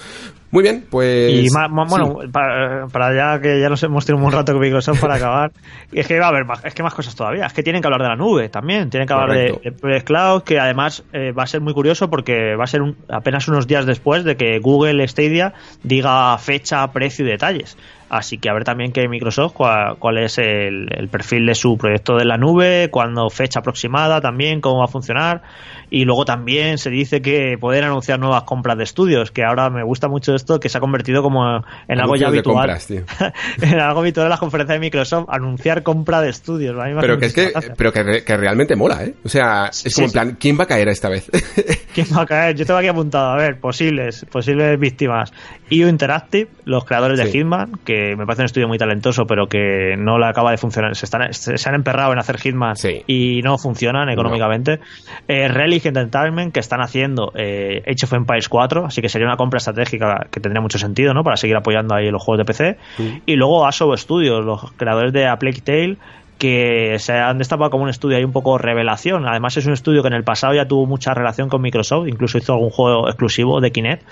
[0.50, 1.32] Muy bien, pues.
[1.32, 2.28] Y más, más, bueno, sí.
[2.28, 5.52] para, para, ya que ya nos hemos tenido un rato con Microsoft para acabar,
[5.92, 7.46] es que va a haber más, es que más cosas todavía.
[7.46, 10.42] Es que tienen que hablar de la nube también, tienen que hablar de, de Cloud,
[10.42, 13.66] que además eh, va a ser muy curioso porque va a ser un, apenas unos
[13.66, 17.76] días después de que Google Stadia diga fecha, precio y detalles.
[18.08, 21.76] Así que a ver también que Microsoft cuál, cuál es el, el, perfil de su
[21.76, 25.42] proyecto de la nube, cuándo fecha aproximada también, cómo va a funcionar.
[25.90, 29.84] Y luego también se dice que poder anunciar nuevas compras de estudios, que ahora me
[29.84, 32.68] gusta mucho esto, que se ha convertido como en algo ya habitual.
[32.68, 32.90] Compras,
[33.62, 36.76] en algo habitual en las conferencias de Microsoft, anunciar compra de estudios.
[37.00, 39.14] pero que es que, pero que, que, realmente mola, ¿eh?
[39.24, 41.30] O sea, es como en plan, ¿quién va a caer esta vez?
[41.94, 42.56] ¿Quién va a caer?
[42.56, 45.32] Yo tengo aquí apuntado, a ver, posibles, posibles víctimas.
[45.70, 49.96] IO Interactive, los creadores de Hitman, que me parece un estudio muy talentoso, pero que
[49.98, 50.94] no le acaba de funcionar.
[50.96, 52.74] Se, están, se han emperrado en hacer Hitman
[53.06, 54.78] y no funcionan económicamente.
[54.78, 54.84] No.
[55.28, 59.36] Eh, Relic Entertainment, que están haciendo eh, Age of Empires 4, así que sería una
[59.36, 61.22] compra estratégica que tendría mucho sentido, ¿no?
[61.24, 62.78] Para seguir apoyando ahí los juegos de PC.
[62.96, 63.22] Sí.
[63.26, 65.96] Y luego Asobo Studios, los creadores de A Plague Tale,
[66.38, 69.26] que se han destapado como un estudio ahí un poco revelación.
[69.26, 72.38] Además es un estudio que en el pasado ya tuvo mucha relación con Microsoft, incluso
[72.38, 74.02] hizo algún juego exclusivo de Kinect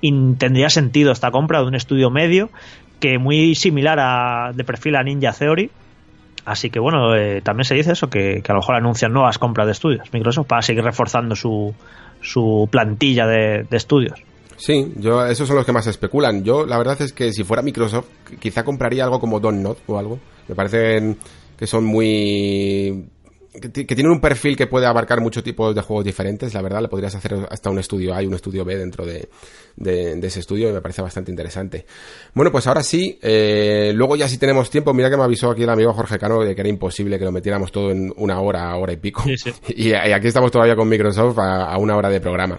[0.00, 2.50] y tendría sentido esta compra de un estudio medio
[3.00, 5.70] que muy similar a de perfil a Ninja Theory.
[6.44, 9.38] Así que bueno, eh, también se dice eso, que, que, a lo mejor anuncian nuevas
[9.38, 11.74] compras de estudios Microsoft para seguir reforzando su,
[12.20, 14.22] su plantilla de, de estudios.
[14.56, 16.44] Sí, yo, esos son los que más especulan.
[16.44, 18.06] Yo, la verdad es que si fuera Microsoft,
[18.38, 20.18] quizá compraría algo como Don't Not o algo.
[20.46, 21.16] Me parecen
[21.56, 23.06] que son muy
[23.60, 26.82] que, que, tienen un perfil que puede abarcar muchos tipos de juegos diferentes, la verdad,
[26.82, 29.28] le podrías hacer hasta un estudio A y un estudio B dentro de,
[29.76, 31.86] de, de ese estudio y me parece bastante interesante.
[32.34, 35.62] Bueno, pues ahora sí, eh, luego ya si tenemos tiempo, mira que me avisó aquí
[35.62, 38.74] el amigo Jorge Cano de que era imposible que lo metiéramos todo en una hora,
[38.76, 39.22] hora y pico.
[39.22, 39.52] Sí, sí.
[39.76, 42.58] Y, y, aquí estamos todavía con Microsoft a, a una hora de programa.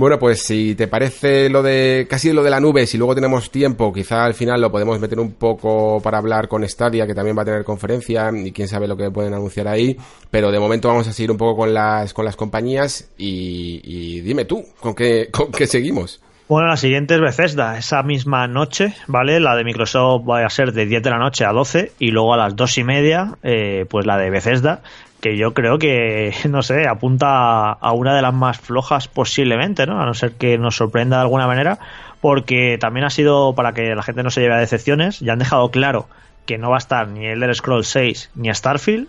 [0.00, 3.50] Bueno, pues si te parece lo de casi lo de la nube, si luego tenemos
[3.50, 7.36] tiempo, quizá al final lo podemos meter un poco para hablar con Stadia, que también
[7.36, 9.98] va a tener conferencia y quién sabe lo que pueden anunciar ahí.
[10.30, 14.46] Pero de momento vamos a seguir un poco con las con las compañías y, dime
[14.46, 16.22] tú, ¿con qué, con qué seguimos?
[16.48, 19.38] Bueno, la siguiente es Bethesda, esa misma noche, ¿vale?
[19.38, 22.32] La de Microsoft va a ser de 10 de la noche a 12 y luego
[22.32, 24.82] a las 2 y media, eh, pues la de Bethesda,
[25.20, 30.00] que yo creo que, no sé, apunta a una de las más flojas posiblemente, ¿no?
[30.00, 31.78] A no ser que nos sorprenda de alguna manera,
[32.20, 35.38] porque también ha sido para que la gente no se lleve a decepciones, ya han
[35.38, 36.08] dejado claro
[36.46, 39.08] que no va a estar ni Elder Scrolls 6 ni Starfield,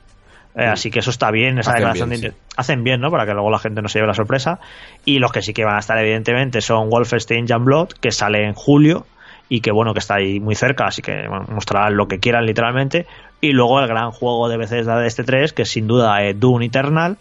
[0.55, 2.35] eh, así que eso está bien, esa hacen declaración bien, de sí.
[2.57, 3.09] hacen bien, ¿no?
[3.09, 4.59] Para que luego la gente no se lleve la sorpresa.
[5.05, 8.53] Y los que sí que van a estar, evidentemente, son Wolfenstein Blood que sale en
[8.53, 9.05] julio
[9.47, 12.45] y que bueno, que está ahí muy cerca, así que bueno, mostrarán lo que quieran
[12.45, 13.05] literalmente.
[13.41, 16.61] Y luego el gran juego de Bethesda de este 3, que sin duda es Doom
[16.61, 17.17] Eternal,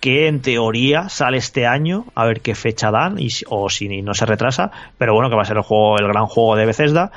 [0.00, 4.12] que en teoría sale este año, a ver qué fecha dan, y, o si no
[4.12, 7.10] se retrasa, pero bueno, que va a ser el juego, el gran juego de Bethesda.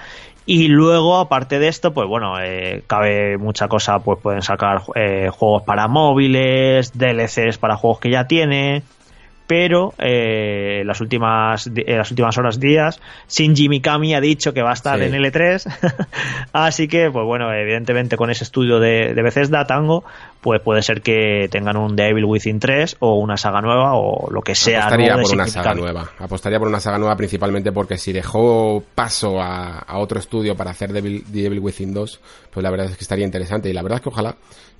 [0.46, 5.30] Y luego, aparte de esto, pues bueno, eh, cabe mucha cosa, pues pueden sacar eh,
[5.30, 8.84] juegos para móviles, DLCs para juegos que ya tiene,
[9.48, 14.72] pero eh, las últimas eh, las últimas horas días Shinji Mikami ha dicho que va
[14.72, 15.06] a estar sí.
[15.06, 16.06] en L3
[16.54, 20.04] así que pues bueno evidentemente con ese estudio de, de Bethesda Tango
[20.42, 24.42] pues puede ser que tengan un Devil Within 3 o una saga nueva o lo
[24.42, 26.10] que sea apostaría por una saga nueva.
[26.20, 30.72] Apostaría por una saga nueva principalmente porque si dejó paso a, a otro estudio para
[30.72, 32.22] hacer Devil, Devil Within 2
[32.52, 34.36] pues la verdad es que estaría interesante y la verdad es que ojalá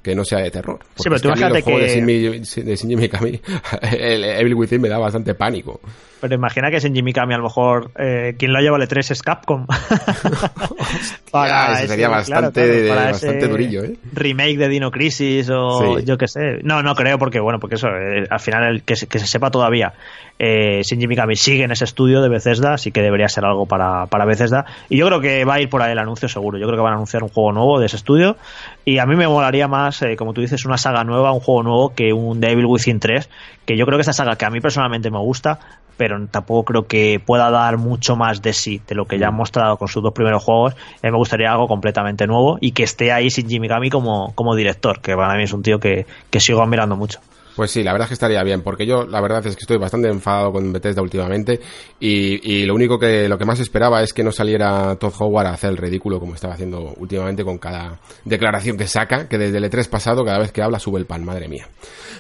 [0.08, 0.80] que no sea de terror.
[0.96, 1.90] Sí, pero tú imagínate que...
[1.90, 3.42] Shinji, de Shinji Mikami,
[4.00, 5.82] el Evil Within me da bastante pánico.
[6.20, 9.22] Pero imagina que Shinji Mikami a lo mejor eh, quien lo lleva al E3 es
[9.22, 9.68] Capcom.
[11.32, 13.96] para ese, sería bastante, claro, claro, bastante durillo, ¿eh?
[14.14, 16.06] Remake de Dino Crisis o sí.
[16.06, 16.60] yo qué sé.
[16.64, 19.28] No, no creo porque, bueno, porque eso, eh, al final el, que, se, que se
[19.28, 19.94] sepa todavía
[20.40, 24.06] eh, Shinji Mikami sigue en ese estudio de Bethesda, así que debería ser algo para,
[24.08, 24.66] para Bethesda.
[24.90, 26.58] Y yo creo que va a ir por ahí el anuncio seguro.
[26.58, 28.38] Yo creo que van a anunciar un juego nuevo de ese estudio.
[28.86, 31.64] Y a mí me molaría más, eh, como tú dices, una saga nueva, un juego
[31.64, 33.30] nuevo que un Devil Within 3.
[33.66, 35.60] Que yo creo que esta saga, que a mí personalmente me gusta,
[35.98, 39.32] pero tampoco creo que pueda dar mucho más de sí de lo que ya ha
[39.32, 40.74] mostrado con sus dos primeros juegos.
[40.74, 44.34] A mí me gustaría algo completamente nuevo y que esté ahí sin Jimmy Mikami como,
[44.36, 47.20] como director, que para mí es un tío que, que sigo admirando mucho.
[47.58, 49.78] Pues sí, la verdad es que estaría bien, porque yo la verdad es que estoy
[49.78, 51.60] bastante enfadado con Bethesda últimamente
[52.00, 55.48] y, y, lo único que lo que más esperaba es que no saliera Todd Howard
[55.48, 59.58] a hacer el ridículo como estaba haciendo últimamente con cada declaración que saca, que desde
[59.58, 61.68] el E3 pasado cada vez que habla sube el pan, madre mía.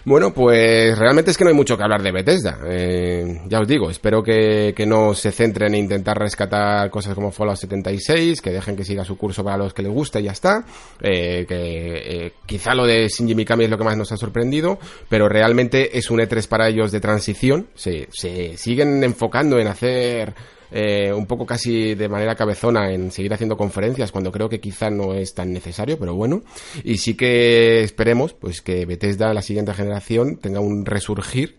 [0.05, 2.59] Bueno, pues realmente es que no hay mucho que hablar de Bethesda.
[2.65, 7.31] Eh, ya os digo, espero que, que no se centren en intentar rescatar cosas como
[7.31, 10.31] Fallout 76, que dejen que siga su curso para los que les guste y ya
[10.31, 10.63] está.
[11.01, 14.79] Eh, que eh, quizá lo de Shinji Mikami es lo que más nos ha sorprendido,
[15.09, 17.67] pero realmente es un E3 para ellos de transición.
[17.75, 20.33] Se, se siguen enfocando en hacer
[20.71, 24.89] eh, un poco casi de manera cabezona en seguir haciendo conferencias cuando creo que quizá
[24.89, 26.41] no es tan necesario, pero bueno.
[26.83, 31.57] Y sí que esperemos pues que Bethesda la siguiente generación tenga un resurgir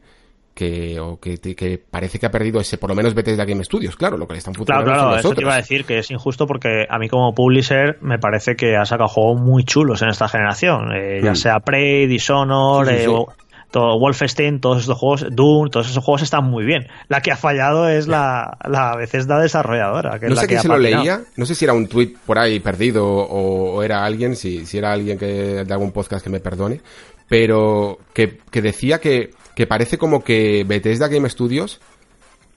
[0.58, 3.94] que, o que, que, parece que ha perdido ese, por lo menos Bethesda Game Studios,
[3.94, 6.10] claro, lo que le están funcionando Claro, claro, eso te iba a decir que es
[6.10, 10.08] injusto porque a mí como publisher me parece que ha sacado juegos muy chulos en
[10.08, 11.36] esta generación, eh, ya mm.
[11.36, 13.12] sea Prey, Dishonored, sí, sí, sí.
[13.12, 16.88] Eh, todo Wolfenstein, todos estos juegos, Doom, todos esos juegos están muy bien.
[17.08, 20.18] La que ha fallado es la, la Bethesda desarrolladora.
[20.18, 21.86] Que no es sé la que quién se lo leía, no sé si era un
[21.86, 25.92] tweet por ahí perdido o, o era alguien, si, si, era alguien que de algún
[25.92, 26.80] podcast que me perdone,
[27.28, 31.80] pero que, que decía que, que parece como que Bethesda Game Studios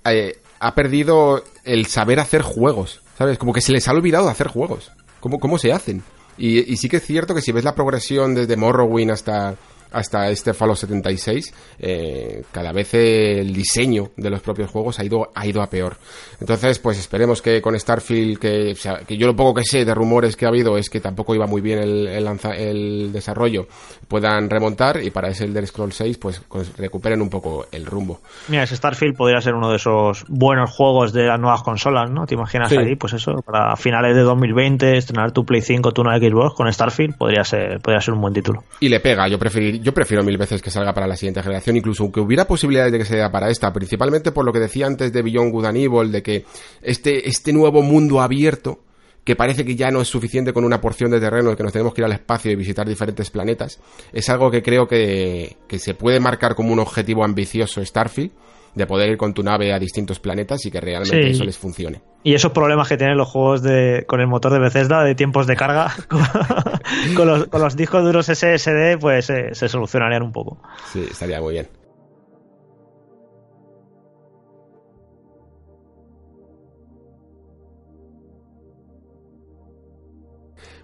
[0.05, 3.38] eh, ha perdido el saber hacer juegos, ¿sabes?
[3.38, 4.91] Como que se les ha olvidado hacer juegos.
[5.20, 6.03] ¿Cómo, cómo se hacen?
[6.38, 9.55] Y, y sí que es cierto que si ves la progresión desde Morrowind hasta
[9.92, 15.32] hasta este Fallout 76, eh, cada vez el diseño de los propios juegos ha ido,
[15.34, 15.98] ha ido a peor.
[16.39, 19.86] Entonces, pues esperemos que con Starfield, que, o sea, que yo lo poco que sé
[19.86, 23.12] de rumores que ha habido es que tampoco iba muy bien el, el, lanza, el
[23.12, 23.68] desarrollo,
[24.08, 28.20] puedan remontar y para ese Elder Scrolls 6, pues, pues, recuperen un poco el rumbo.
[28.48, 32.26] Mira, ese Starfield podría ser uno de esos buenos juegos de las nuevas consolas, ¿no?
[32.26, 32.78] ¿Te imaginas sí.
[32.78, 32.96] ahí?
[32.96, 37.16] Pues eso, para finales de 2020, estrenar tu Play 5, tu una Xbox con Starfield,
[37.16, 38.64] podría ser, podría ser un buen título.
[38.80, 41.77] Y le pega, yo preferir, yo prefiero mil veces que salga para la siguiente generación,
[41.77, 45.11] incluso aunque hubiera posibilidades de que sea para esta, principalmente por lo que decía antes
[45.11, 46.45] de Beyond Good de que
[46.82, 48.79] este, este nuevo mundo abierto,
[49.23, 51.63] que parece que ya no es suficiente con una porción de terreno en el que
[51.63, 53.79] nos tenemos que ir al espacio y visitar diferentes planetas,
[54.13, 58.32] es algo que creo que, que se puede marcar como un objetivo ambicioso Starfield,
[58.76, 61.32] de poder ir con tu nave a distintos planetas y que realmente sí.
[61.32, 62.01] eso les funcione.
[62.24, 65.47] Y esos problemas que tienen los juegos de, con el motor de Bethesda de tiempos
[65.47, 65.93] de carga
[67.15, 70.61] con, los, con, los, discos duros SSD, pues eh, se solucionarían un poco.
[70.91, 71.67] Sí, estaría muy bien.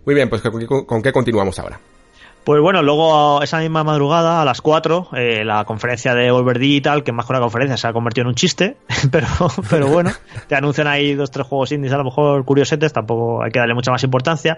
[0.05, 1.79] Muy bien, pues ¿con, con qué continuamos ahora?
[2.47, 7.03] Pues bueno, luego esa misma madrugada, a las 4, eh, la conferencia de Volver Digital,
[7.03, 8.77] que más que una conferencia se ha convertido en un chiste,
[9.11, 9.27] pero,
[9.69, 10.11] pero bueno,
[10.47, 13.73] te anuncian ahí dos, tres juegos indies, a lo mejor curiosetes, tampoco hay que darle
[13.73, 14.57] mucha más importancia.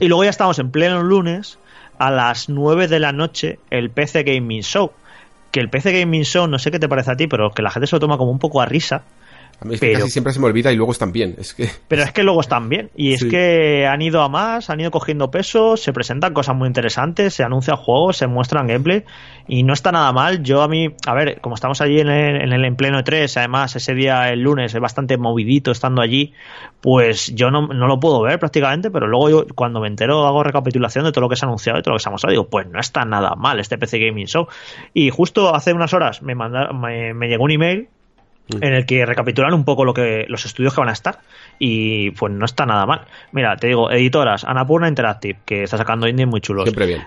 [0.00, 1.58] Y luego ya estamos en pleno lunes,
[1.96, 4.92] a las 9 de la noche, el PC Gaming Show.
[5.50, 7.70] Que el PC Gaming Show, no sé qué te parece a ti, pero que la
[7.70, 9.02] gente se lo toma como un poco a risa
[9.72, 11.34] es que pero, casi siempre se me olvida y luego están bien.
[11.38, 11.68] Es que...
[11.88, 12.90] Pero es que luego están bien.
[12.94, 13.28] Y es sí.
[13.28, 17.44] que han ido a más, han ido cogiendo peso, se presentan cosas muy interesantes, se
[17.44, 19.04] anuncian juegos, se muestran gameplay
[19.46, 20.42] y no está nada mal.
[20.42, 23.36] Yo a mí, a ver, como estamos allí en el, en el en pleno E3,
[23.36, 26.32] además ese día el lunes es bastante movidito estando allí,
[26.80, 30.42] pues yo no, no lo puedo ver prácticamente, pero luego yo cuando me entero hago
[30.42, 32.32] recapitulación de todo lo que se ha anunciado y todo lo que se ha mostrado,
[32.32, 34.46] digo, pues no está nada mal este PC Gaming Show.
[34.92, 37.88] Y justo hace unas horas me, mandaron, me, me llegó un email
[38.48, 41.20] en el que recapitulan un poco lo que los estudios que van a estar
[41.58, 43.02] y pues no está nada mal.
[43.32, 46.64] Mira, te digo, editoras, Anapurna Interactive, que está sacando indies muy chulos.
[46.64, 47.06] Siempre bien.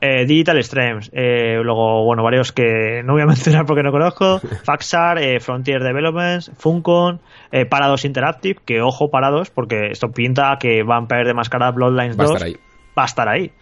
[0.00, 4.40] Eh, Digital Streams, eh, luego, bueno, varios que no voy a mencionar porque no conozco,
[4.64, 7.20] Faxar, eh, Frontier Developments, Funcon,
[7.50, 12.58] eh, Parados Interactive, que ojo Parados, porque esto pinta que Vampire de Mascarada Bloodlines 2
[12.98, 13.52] va a estar ahí.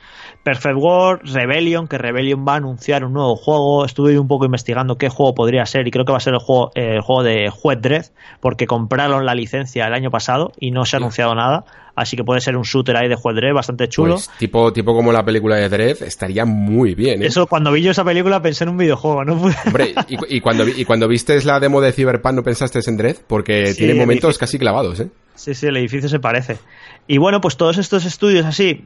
[0.43, 3.85] Perfect World, Rebellion, que Rebellion va a anunciar un nuevo juego.
[3.85, 6.39] Estuve un poco investigando qué juego podría ser y creo que va a ser el
[6.39, 8.05] juego, eh, el juego de Juez Dredd,
[8.41, 11.65] porque compraron la licencia el año pasado y no se ha anunciado nada.
[11.97, 14.15] Así que puede ser un shooter ahí de Juez Dredd bastante chulo.
[14.15, 17.23] Pues, tipo, tipo como la película de Dredd, estaría muy bien.
[17.23, 17.27] ¿eh?
[17.27, 19.33] Eso, cuando vi yo esa película pensé en un videojuego, ¿no?
[19.67, 23.17] Hombre, y, y, cuando, y cuando viste la demo de Cyberpunk no pensaste en Dredd,
[23.27, 25.09] porque sí, tiene momentos casi clavados, ¿eh?
[25.35, 26.59] Sí, sí, el edificio se parece.
[27.09, 28.85] Y bueno, pues todos estos estudios así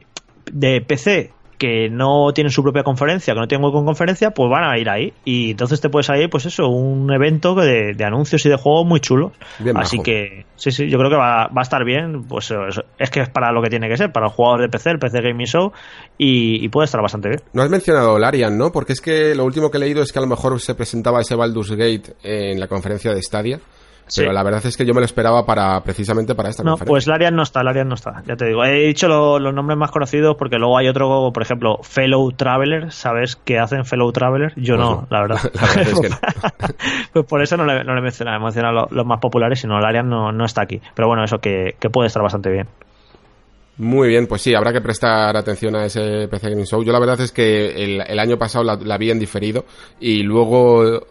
[0.51, 1.31] de PC
[1.61, 4.89] que no tienen su propia conferencia, que no tienen con conferencia, pues van a ir
[4.89, 5.13] ahí.
[5.23, 8.99] Y entonces te puedes salir, pues eso, un evento de, anuncios y de juegos muy
[8.99, 9.33] chulos.
[9.75, 12.23] Así que, sí, sí, yo creo que va, va a estar bien.
[12.23, 12.51] Pues
[12.97, 14.97] es que es para lo que tiene que ser, para el jugador de PC, el
[14.97, 15.71] PC Gaming Show,
[16.17, 17.41] y, puede estar bastante bien.
[17.53, 18.71] No has mencionado Larian, ¿no?
[18.71, 21.21] Porque es que lo último que he leído es que a lo mejor se presentaba
[21.21, 23.59] ese Baldur's Gate en la conferencia de Stadia.
[24.15, 27.07] Pero la verdad es que yo me lo esperaba para precisamente para esta no, Pues
[27.07, 28.63] Larian no está, Larian no está, ya te digo.
[28.63, 29.07] He dicho
[29.39, 33.85] los nombres más conocidos porque luego hay otro, por ejemplo, Fellow Traveler, ¿sabes qué hacen
[33.85, 34.53] Fellow Traveler?
[34.55, 35.39] Yo pues no, la verdad.
[35.53, 36.17] La verdad es que no.
[37.13, 39.79] pues por eso no le, no le he mencionado, he mencionado los, más populares, sino
[39.79, 40.81] Larian no, no está aquí.
[40.95, 42.67] Pero bueno, eso que, que puede estar bastante bien.
[43.77, 46.83] Muy bien, pues sí, habrá que prestar atención a ese PC Gaming Show.
[46.83, 49.65] Yo la verdad es que el, año pasado la, en diferido
[49.99, 51.07] y luego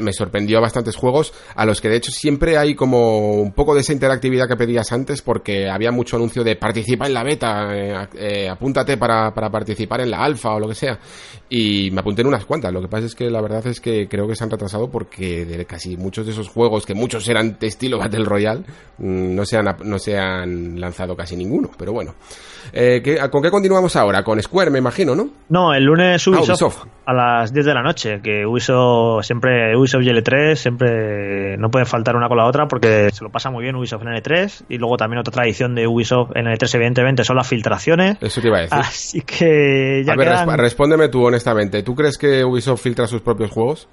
[0.00, 3.82] me sorprendió bastantes juegos a los que de hecho siempre hay como un poco de
[3.82, 8.08] esa interactividad que pedías antes porque había mucho anuncio de participa en la beta, eh,
[8.14, 10.98] eh, apúntate para, para participar en la alfa o lo que sea.
[11.50, 12.72] Y me apunté en unas cuantas.
[12.72, 15.44] Lo que pasa es que la verdad es que creo que se han retrasado porque
[15.44, 18.64] de casi muchos de esos juegos, que muchos eran de estilo Battle Royale,
[18.98, 21.70] mm, no se han, no se han lanzado casi ninguno.
[21.78, 22.07] Pero bueno.
[22.72, 24.22] Eh, ¿Con qué continuamos ahora?
[24.22, 25.30] Con Square, me imagino, ¿no?
[25.48, 30.02] No, el lunes ah, Ubisoft, a las 10 de la noche, que Ubisoft siempre, Ubisoft
[30.02, 33.62] y L3 siempre no puede faltar una con la otra porque se lo pasa muy
[33.62, 37.36] bien Ubisoft en L3 y luego también otra tradición de Ubisoft en L3 evidentemente son
[37.36, 38.18] las filtraciones.
[38.20, 38.78] Eso te iba a decir.
[38.78, 43.50] Así que ya A ver, respóndeme tú honestamente, ¿tú crees que Ubisoft filtra sus propios
[43.50, 43.88] juegos?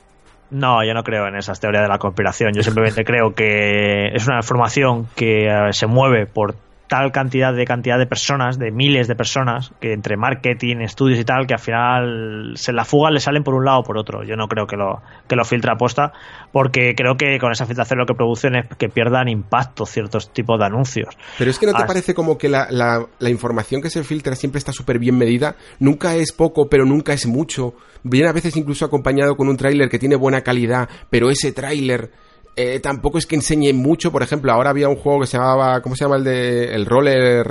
[0.51, 2.53] No, yo no creo en esas teorías de la conspiración.
[2.53, 6.55] Yo simplemente creo que es una información que eh, se mueve por
[6.87, 11.25] tal cantidad de cantidad de personas, de miles de personas, que entre marketing, estudios y
[11.25, 14.23] tal, que al final se la fuga le salen por un lado o por otro.
[14.23, 16.13] Yo no creo que lo, que lo filtre aposta,
[16.51, 20.59] porque creo que con esa filtración lo que producen es que pierdan impacto ciertos tipos
[20.59, 21.15] de anuncios.
[21.37, 24.35] Pero es que no te parece como que la, la, la información que se filtra
[24.35, 27.75] siempre está súper bien medida, nunca es poco, pero nunca es mucho.
[28.03, 32.11] Viene a veces incluso acompañado con un tráiler que tiene buena calidad, pero ese tráiler
[32.55, 34.11] eh, tampoco es que enseñe mucho.
[34.11, 36.85] Por ejemplo, ahora había un juego que se llamaba, ¿cómo se llama el de el
[36.85, 37.47] roller?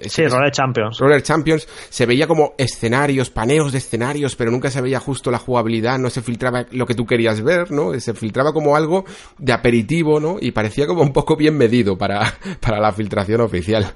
[0.00, 0.98] Sí, Roller Champions.
[0.98, 5.38] Roller Champions se veía como escenarios, paneos de escenarios, pero nunca se veía justo la
[5.38, 7.92] jugabilidad, no se filtraba lo que tú querías ver, ¿no?
[8.00, 9.04] Se filtraba como algo
[9.38, 10.36] de aperitivo, ¿no?
[10.40, 12.22] Y parecía como un poco bien medido para,
[12.60, 13.92] para la filtración oficial.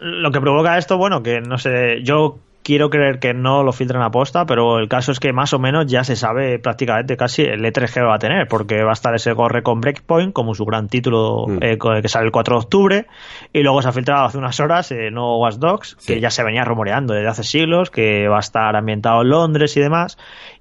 [0.00, 2.38] Lo que provoca esto, bueno, que no sé, yo
[2.68, 5.58] quiero creer que no lo filtran a posta, pero el caso es que más o
[5.58, 8.92] menos ya se sabe prácticamente casi el E3 que va a tener, porque va a
[8.92, 11.58] estar ese corre con Breakpoint como su gran título mm.
[11.62, 13.06] eh, que sale el 4 de octubre,
[13.54, 16.44] y luego se ha filtrado hace unas horas el nuevo Watch Dogs, que ya se
[16.44, 20.18] venía rumoreando desde hace siglos, que va a estar ambientado en Londres y demás,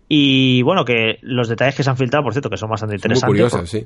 [0.07, 3.27] y bueno, que los detalles que se han filtrado, por cierto, que son bastante interesantes.
[3.27, 3.85] Muy curiosos, sí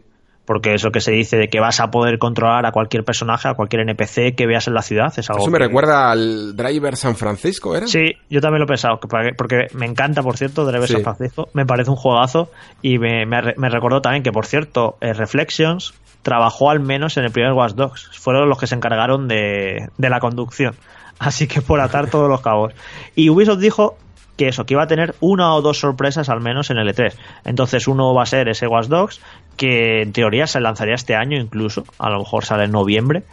[0.51, 3.53] porque eso que se dice de que vas a poder controlar a cualquier personaje, a
[3.53, 7.15] cualquier NPC que veas en la ciudad, es algo Eso me recuerda al Driver San
[7.15, 7.87] Francisco, ¿era?
[7.87, 11.65] Sí, yo también lo he pensado, porque me encanta, por cierto, Driver San Francisco, me
[11.65, 16.81] parece un juegazo y me, me, recordó también que, por cierto, eh, Reflections trabajó al
[16.81, 20.75] menos en el primer Watch Dogs, fueron los que se encargaron de, de la conducción,
[21.19, 22.73] así que por atar todos los cabos.
[23.15, 23.95] Y Ubisoft dijo
[24.41, 27.13] que eso, que iba a tener una o dos sorpresas al menos en el E3.
[27.45, 29.21] Entonces uno va a ser ese Watch Dogs,
[29.57, 33.23] que en teoría se lanzaría este año incluso, a lo mejor sale en noviembre.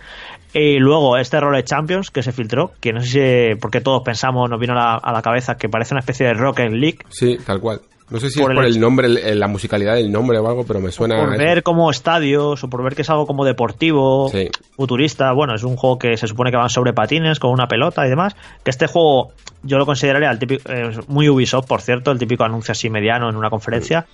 [0.55, 4.49] Y luego este Roller Champions que se filtró, que no sé si, porque todos pensamos,
[4.49, 6.99] nos vino a la, cabeza que parece una especie de Rocket League.
[7.11, 7.81] Sí, tal cual.
[8.11, 10.91] No sé si es por el, nombre, la musicalidad del nombre o algo, pero me
[10.91, 11.19] suena.
[11.19, 14.33] Por ver como estadios o por ver que es algo como deportivo,
[14.77, 15.31] futurista.
[15.33, 18.09] Bueno, es un juego que se supone que van sobre patines con una pelota y
[18.09, 18.35] demás.
[18.65, 22.45] Que este juego yo lo consideraría el típico, eh, muy Ubisoft, por cierto, el típico
[22.45, 24.07] anuncio así mediano en una conferencia.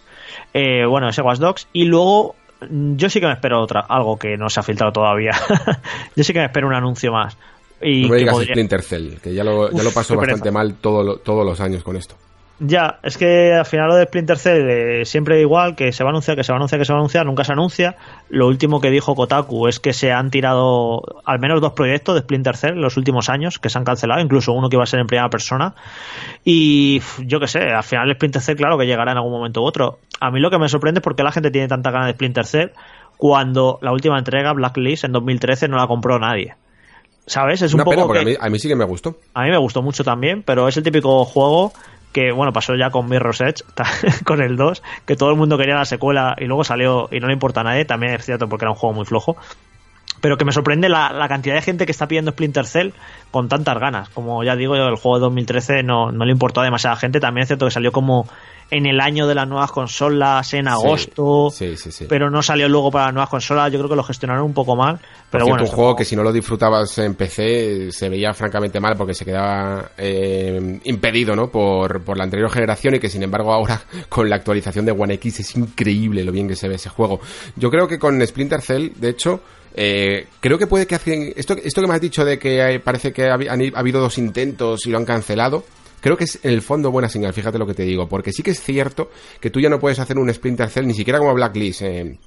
[0.54, 1.68] Eh, bueno, ese Watch Dogs.
[1.72, 2.36] Y luego
[2.70, 5.32] yo sí que me espero otra, algo que no se ha filtrado todavía.
[6.16, 7.36] yo sí que me espero un anuncio más.
[7.82, 11.46] Y no me digas Splinter Cell, que ya lo, ya lo paso bastante mal todos
[11.46, 12.14] los años con esto.
[12.60, 16.10] Ya, es que al final lo de Splinter Cell eh, siempre igual, que se va
[16.10, 17.96] a anunciar, que se va a anunciar, que se va a anunciar, nunca se anuncia.
[18.28, 22.20] Lo último que dijo Kotaku es que se han tirado al menos dos proyectos de
[22.20, 24.86] Splinter Cell en los últimos años que se han cancelado, incluso uno que iba a
[24.86, 25.74] ser en primera persona.
[26.44, 29.64] Y yo qué sé, al final Splinter Cell claro que llegará en algún momento u
[29.64, 29.98] otro.
[30.20, 32.12] A mí lo que me sorprende es por qué la gente tiene tanta ganas de
[32.12, 32.68] Splinter Cell
[33.16, 36.54] cuando la última entrega, Blacklist, en 2013 no la compró nadie.
[37.26, 37.62] ¿Sabes?
[37.62, 39.18] Es un poco a, mí, a mí sí que me gustó.
[39.32, 41.72] A mí me gustó mucho también, pero es el típico juego
[42.14, 43.64] que bueno, pasó ya con Mirror's Edge,
[44.24, 47.26] con el 2, que todo el mundo quería la secuela y luego salió y no
[47.26, 49.36] le importa a nadie, también es cierto porque era un juego muy flojo.
[50.20, 52.92] Pero que me sorprende la, cantidad de gente que está pidiendo Splinter Cell
[53.30, 54.08] con tantas ganas.
[54.08, 57.20] Como ya digo, el juego de 2013 no, no le importó a demasiada gente.
[57.20, 58.26] También es cierto que salió como
[58.70, 62.06] en el año de las nuevas consolas, en agosto, sí, sí, sí.
[62.08, 63.72] pero no salió luego para las nuevas consolas.
[63.72, 64.98] Yo creo que lo gestionaron un poco mal.
[65.30, 68.96] Pero bueno, un juego que si no lo disfrutabas en PC se veía francamente mal
[68.96, 71.48] porque se quedaba eh, impedido ¿no?
[71.48, 75.14] por, por la anterior generación y que sin embargo ahora con la actualización de One
[75.14, 77.20] X es increíble lo bien que se ve ese juego.
[77.56, 79.40] Yo creo que con Splinter Cell, de hecho,
[79.74, 81.32] eh, creo que puede que hacen.
[81.36, 84.90] Esto, esto que me has dicho de que parece que ha, habido dos intentos y
[84.90, 85.64] lo han cancelado.
[86.04, 88.06] Creo que es en el fondo buena señal, fíjate lo que te digo.
[88.06, 90.92] Porque sí que es cierto que tú ya no puedes hacer un Splinter Cell ni
[90.92, 91.80] siquiera como Blacklist.
[91.80, 92.18] Eh,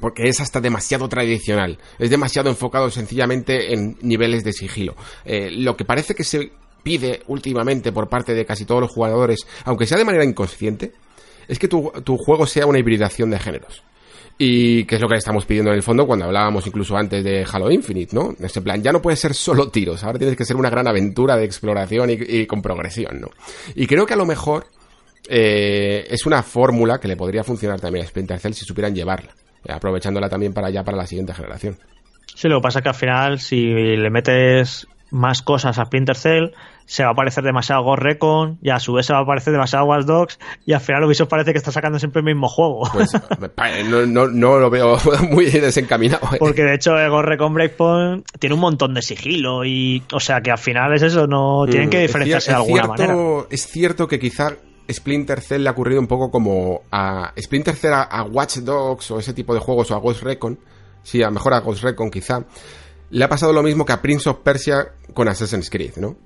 [0.00, 1.76] porque es hasta demasiado tradicional.
[1.98, 4.96] Es demasiado enfocado sencillamente en niveles de sigilo.
[5.26, 6.50] Eh, lo que parece que se
[6.82, 10.94] pide últimamente por parte de casi todos los jugadores, aunque sea de manera inconsciente,
[11.46, 13.82] es que tu, tu juego sea una hibridación de géneros.
[14.42, 17.22] Y que es lo que le estamos pidiendo en el fondo cuando hablábamos incluso antes
[17.22, 18.34] de Halo Infinite, ¿no?
[18.38, 20.88] En ese plan, ya no puede ser solo tiros, ahora tienes que ser una gran
[20.88, 23.28] aventura de exploración y, con progresión, ¿no?
[23.74, 24.64] Y creo que a lo mejor
[25.28, 29.34] eh, es una fórmula que le podría funcionar también a Splinter Cell si supieran llevarla,
[29.62, 31.76] eh, aprovechándola también para ya para la siguiente generación.
[32.34, 36.16] Sí, lo que pasa es que al final, si le metes más cosas a Splinter
[36.16, 36.50] Cell,
[36.86, 39.52] se va a parecer demasiado Ghost Recon y a su vez se va a parecer
[39.52, 42.82] demasiado Watch Dogs y al final Ubisoft parece que está sacando siempre el mismo juego.
[42.92, 43.10] Pues
[43.88, 44.98] no, no, no lo veo
[45.30, 46.26] muy desencaminado.
[46.32, 46.36] ¿eh?
[46.38, 50.50] Porque de hecho Ghost Recon Breakpoint tiene un montón de sigilo y o sea que
[50.50, 53.16] al final es eso, no tienen mm, que diferenciarse de alguna manera.
[53.50, 54.56] Es cierto que quizá
[54.92, 59.18] Splinter Cell le ha ocurrido un poco como a Splinter Cell a, Watch Dogs o
[59.18, 60.58] ese tipo de juegos o a Ghost Recon,
[61.02, 62.44] sí, a lo mejor a Ghost Recon quizá
[63.10, 66.16] le ha pasado lo mismo que a Prince of Persia con Assassin's Creed, ¿no?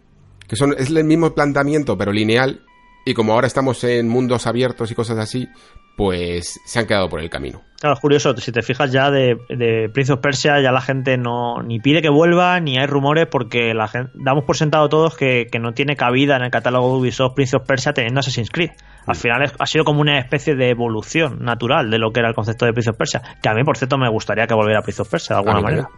[0.46, 2.62] Que son, es el mismo planteamiento, pero lineal,
[3.04, 5.48] y como ahora estamos en mundos abiertos y cosas así,
[5.96, 7.62] pues se han quedado por el camino.
[7.80, 11.18] Claro, es curioso, si te fijas ya de, de, Prince of Persia, ya la gente
[11.18, 15.16] no ni pide que vuelva, ni hay rumores, porque la gente, damos por sentado todos
[15.16, 18.50] que, que no tiene cabida en el catálogo de Ubisoft Prince of Persia teniendo Assassin's
[18.50, 18.70] Creed.
[19.06, 19.18] Al mm.
[19.18, 22.64] final ha sido como una especie de evolución natural de lo que era el concepto
[22.64, 25.02] de Prince of Persia, que a mí, por cierto, me gustaría que volviera a Prince
[25.02, 25.88] of Persia de alguna manera.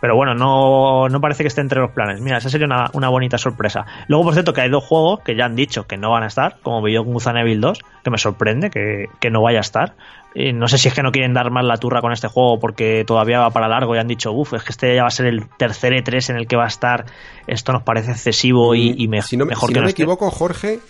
[0.00, 2.20] Pero bueno, no, no parece que esté entre los planes.
[2.20, 3.86] Mira, esa sería una, una, bonita sorpresa.
[4.08, 6.26] Luego, por cierto, que hay dos juegos que ya han dicho que no van a
[6.26, 9.94] estar, como Beyond Evil 2, que me sorprende que, que no vaya a estar.
[10.34, 12.58] Y no sé si es que no quieren dar más la turra con este juego
[12.58, 15.10] porque todavía va para largo y han dicho, uff, es que este ya va a
[15.10, 17.04] ser el tercer E3 en el que va a estar.
[17.46, 20.80] Esto nos parece excesivo y, y si no, mejor si no me equivoco, Jorge,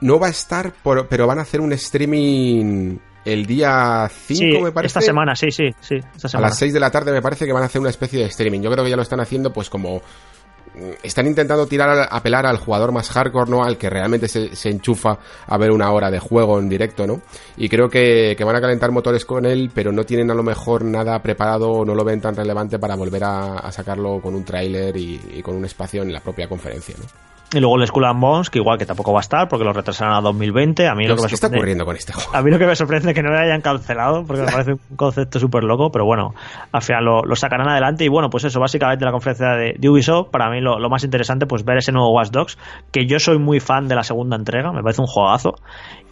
[0.00, 0.72] no va a estar,
[1.08, 4.98] pero van a hacer un streaming el día 5, me parece.
[4.98, 5.96] Esta semana, sí, sí, sí.
[6.34, 8.26] A las 6 de la tarde me parece que van a hacer una especie de
[8.26, 8.60] streaming.
[8.60, 10.02] Yo creo que ya lo están haciendo pues como
[10.74, 13.64] mm, están intentando tirar apelar al jugador más hardcore, ¿no?
[13.64, 17.22] Al que realmente se, enchufa a ver una hora de juego en directo, ¿no?
[17.56, 20.84] Y creo que, van a calentar motores con él, pero no tienen a lo mejor
[20.84, 24.96] nada preparado o no lo ven tan relevante para volver a, sacarlo con un tráiler
[24.96, 27.33] y, y, con un espacio en la propia conferencia, ¿no?
[27.52, 29.72] Y luego el Skull and Bones, que igual que tampoco va a estar porque lo
[29.72, 30.88] retrasaron a 2020.
[30.88, 32.34] A mí lo que me está ocurriendo con este juego?
[32.34, 34.72] A mí lo que me sorprende es que no lo hayan cancelado porque me parece
[34.72, 36.34] un concepto súper loco, pero bueno,
[36.72, 38.04] al final lo, sacarán adelante.
[38.04, 41.64] Y bueno, pues eso, básicamente la conferencia de, Ubisoft, para mí lo, más interesante, pues
[41.64, 42.58] ver ese nuevo Watch Dogs,
[42.90, 45.54] que yo soy muy fan de la segunda entrega, me parece un juegazo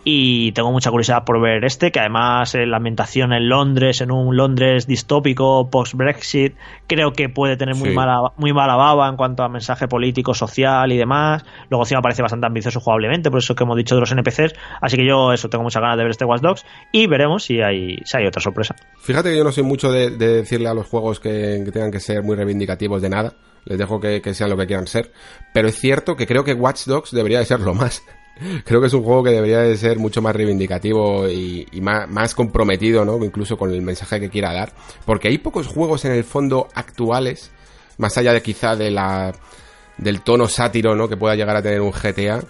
[0.05, 4.11] y tengo mucha curiosidad por ver este, que además eh, la ambientación en Londres, en
[4.11, 6.57] un Londres distópico, post-Brexit,
[6.89, 10.91] creo que puede tener muy, mala, muy mala baba en cuanto a mensaje político, social
[10.91, 11.45] y demás.
[11.71, 14.55] Luego encima parece bastante ambicioso jugablemente, por eso que hemos dicho de los NPCs.
[14.81, 17.61] Así que yo eso tengo muchas ganas de ver este Watch Dogs y veremos si
[17.61, 18.75] hay, si hay otra sorpresa.
[18.99, 22.23] Fíjate que yo no soy mucho de, decirle a los juegos que, tengan que ser
[22.23, 23.35] muy reivindicativos de nada.
[23.65, 25.13] Les dejo que, que sean lo que quieran ser.
[25.55, 28.03] Pero es cierto que creo que Watch Dogs debería de ser lo más.
[28.65, 33.05] Creo que es un juego que debería de ser mucho más reivindicativo y, más, comprometido,
[33.05, 33.23] ¿no?
[33.25, 34.73] Incluso con el mensaje que quiera dar.
[35.05, 37.51] Porque hay pocos juegos en el fondo actuales,
[37.99, 39.33] más allá de quizá de la,
[39.99, 41.09] del tono sátiro, ¿no?
[41.09, 42.43] Que pueda llegar a tener un GTA,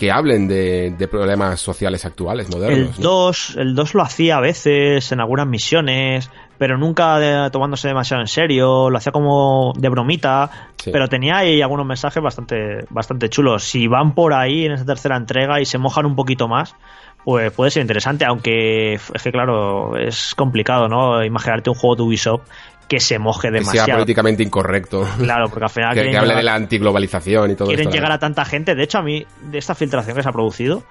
[0.00, 2.96] que hablen de, problemas sociales actuales, modernos.
[2.96, 6.30] El 2, el 2 lo hacía a veces en algunas misiones,
[6.60, 10.50] pero nunca tomándose demasiado en serio, lo hacía como de bromita,
[10.92, 13.64] pero tenía ahí algunos mensajes bastante, bastante chulos.
[13.64, 16.76] Si van por ahí en esa tercera entrega y se mojan un poquito más,
[17.24, 21.24] pues puede ser interesante, aunque es que claro, es complicado, ¿no?
[21.24, 22.42] Imaginarte un juego de Ubisoft
[22.88, 23.86] que se moje demasiado.
[23.86, 25.08] Que sea políticamente incorrecto.
[25.16, 25.94] Claro, porque al final...
[25.94, 28.74] que, hable de la antiglobalización y todo Quieren llegar a tanta gente.
[28.74, 30.82] De hecho, a mí, de esta filtración que se ha producido,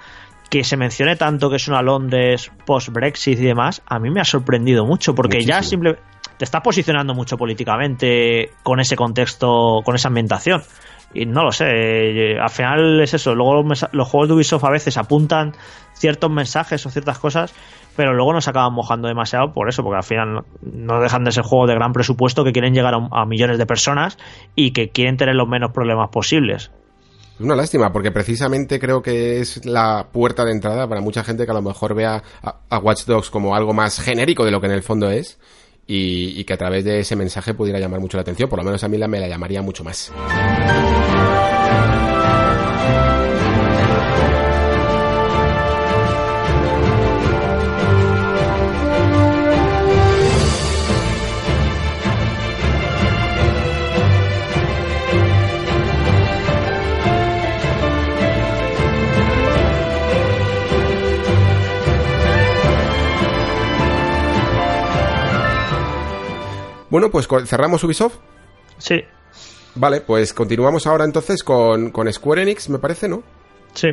[0.50, 4.26] que se mencione tanto que es una Londres post-Brexit y demás, a mí me ha
[4.26, 6.02] sorprendido mucho, porque ya simplemente
[6.38, 10.62] te estás posicionando mucho políticamente con ese contexto, con esa ambientación.
[11.14, 13.36] Y no lo sé, eh, al final es eso.
[13.36, 15.54] Luego los, juegos de Ubisoft a veces apuntan
[15.94, 17.54] ciertos mensajes o ciertas cosas,
[17.98, 21.32] pero luego no se acaban mojando demasiado por eso, porque al final no dejan de
[21.32, 24.18] ser juegos de gran presupuesto que quieren llegar a millones de personas
[24.56, 26.72] y que quieren tener los menos problemas posibles.
[27.40, 31.46] Es una lástima, porque precisamente creo que es la puerta de entrada para mucha gente
[31.46, 34.68] que a lo mejor vea a, Watch Dogs como algo más genérico de lo que
[34.68, 35.40] en el fondo es
[35.88, 38.50] y, y, que a través de ese mensaje pudiera llamar mucho la atención.
[38.50, 40.12] Por lo menos a mí la, me la llamaría mucho más.
[66.90, 68.16] Bueno, pues cerramos Ubisoft.
[68.78, 69.04] Sí.
[69.76, 73.24] Vale, pues continuamos ahora entonces con, con Square Enix, me parece, ¿no?
[73.74, 73.90] Sí.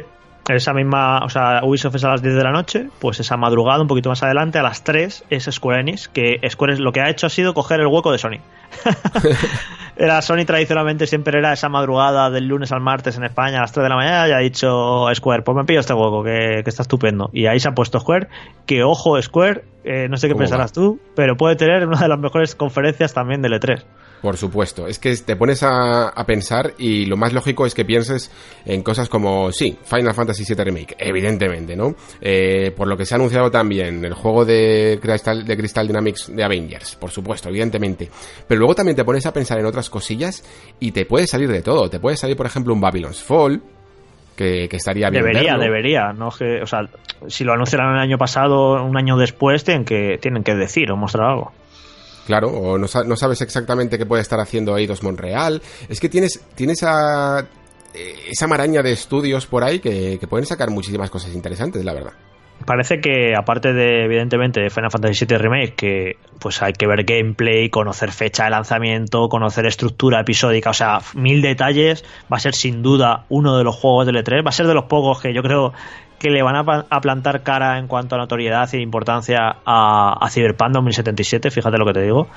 [0.48, 3.82] Esa misma, o sea, Ubisoft es a las 10 de la noche, pues esa madrugada,
[3.82, 7.10] un poquito más adelante, a las 3 es Square Enix, que Square lo que ha
[7.10, 8.38] hecho ha sido coger el hueco de Sony.
[9.96, 13.72] era Sony tradicionalmente siempre era esa madrugada del lunes al martes en España a las
[13.72, 16.82] 3 de la mañana y ha dicho Square, pues me pillo este hueco, que, está
[16.82, 17.30] estupendo.
[17.32, 18.28] Y ahí se ha puesto Square,
[18.66, 22.18] que ojo Square, eh, no sé qué pensarás tú, pero puede tener una de las
[22.18, 23.84] mejores conferencias también del E3.
[24.22, 28.30] Por supuesto, es que te pones a, pensar y lo más lógico es que pienses
[28.64, 31.94] en cosas como, sí, Final Fantasy VII Remake, evidentemente, ¿no?
[32.20, 36.34] Eh, por lo que se ha anunciado también, el juego de Crystal, de Crystal Dynamics
[36.34, 38.10] de Avengers, por supuesto, evidentemente.
[38.48, 40.42] Pero luego también te pones a pensar en otras cosillas
[40.80, 41.88] y te puede salir de todo.
[41.88, 43.62] Te puede salir, por ejemplo, un Babylon's Fall,
[44.36, 45.24] que, estaría bien.
[45.24, 46.12] Debería, debería.
[46.12, 46.88] No que, o sea,
[47.26, 50.96] si lo anunciaron el año pasado, un año después, tienen que, tienen que decir o
[50.96, 51.52] mostrar algo.
[52.26, 55.62] Claro, o no, sabes exactamente qué puede estar haciendo Eidos Monreal.
[55.88, 57.46] Es que tienes, tienes a,
[57.94, 62.12] eh, esa maraña de estudios por ahí que, pueden sacar muchísimas cosas interesantes, la verdad.
[62.64, 67.04] Parece que aparte de evidentemente de Final Fantasy VII Remake, que pues hay que ver
[67.04, 72.54] gameplay, conocer fecha de lanzamiento, conocer estructura episódica, o sea, mil detalles, va a ser
[72.54, 75.32] sin duda uno de los juegos del E3, va a ser de los pocos que
[75.32, 75.74] yo creo
[76.18, 80.72] que le van a, plantar cara en cuanto a notoriedad y importancia a, a Cyberpunk
[80.72, 82.28] 2077, fíjate lo que te digo.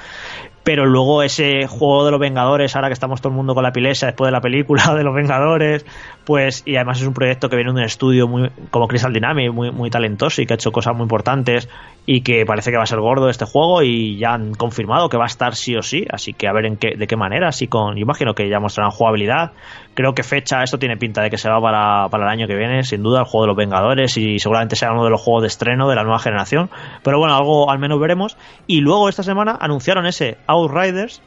[0.63, 3.71] Pero luego ese juego de los Vengadores, ahora que estamos todo el mundo con la
[3.71, 5.85] pilesa después de la película de los Vengadores,
[6.25, 9.53] pues, y además es un proyecto que viene de un estudio muy, como Crystal Dynamics,
[9.53, 11.67] muy, muy talentoso y que ha hecho cosas muy importantes
[12.05, 15.17] y que parece que va a ser gordo este juego y ya han confirmado que
[15.17, 17.51] va a estar sí o sí, así que a ver en qué, de qué manera,
[17.51, 19.51] si con, yo imagino que ya mostrarán jugabilidad,
[19.93, 22.55] creo que fecha, esto tiene pinta de que se va para, para el año que
[22.55, 25.43] viene, sin duda, el juego de los Vengadores y seguramente sea uno de los juegos
[25.43, 26.69] de estreno de la nueva generación,
[27.03, 28.37] pero bueno, algo al menos veremos,
[28.67, 31.21] y luego esta semana anunciaron ese Outriders,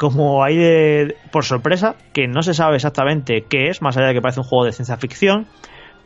[0.00, 4.14] como ahí de, por sorpresa, que no se sabe exactamente qué es, más allá de
[4.14, 5.46] que parece un juego de ciencia ficción,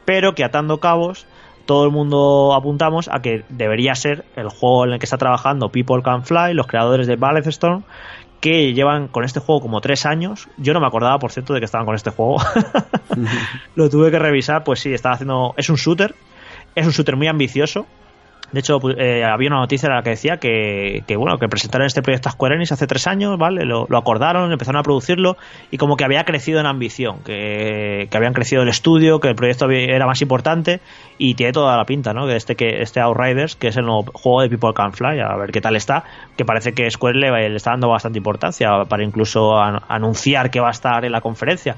[0.04, 1.28] pero que atando cabos
[1.64, 5.68] todo el mundo apuntamos a que debería ser el juego en el que está trabajando
[5.68, 7.84] People Can Fly, los creadores de Ballet Storm,
[8.40, 10.48] que llevan con este juego como tres años.
[10.56, 12.38] Yo no me acordaba, por cierto, de que estaban con este juego.
[13.76, 15.54] Lo tuve que revisar, pues sí, estaba haciendo.
[15.56, 16.16] Es un shooter,
[16.74, 17.86] es un shooter muy ambicioso.
[18.54, 22.02] De hecho, eh, había una noticia en la que decía que, bueno, que presentaron este
[22.02, 23.64] proyecto a Square Enix hace tres años, ¿vale?
[23.64, 25.36] Lo, acordaron, empezaron a producirlo
[25.72, 29.68] y como que había crecido en ambición, que, habían crecido el estudio, que el proyecto
[29.68, 30.78] era más importante
[31.18, 32.28] y tiene toda la pinta, ¿no?
[32.28, 35.34] Que este, que este Outriders, que es el nuevo juego de People Can Fly, a
[35.34, 36.04] ver qué tal está,
[36.36, 40.68] que parece que Square le, le está dando bastante importancia para incluso anunciar que va
[40.68, 41.74] a estar en la conferencia.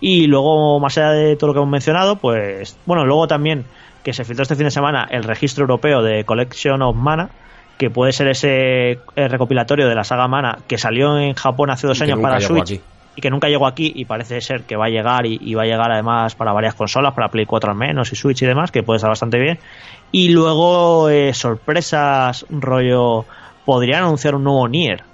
[0.00, 3.64] Y luego, más allá de todo lo que hemos mencionado, pues, bueno, luego también
[4.02, 7.30] que se filtró este fin de semana el registro europeo de Collection of Mana,
[7.78, 11.86] que puede ser ese eh, recopilatorio de la saga Mana que salió en Japón hace
[11.86, 12.80] dos años para Switch
[13.16, 15.66] y que nunca llegó aquí y parece ser que va a llegar y, va a
[15.66, 18.82] llegar además para varias consolas, para Play 4 al menos y Switch y demás, que
[18.82, 19.58] puede estar bastante bien.
[20.12, 23.24] Y luego eh, sorpresas, rollo,
[23.64, 25.04] podrían anunciar un nuevo Nier.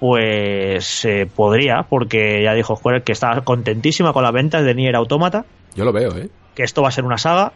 [0.00, 4.96] Pues eh, podría, porque ya dijo Square que está contentísima con las ventas de Nier
[4.96, 5.44] Automata.
[5.74, 6.30] Yo lo veo, ¿eh?
[6.54, 7.52] Que esto va a ser una saga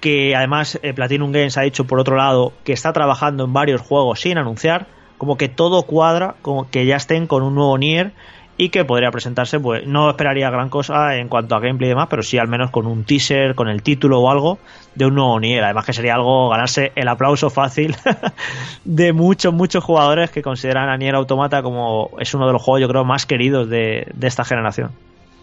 [0.00, 3.80] que además eh, Platinum Games ha dicho por otro lado que está trabajando en varios
[3.80, 4.86] juegos sin anunciar,
[5.18, 8.12] como que todo cuadra, como que ya estén con un nuevo Nier
[8.60, 12.08] y que podría presentarse, pues no esperaría gran cosa en cuanto a gameplay y demás,
[12.10, 14.58] pero sí al menos con un teaser, con el título o algo
[14.96, 15.62] de un nuevo Nier.
[15.62, 17.96] Además que sería algo ganarse el aplauso fácil
[18.84, 22.80] de muchos, muchos jugadores que consideran a Nier Automata como es uno de los juegos
[22.80, 24.90] yo creo más queridos de esta generación.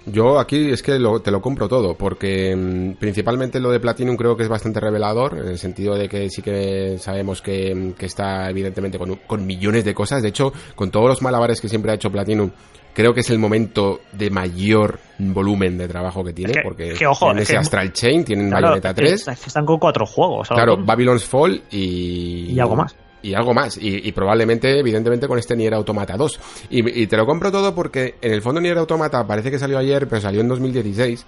[0.05, 4.37] Yo aquí es que te lo compro todo, porque mm, principalmente lo de Platinum creo
[4.37, 8.49] que es bastante revelador, en el sentido de que sí que sabemos que, mm, está
[8.49, 10.21] evidentemente con, millones de cosas.
[10.21, 12.51] De hecho, con todos los malabares que siempre ha hecho Platinum,
[12.93, 17.57] creo que es el momento de mayor volumen de trabajo que tiene, porque tienen ese
[17.57, 19.27] Astral Chain, tienen Bayonetta 3.
[19.27, 20.49] están con cuatro juegos.
[20.49, 22.53] Claro, Babylon's Fall y...
[22.53, 22.95] Y algo más
[23.25, 23.77] y algo más.
[23.81, 26.39] Y, probablemente, evidentemente, con este Nier Automata 2.
[26.69, 29.79] Y, y, te lo compro todo porque en el fondo Nier Automata parece que salió
[29.79, 31.25] ayer, pero salió en 2016.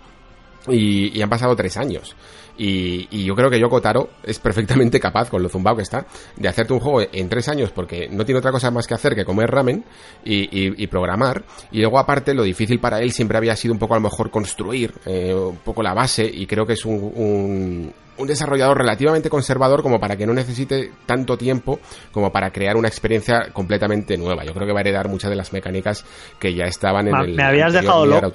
[0.68, 2.16] Y, y han pasado tres años.
[2.58, 6.06] Y, yo creo que Yoko Taro es perfectamente capaz, con lo zumbado que está,
[6.36, 9.16] de hacerte un juego en tres años porque no tiene otra cosa más que hacer
[9.16, 9.84] que comer ramen
[10.24, 11.44] y, programar.
[11.72, 14.30] Y luego, aparte, lo difícil para él siempre había sido un poco a lo mejor
[14.30, 17.94] construir eh, un poco la base y creo que es un un
[18.26, 21.80] desarrollador relativamente conservador como para que no necesite tanto tiempo
[22.12, 24.44] como para crear una experiencia completamente nueva.
[24.44, 26.06] Yo creo que va a heredar muchas de las mecánicas
[26.40, 28.32] que ya estaban en el me habías dejado loco,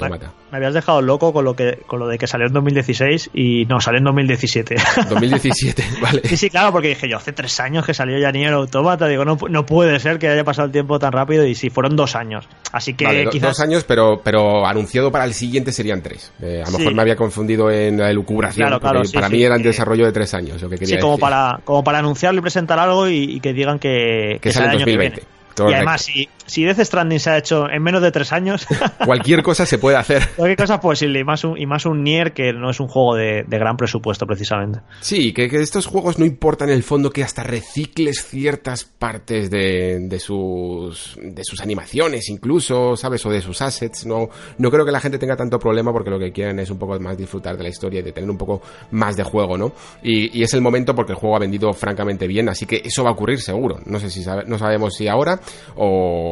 [0.53, 3.65] Me, habías dejado loco con lo que con lo de que salió en 2016 y
[3.65, 4.77] no, salió en 2017.
[5.09, 6.21] 2017, vale.
[6.25, 9.25] Sí, sí, claro, porque dije yo, hace tres años que salió ya Nier Automata, digo,
[9.25, 12.15] no, no puede ser que haya pasado el tiempo tan rápido y sí, fueron dos
[12.15, 12.47] años.
[12.73, 13.51] Así que quizás...
[13.51, 16.33] Dos años, pero, pero anunciado para el siguiente serían tres.
[16.41, 19.63] Eh, a lo mejor me había confundido en la elucubración, claro, claro, para mí eran
[19.63, 22.79] desarrollo de tres años, lo que quería Sí, como para, como para anunciarlo y presentar
[22.79, 25.23] algo y, que digan que, que, sale en 2020
[25.59, 28.67] y además, si, si Death Stranding se ha hecho en menos de tres años.
[29.05, 30.29] cualquier cosa se puede hacer.
[30.37, 31.21] Cualquier cosa es posible.
[31.21, 34.27] Y más un, y más un Nier que no es un juego de, gran presupuesto,
[34.27, 34.81] precisamente.
[35.01, 39.51] Sí, que, que, estos juegos no importan en el fondo que hasta recicles ciertas partes
[39.51, 43.25] de, de, sus, de sus animaciones, incluso, ¿sabes?
[43.27, 44.07] O de sus assets.
[44.07, 44.29] No,
[44.59, 46.99] no creo que la gente tenga tanto problema porque lo que quieren es un poco
[46.99, 49.73] más disfrutar de la historia y de tener un poco más de juego, ¿no?
[50.03, 53.05] Y, y es el momento porque el juego ha vendido francamente bien, así que eso
[53.05, 53.81] va a ocurrir seguro.
[53.87, 55.41] No sé si sabe, no sabemos si ahora
[55.77, 56.32] o,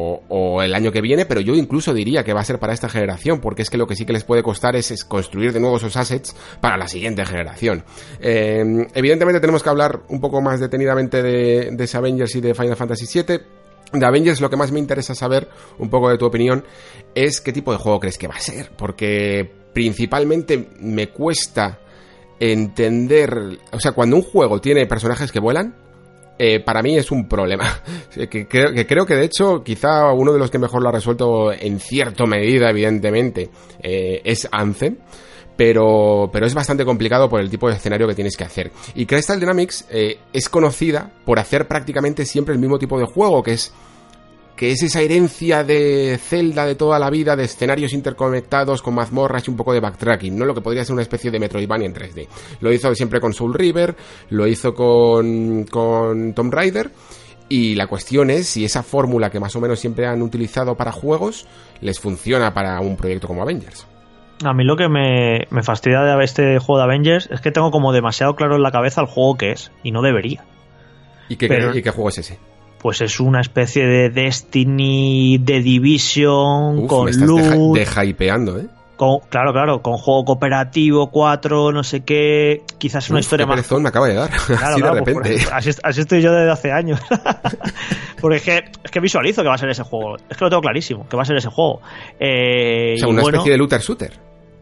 [0.61, 3.39] el año que viene, pero yo incluso diría que va a ser para esta generación,
[3.39, 5.95] porque es que lo que sí que les puede costar es, construir de nuevo esos
[5.97, 7.83] assets para la siguiente generación.
[8.19, 12.75] Eh, evidentemente tenemos que hablar un poco más detenidamente de, de Avengers y de Final
[12.75, 13.39] Fantasy VII.
[13.93, 16.63] De Avengers lo que más me interesa saber, un poco de tu opinión,
[17.13, 21.79] es qué tipo de juego crees que va a ser, porque principalmente me cuesta
[22.39, 25.75] entender, o sea, cuando un juego tiene personajes que vuelan,
[26.43, 27.83] eh, para mí es un problema.
[28.31, 31.79] que, creo, que de hecho quizá uno de los que mejor lo ha resuelto en
[31.79, 34.97] cierta medida, evidentemente, eh, es Anthem.
[35.55, 38.71] Pero, pero es bastante complicado por el tipo de escenario que tienes que hacer.
[38.95, 43.43] Y Crystal Dynamics eh, es conocida por hacer prácticamente siempre el mismo tipo de juego,
[43.43, 43.71] que es
[44.61, 49.47] que es esa herencia de Zelda de toda la vida, de escenarios interconectados con mazmorras
[49.47, 50.45] y un poco de backtracking, ¿no?
[50.45, 52.27] Lo que podría ser una especie de Metroidvania en 3D.
[52.59, 53.95] Lo hizo siempre con Soul River,
[54.29, 56.91] lo hizo con, con Tomb Raider.
[57.49, 60.91] Y la cuestión es si esa fórmula que más o menos siempre han utilizado para
[60.91, 61.47] juegos
[61.81, 63.87] les funciona para un proyecto como Avengers.
[64.45, 67.93] A mí lo que me, fastidia de este juego de Avengers es que tengo como
[67.93, 70.45] demasiado claro en la cabeza el juego que es, y no debería.
[71.29, 72.50] ¿Y qué, ¿y qué juego es ese?
[72.81, 77.73] Pues es una especie de Destiny de Division con luz.
[77.73, 78.65] De, hypeando, ¿eh?
[78.97, 82.63] Con, claro, claro, con juego cooperativo, 4, no sé qué.
[82.79, 83.71] Quizás una historia más.
[83.71, 84.31] me acaba de dar.
[84.33, 85.47] así de pues,
[85.83, 86.99] así, estoy yo desde hace años.
[88.21, 90.17] Porque es que, es que visualizo que va a ser ese juego.
[90.29, 91.81] Es que lo tengo clarísimo, que va a ser ese juego.
[92.19, 94.13] Eh, o sea, una especie de looter shooter.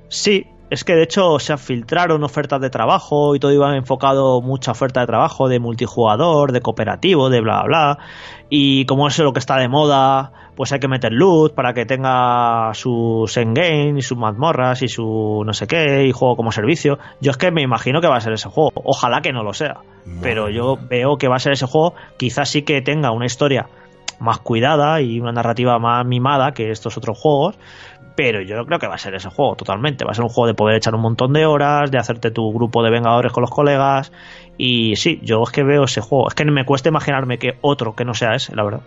[0.09, 4.71] Sí, es que de hecho se filtraron ofertas de trabajo y todo iba enfocado mucha
[4.71, 7.97] oferta de trabajo de multijugador, de cooperativo, de bla bla bla.
[8.49, 11.85] Y como es lo que está de moda, pues hay que meter luz para que
[11.85, 16.99] tenga sus endgame y sus mazmorras y su no sé qué y juego como servicio.
[17.19, 18.71] Yo es que me imagino que va a ser ese juego.
[18.75, 19.77] Ojalá que no lo sea.
[20.21, 21.93] Pero yo veo que va a ser ese juego.
[22.17, 23.67] Quizás sí que tenga una historia
[24.19, 27.55] más cuidada y una narrativa más mimada que estos otros juegos,
[28.19, 30.03] pero yo creo que va a ser ese juego totalmente.
[30.03, 32.51] Va a ser un juego de poder echar un montón de horas, de hacerte tu
[32.51, 34.11] grupo de vengadores con los colegas.
[34.57, 36.27] Y sí, yo es que veo ese juego.
[36.27, 38.81] Es que me cuesta imaginarme que otro que no sea ese, la verdad.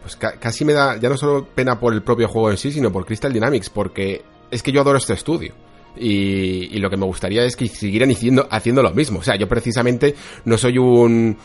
[0.00, 2.90] Pues casi me da ya no solo pena por el propio juego en sí, sino
[2.90, 5.52] por Crystal Dynamics, porque es que yo adoro este estudio.
[5.94, 9.18] Y, lo que me gustaría es que siguieran haciendo, haciendo lo mismo.
[9.18, 10.14] O sea, yo precisamente
[10.46, 11.36] no soy un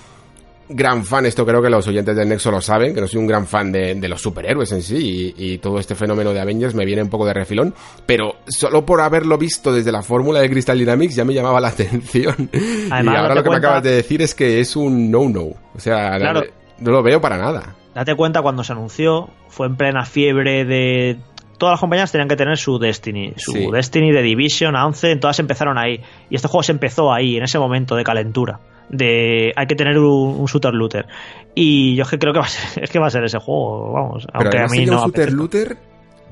[0.69, 3.27] gran fan, esto creo que los oyentes del Nexo lo saben, que no soy un
[3.27, 7.01] gran fan de, los superhéroes en sí y, todo este fenómeno de Avengers me viene
[7.01, 7.73] un poco de refilón,
[8.05, 11.67] pero solo por haberlo visto desde la fórmula de Crystal Dynamics ya me llamaba la
[11.69, 12.49] atención.
[12.53, 16.17] y ahora lo que me acabas de decir es que es un no-no, o sea,
[16.19, 17.75] no, lo veo para nada.
[17.95, 21.17] Date cuenta cuando se anunció, fue en plena fiebre de
[21.57, 25.77] todas las compañías tenían que tener su Destiny, su Destiny de Division, 11, todas empezaron
[25.77, 25.99] ahí.
[26.29, 28.59] Y este juego se empezó ahí, en ese momento de calentura
[28.89, 31.07] de hay que tener un, shooter looter.
[31.55, 33.39] Y yo es que creo que va a ser, es que va a ser ese
[33.39, 35.77] juego vamos aunque a mí no un shooter looter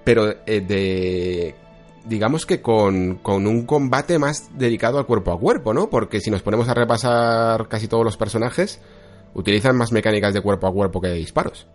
[0.03, 1.55] pero eh, de
[2.05, 6.31] digamos que con, con un combate más dedicado al cuerpo a cuerpo no porque si
[6.31, 8.81] nos ponemos a repasar casi todos los personajes
[9.33, 11.67] utilizan más mecánicas de cuerpo a cuerpo que de disparos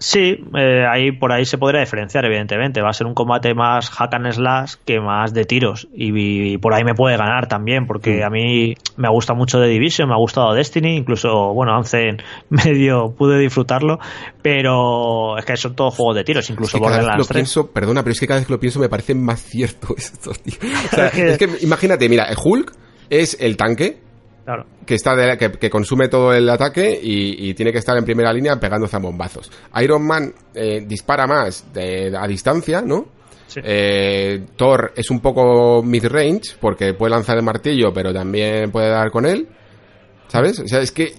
[0.00, 2.80] Sí, eh, ahí por ahí se podría diferenciar, evidentemente.
[2.80, 5.88] Va a ser un combate más hack and slash que más de tiros.
[5.92, 8.24] Y, por ahí me puede ganar también, porque mm.
[8.24, 12.16] a mí me gusta mucho The Division, me ha gustado Destiny, incluso, bueno, hace
[12.48, 13.98] medio pude disfrutarlo,
[14.40, 17.36] pero es que son todos juegos de tiros, incluso Borderlands 3.
[17.36, 20.30] Pienso, perdona, pero es que cada vez que lo pienso me parece más cierto esto,
[20.32, 20.54] tío.
[20.92, 22.72] O sea, es que imagínate, mira, Hulk
[23.10, 23.98] es el tanque,
[24.86, 28.86] que, está que, consume todo el ataque y, tiene que estar en primera línea pegando
[28.86, 29.50] zambombazos.
[29.82, 33.18] Iron Man eh, dispara más a distancia, ¿no?
[33.56, 39.10] Eh, Thor es un poco mid-range porque puede lanzar el martillo, pero también puede dar
[39.10, 39.48] con él.
[40.28, 40.60] ¿Sabes?
[40.60, 41.14] O sea, es que.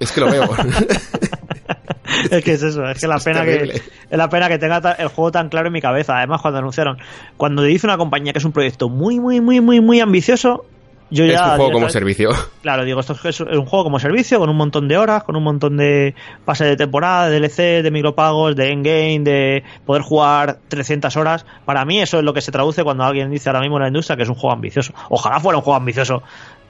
[0.00, 0.44] Es que lo veo.
[2.30, 5.08] es que es eso, es que la pena que es la pena que tenga el
[5.08, 6.18] juego tan claro en mi cabeza.
[6.18, 6.98] Además, cuando anunciaron,
[7.36, 10.66] cuando dice una compañía que es un proyecto muy, muy, muy, muy, muy ambicioso,
[11.10, 12.30] es un juego como servicio.
[12.62, 15.42] Claro, digo, esto es un juego como servicio, con un montón de horas, con un
[15.42, 16.14] montón de
[16.44, 21.46] pases de temporada, de DLC, de micropagos, de endgame, de poder jugar 300 horas.
[21.64, 23.88] Para mí eso es lo que se traduce cuando alguien dice ahora mismo en la
[23.88, 24.92] industria que es un juego ambicioso.
[25.08, 26.22] Ojalá fuera un juego ambicioso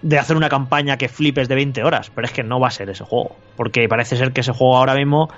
[0.02, 2.70] de hacer una campaña que flipes de 20 horas, pero es que no va a
[2.70, 5.28] ser ese juego, porque parece ser que ese juego ahora mismo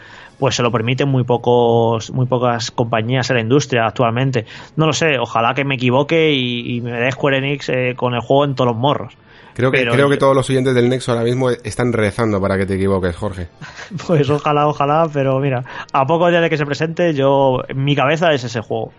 [0.40, 4.46] pues se lo permiten muy pocos muy pocas compañías en la industria actualmente.
[4.76, 8.20] No lo sé, ojalá que me equivoque y, me dé Square Enix eh, con el
[8.20, 9.14] juego en todos los morros.
[9.54, 12.66] Creo que, creo que todos los oyentes del Nexo ahora mismo están rezando para que
[12.66, 13.48] te equivoques, Jorge.
[14.06, 18.32] Pues ojalá, ojalá, pero mira, a pocos días de que se presente, yo, mi cabeza
[18.32, 18.92] es ese juego.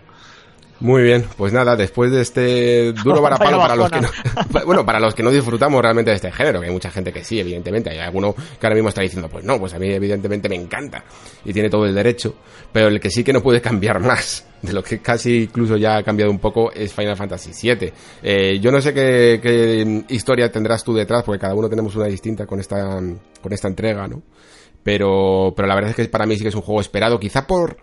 [0.82, 4.10] Muy bien, pues nada, después de este duro varapalo para los que no,
[4.66, 7.22] bueno, para los que no disfrutamos realmente de este género, que hay mucha gente que
[7.22, 10.48] sí, evidentemente, hay alguno que ahora mismo está diciendo, pues no, pues a mí evidentemente
[10.48, 11.04] me encanta
[11.44, 12.34] y tiene todo el derecho,
[12.72, 15.98] pero el que sí que no puede cambiar más, de lo que casi incluso ya
[15.98, 17.92] ha cambiado un poco, es Final Fantasy VII.
[18.20, 22.06] Eh, yo no sé qué, qué historia tendrás tú detrás, porque cada uno tenemos una
[22.06, 23.00] distinta con esta,
[23.40, 24.20] con esta entrega, ¿no?
[24.82, 27.46] Pero, pero la verdad es que para mí sí que es un juego esperado, quizá
[27.46, 27.76] por,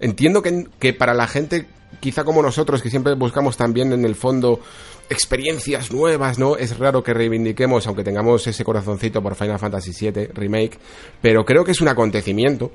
[0.00, 1.66] entiendo que, que para la gente
[2.00, 4.60] quizá como nosotros, que siempre buscamos también en el fondo
[5.08, 6.56] experiencias nuevas, ¿no?
[6.56, 10.78] Es raro que reivindiquemos, aunque tengamos ese corazoncito por Final Fantasy VII Remake,
[11.20, 12.72] pero creo que es un acontecimiento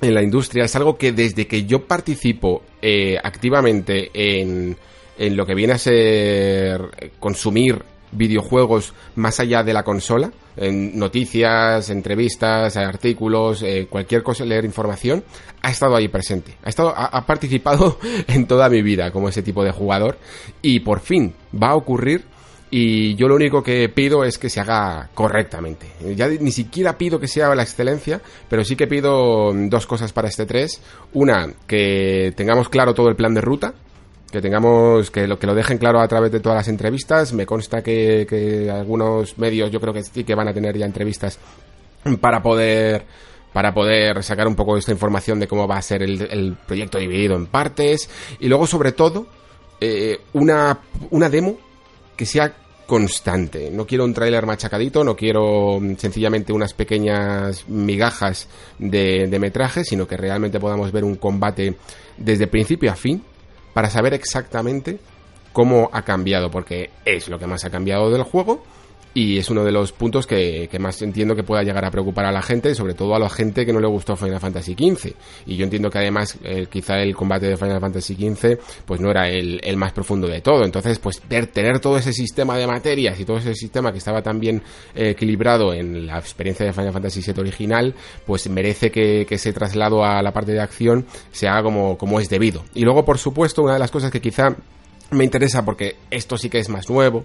[0.00, 4.76] en la industria, es algo que desde que yo participo eh, activamente en,
[5.18, 6.80] en lo que viene a ser
[7.18, 7.82] consumir
[8.12, 15.24] videojuegos más allá de la consola, en noticias, entrevistas, artículos, eh, cualquier cosa, leer información,
[15.62, 16.56] ha estado ahí presente.
[16.62, 20.18] Ha, estado, ha, participado en toda mi vida como ese tipo de jugador
[20.62, 22.24] y por fin va a ocurrir
[22.70, 25.88] y yo lo único que pido es que se haga correctamente.
[26.14, 30.28] Ya ni siquiera pido que sea la excelencia, pero sí que pido dos cosas para
[30.28, 30.80] este 3.
[31.14, 33.74] Una, que tengamos claro todo el plan de ruta,
[34.30, 37.32] que tengamos que lo que lo dejen claro a través de todas las entrevistas.
[37.32, 41.38] Me consta que, algunos medios yo creo que sí que van a tener ya entrevistas
[42.20, 43.04] para poder
[43.52, 47.34] para poder sacar un poco esta información de cómo va a ser el, proyecto dividido
[47.34, 48.08] en partes.
[48.38, 49.26] Y luego sobre todo
[49.80, 50.78] eh, una
[51.10, 51.58] una demo
[52.16, 52.54] que sea
[52.86, 53.70] constante.
[53.70, 58.48] No quiero un tráiler machacadito, no quiero mm, sencillamente unas pequeñas migajas
[58.78, 61.76] de, de metraje, sino que realmente podamos ver un combate
[62.18, 63.22] desde principio a fin,
[63.72, 64.98] para saber exactamente
[65.52, 68.62] cómo ha cambiado, porque es lo que más ha cambiado del juego
[69.12, 72.32] y es uno de los puntos que, más entiendo que pueda llegar a preocupar a
[72.32, 75.12] la gente, sobre todo a la gente que no le gustó Final Fantasy XV.
[75.46, 79.10] Y yo entiendo que además eh, quizá el combate de Final Fantasy XV pues no
[79.10, 80.64] era el, más profundo de todo.
[80.64, 84.22] Entonces, pues ver, tener todo ese sistema de materias y todo ese sistema que estaba
[84.22, 84.62] tan bien
[84.94, 87.94] eh, equilibrado en la experiencia de Final Fantasy VII original,
[88.26, 92.20] pues merece que, que, ese traslado a la parte de acción se haga como, como
[92.20, 92.64] es debido.
[92.74, 94.54] Y luego, por supuesto, una de las cosas que quizá
[95.10, 97.24] me interesa porque esto sí que es más nuevo,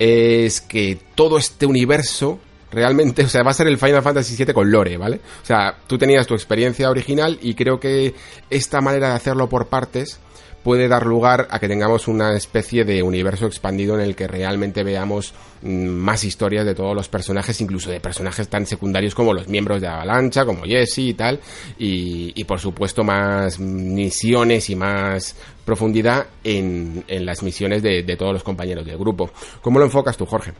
[0.00, 2.40] es que todo este universo
[2.72, 5.20] realmente, o sea, va a ser el Final Fantasy VII con lore, ¿vale?
[5.42, 8.14] O sea, tú tenías tu experiencia original y creo que
[8.48, 10.18] esta manera de hacerlo por partes
[10.62, 14.82] puede dar lugar a que tengamos una especie de universo expandido en el que realmente
[14.82, 15.32] veamos
[15.62, 19.80] mm, más historias de todos los personajes, incluso de personajes tan secundarios como los miembros
[19.80, 21.40] de Avalancha, como Jesse y tal,
[21.78, 28.42] y, por supuesto más misiones y más profundidad en, las misiones de, de todos los
[28.42, 29.30] compañeros del grupo.
[29.60, 30.52] ¿Cómo lo enfocas tú, Jorge?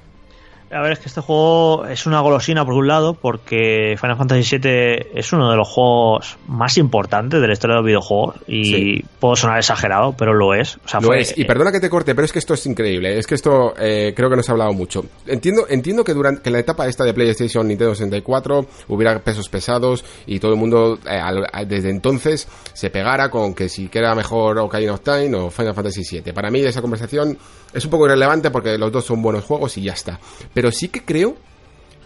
[0.72, 4.58] A ver, es que este juego es una golosina por un lado, porque Final Fantasy
[4.58, 8.36] VII es uno de los juegos más importantes de la historia de los videojuegos.
[8.46, 10.78] Y puedo sonar exagerado, pero lo es.
[11.00, 11.36] lo es.
[11.36, 13.18] Y perdona que te corte, pero es que esto es increíble.
[13.18, 15.04] Es que esto eh, creo que nos ha hablado mucho.
[15.26, 19.48] Entiendo, entiendo que durante que en la etapa esta de PlayStation Nintendo 64 hubiera pesos
[19.48, 24.58] pesados y todo el mundo eh, desde entonces se pegara con que si era mejor
[24.58, 26.32] Ocarina of Time o Final Fantasy VII.
[26.32, 27.36] Para mí esa conversación
[27.72, 30.18] es un poco irrelevante porque los dos son buenos juegos y ya está.
[30.52, 31.36] Pero sí que creo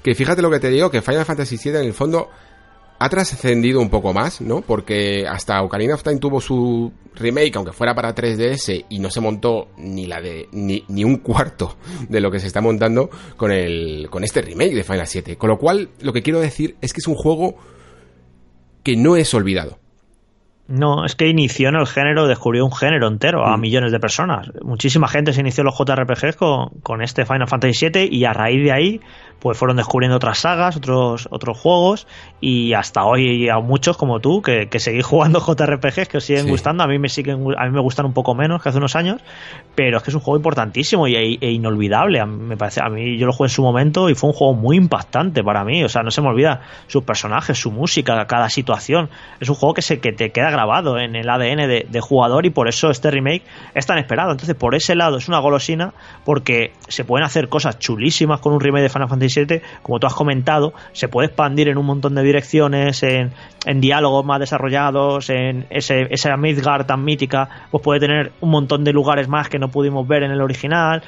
[0.02, 2.28] que fíjate lo que te digo, que Final Fantasy VII en el fondo
[2.98, 4.60] ha trascendido un poco más, ¿no?
[4.60, 9.20] Porque hasta Ocarina of Time tuvo su remake, aunque fuera para 3DS, y no se
[9.20, 11.76] montó ni la de ni, ni un cuarto
[12.08, 15.36] de lo que se está montando con el con este remake de Final 7.
[15.36, 17.56] Con lo cual, lo que quiero decir es que es un juego
[18.82, 19.78] que no es olvidado.
[20.66, 23.60] No, es que inició en el género, descubrió un género entero a mm.
[23.60, 24.50] millones de personas.
[24.62, 28.32] Muchísima gente se inició en los JRPGs con, con este Final Fantasy VII y a
[28.32, 29.00] raíz de ahí
[29.40, 32.06] pues fueron descubriendo otras sagas, otros, otros juegos
[32.40, 36.48] y hasta hoy a muchos como tú que, que seguís jugando JRPGs que os siguen
[36.48, 38.96] gustando, a mí me siguen a mí me gustan un poco menos que hace unos
[38.96, 39.20] años,
[39.74, 42.80] pero es que es un juego importantísimo y, e, e inolvidable, a mí, me parece,
[42.82, 45.64] a mí yo lo jugué en su momento y fue un juego muy impactante para
[45.64, 49.56] mí, o sea, no se me olvida sus personajes, su música, cada situación, es un
[49.56, 52.68] juego que se que te queda grabado en el ADN de, de jugador y por
[52.68, 53.42] eso este remake
[53.74, 55.92] es tan esperado, entonces por ese lado es una golosina
[56.24, 59.23] porque se pueden hacer cosas chulísimas con un remake de Final Fantasy
[59.82, 63.32] como tú has comentado, se puede expandir en un montón de direcciones, en,
[63.80, 69.28] diálogos más desarrollados, en esa Midgard tan mítica, pues puede tener un montón de lugares
[69.28, 71.02] más que no pudimos ver en el original.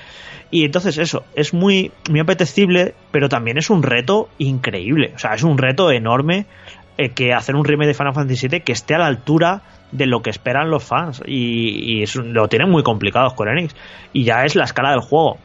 [0.51, 5.13] Y entonces eso, es muy, muy apetecible, pero también es un reto increíble.
[5.15, 6.47] O sea, es un reto enorme
[6.99, 9.63] eh, que hacer un remake de Final Fantasy VII que esté a la altura
[9.93, 11.23] de lo que esperan los fans.
[11.27, 13.75] Y, lo tienen muy complicado Square Enix.
[14.13, 15.39] Y ya es la escala del juego.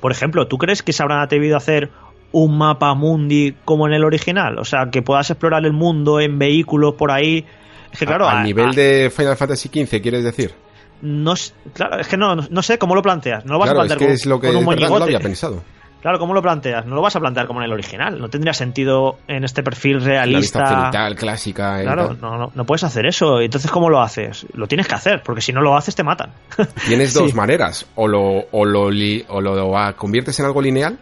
[0.00, 1.90] Por ejemplo, ¿tú crees que se habrán atrevido a hacer
[2.32, 4.58] un mapa mundi como en el original.
[4.58, 7.44] O sea, que puedas explorar el mundo en vehículos por ahí.
[7.92, 8.28] Es que, claro.
[8.28, 10.54] A, nivel de Final Fantasy XV, ¿quieres decir?
[11.02, 11.34] No,
[11.74, 13.44] claro, es que no, no sé cómo lo planteas.
[13.44, 15.62] No lo vas a plantear es que es lo que un no lo había pensado.
[16.06, 16.86] Claro, ¿cómo lo planteas?
[16.86, 18.20] No lo vas a plantear como en el original.
[18.20, 20.60] No tendría sentido en este perfil realista.
[20.60, 21.82] La vista clásica.
[21.82, 23.40] Claro, no, no, no, puedes hacer eso.
[23.40, 24.46] Entonces, ¿cómo lo haces?
[24.54, 26.30] Lo tienes que hacer, porque si no lo haces, te matan.
[26.86, 27.86] Tienes dos maneras.
[27.96, 30.96] O lo, o lo, o lo conviertes en algo lineal,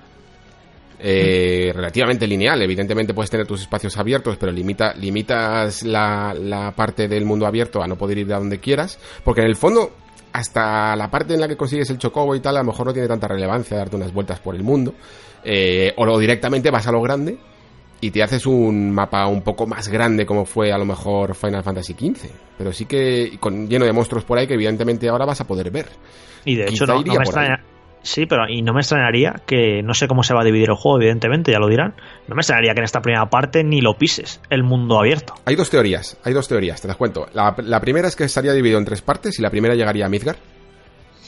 [1.07, 2.63] eh, relativamente lineal.
[2.63, 7.87] Evidentemente puedes tener tus espacios abiertos, pero limita, limitas la, parte del mundo abierto a
[7.87, 9.93] no poder ir a donde quieras, porque en el fondo
[10.33, 12.95] hasta la parte en la que consigues el chocobo y tal, a lo mejor no
[12.95, 14.95] tiene tanta relevancia darte unas vueltas por el mundo.
[15.45, 17.37] Eh, o lo directamente vas a lo grande
[18.01, 21.63] y te haces un mapa un poco más grande como fue a lo mejor Final
[21.63, 22.31] Fantasy XV.
[22.57, 25.71] Pero sí que con, lleno de monstruos por ahí que evidentemente ahora vas a poder
[25.71, 25.89] ver.
[26.47, 27.63] Y de hecho no, me extraña,
[28.05, 30.77] Sí, pero y no me extrañaría que, no sé cómo se va a dividir el
[30.77, 31.95] juego, evidentemente, ya lo dirán.
[32.29, 35.35] No me extrañaría que en esta primera parte ni lo pises, el mundo abierto.
[35.47, 37.27] Hay dos teorías, hay dos teorías, te las cuento.
[37.33, 40.11] La, la primera es que estaría dividido en tres partes y la primera llegaría a
[40.11, 40.37] Midgar.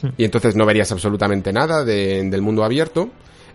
[0.02, 0.08] Hmm.
[0.18, 3.10] Y entonces no verías absolutamente nada del mundo abierto.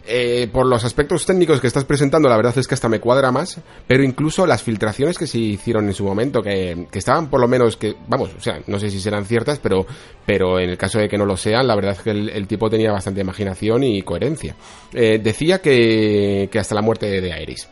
[0.05, 3.31] Eh, por los aspectos técnicos que estás presentando, la verdad es que hasta me cuadra
[3.31, 7.47] más, pero incluso las filtraciones que se hicieron en su momento, que, estaban por lo
[7.47, 9.85] menos que, vamos, o sea, no sé si serán ciertas, pero,
[10.25, 12.69] pero en el caso de que no lo sean, la verdad es que el, tipo
[12.69, 14.55] tenía bastante imaginación y coherencia.
[14.93, 17.69] Eh, decía que, que hasta la muerte de Aeris.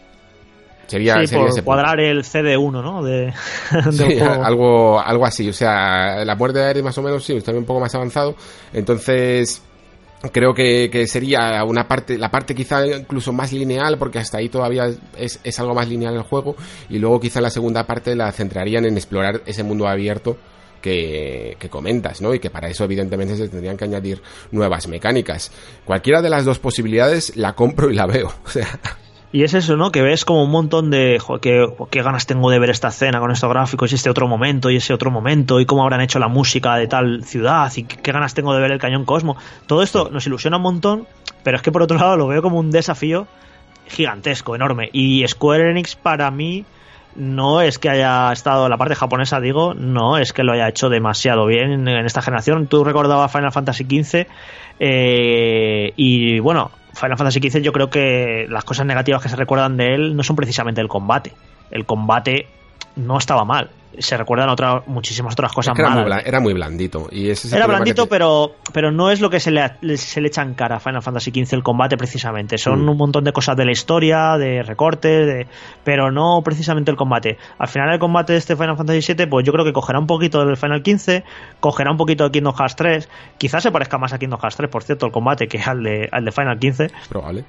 [0.89, 3.03] Sería, sí, por cuadrar el CD1, ¿no?
[3.03, 3.31] De,
[3.91, 5.47] sí, algo, algo así.
[5.47, 8.35] O sea, la muerte de Aeris más o menos sí, está un poco más avanzado.
[8.73, 9.61] Entonces,
[10.31, 14.89] creo que, sería una parte, la parte quizá incluso más lineal, porque hasta ahí todavía
[15.17, 16.55] es, es, algo más lineal el juego,
[16.89, 20.37] y luego quizá la segunda parte la centrarían en explorar ese mundo abierto
[20.81, 22.33] que, que, comentas, ¿no?
[22.33, 24.21] Y que para eso evidentemente se tendrían que añadir
[24.51, 25.51] nuevas mecánicas.
[25.85, 28.79] Cualquiera de las dos posibilidades la compro y la veo, o sea...
[29.31, 29.91] Y es eso, ¿no?
[29.91, 31.21] Que ves como un montón de.
[31.41, 34.71] que, qué ganas tengo de ver esta escena con estos gráficos y este otro momento
[34.71, 38.11] y ese otro momento y cómo habrán hecho la música de tal ciudad y qué
[38.11, 39.37] ganas tengo de ver el cañón Cosmo.
[39.67, 41.07] Todo esto nos ilusiona un montón,
[41.43, 43.27] pero es que por otro lado lo veo como un desafío
[43.87, 44.89] gigantesco, enorme.
[44.93, 46.65] Y Square Enix para mí
[47.15, 50.89] no es que haya estado la parte japonesa, digo, no es que lo haya hecho
[50.89, 52.67] demasiado bien en esta generación.
[52.67, 54.27] Tú recordabas Final Fantasy XV
[54.79, 59.77] eh, y bueno, Final Fantasy XV yo creo que las cosas negativas que se recuerdan
[59.77, 61.33] de él no son precisamente el combate.
[61.71, 62.47] El combate
[62.95, 67.07] no estaba mal se recuerdan otras muchísimas otras cosas era, Muy era muy blandito.
[67.11, 70.41] Y ese era blandito, pero, pero no es lo que se le, se le echa
[70.41, 72.57] en cara a Final Fantasy XV el combate precisamente.
[72.57, 72.89] Son mm.
[72.89, 75.47] un montón de cosas de la historia, de recortes, de,
[75.83, 77.37] pero no precisamente el combate.
[77.57, 80.07] Al final el combate de este Final Fantasy VII, pues yo creo que cogerá un
[80.07, 81.23] poquito del Final XV,
[81.59, 84.69] cogerá un poquito de Kingdom Hearts 3, quizás se parezca más a Kingdom Hearts 3,
[84.69, 86.91] por cierto, el combate que al de, al de Final XV.
[87.09, 87.43] Probable.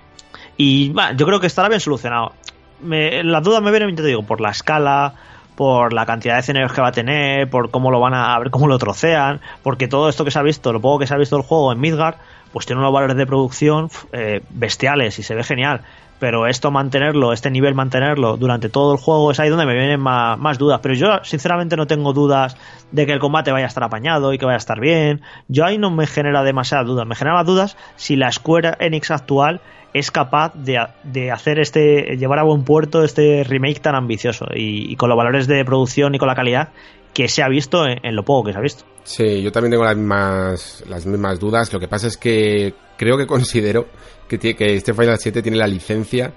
[0.57, 2.33] Y va, yo creo que estará bien solucionado.
[2.83, 5.15] Me, las dudas me vienen, te digo, por la escala,
[5.61, 8.51] por la cantidad de escenarios que va a tener, por cómo lo van a, ver
[8.51, 11.19] cómo lo trocean, porque todo esto que se ha visto, lo poco que se ha
[11.19, 12.15] visto el juego en Midgard,
[12.51, 15.83] pues tiene unos valores de producción eh, bestiales y se ve genial.
[16.19, 20.01] pero esto mantenerlo, este nivel mantenerlo durante todo el juego, es ahí donde me vienen
[20.01, 20.81] más, más, dudas.
[20.83, 22.57] Pero yo sinceramente no tengo dudas
[22.91, 25.23] de que el combate vaya a estar apañado y que vaya a estar bien.
[25.49, 27.07] Yo ahí no me genera demasiadas dudas.
[27.07, 29.61] Me genera dudas si la Square Enix actual
[29.93, 34.95] es capaz de, de, hacer este, llevar a buen puerto este remake tan ambicioso y,
[34.97, 36.69] con los valores de producción y con la calidad
[37.13, 38.85] que se ha visto en, lo poco que se ha visto.
[39.03, 41.73] Sí, yo también tengo las mismas, las mismas dudas.
[41.73, 43.89] Lo que pasa es que creo que considero
[44.29, 46.33] que, que este Final 7 tiene la licencia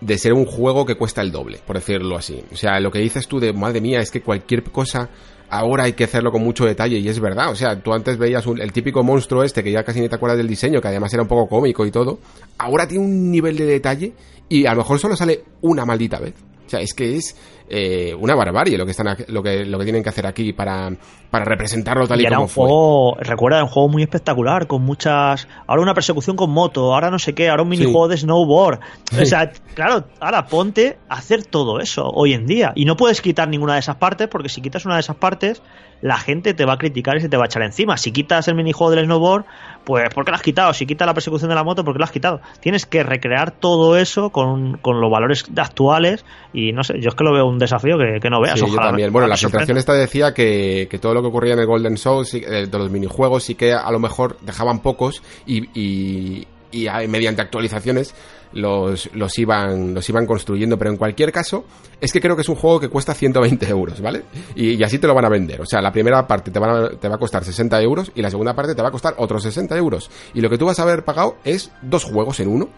[0.00, 2.42] de ser un juego que cuesta el doble, por decirlo así.
[2.52, 5.08] O sea, lo que dices tú de, madre mía, es que cualquier cosa
[5.50, 8.46] ahora hay que hacerlo con mucho detalle y es verdad, o sea, tú antes veías
[8.46, 11.12] un, el típico monstruo este que ya casi ni te acuerdas del diseño, que además
[11.12, 12.18] era un poco cómico y todo,
[12.58, 14.12] ahora tiene un nivel de detalle
[14.48, 16.34] y a lo mejor solo sale una maldita vez.
[16.66, 17.34] O sea, es que es
[17.70, 20.90] eh, una barbarie lo que están lo que lo que tienen que hacer aquí para,
[21.30, 24.82] para representarlo tal y, y era como un juego, recuerda, un juego muy espectacular, con
[24.82, 28.10] muchas ahora una persecución con moto, ahora no sé qué, ahora un minijuego sí.
[28.12, 28.80] de snowboard.
[29.20, 33.20] O sea, claro, ahora ponte a hacer todo eso hoy en día y no puedes
[33.20, 35.62] quitar ninguna de esas partes porque si quitas una de esas partes
[36.00, 37.96] la gente te va a criticar y se te va a echar encima.
[37.96, 39.44] Si quitas el minijuego del snowboard,
[39.84, 40.72] pues ¿por qué lo has quitado?
[40.72, 42.40] Si quitas la persecución de la moto, ¿por qué lo has quitado?
[42.60, 47.14] Tienes que recrear todo eso con, con los valores actuales y no sé, yo es
[47.14, 48.58] que lo veo un desafío que, que no veas.
[48.58, 49.12] Sí, yo también.
[49.12, 52.32] Bueno, la filtración esta decía que, que, todo lo que ocurría en el Golden Souls,
[52.32, 58.14] de los minijuegos, sí que a lo mejor dejaban pocos y, y, y mediante actualizaciones
[58.52, 61.64] los, los, iban, los iban construyendo, pero en cualquier caso,
[62.00, 64.24] es que creo que es un juego que cuesta 120 euros, ¿vale?
[64.54, 65.60] Y, y así te lo van a vender.
[65.60, 68.22] O sea, la primera parte te, van a, te va a costar 60 euros y
[68.22, 70.10] la segunda parte te va a costar otros 60 euros.
[70.34, 72.68] Y lo que tú vas a haber pagado es dos juegos en uno.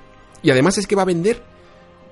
[0.43, 1.43] Y además es que va a vender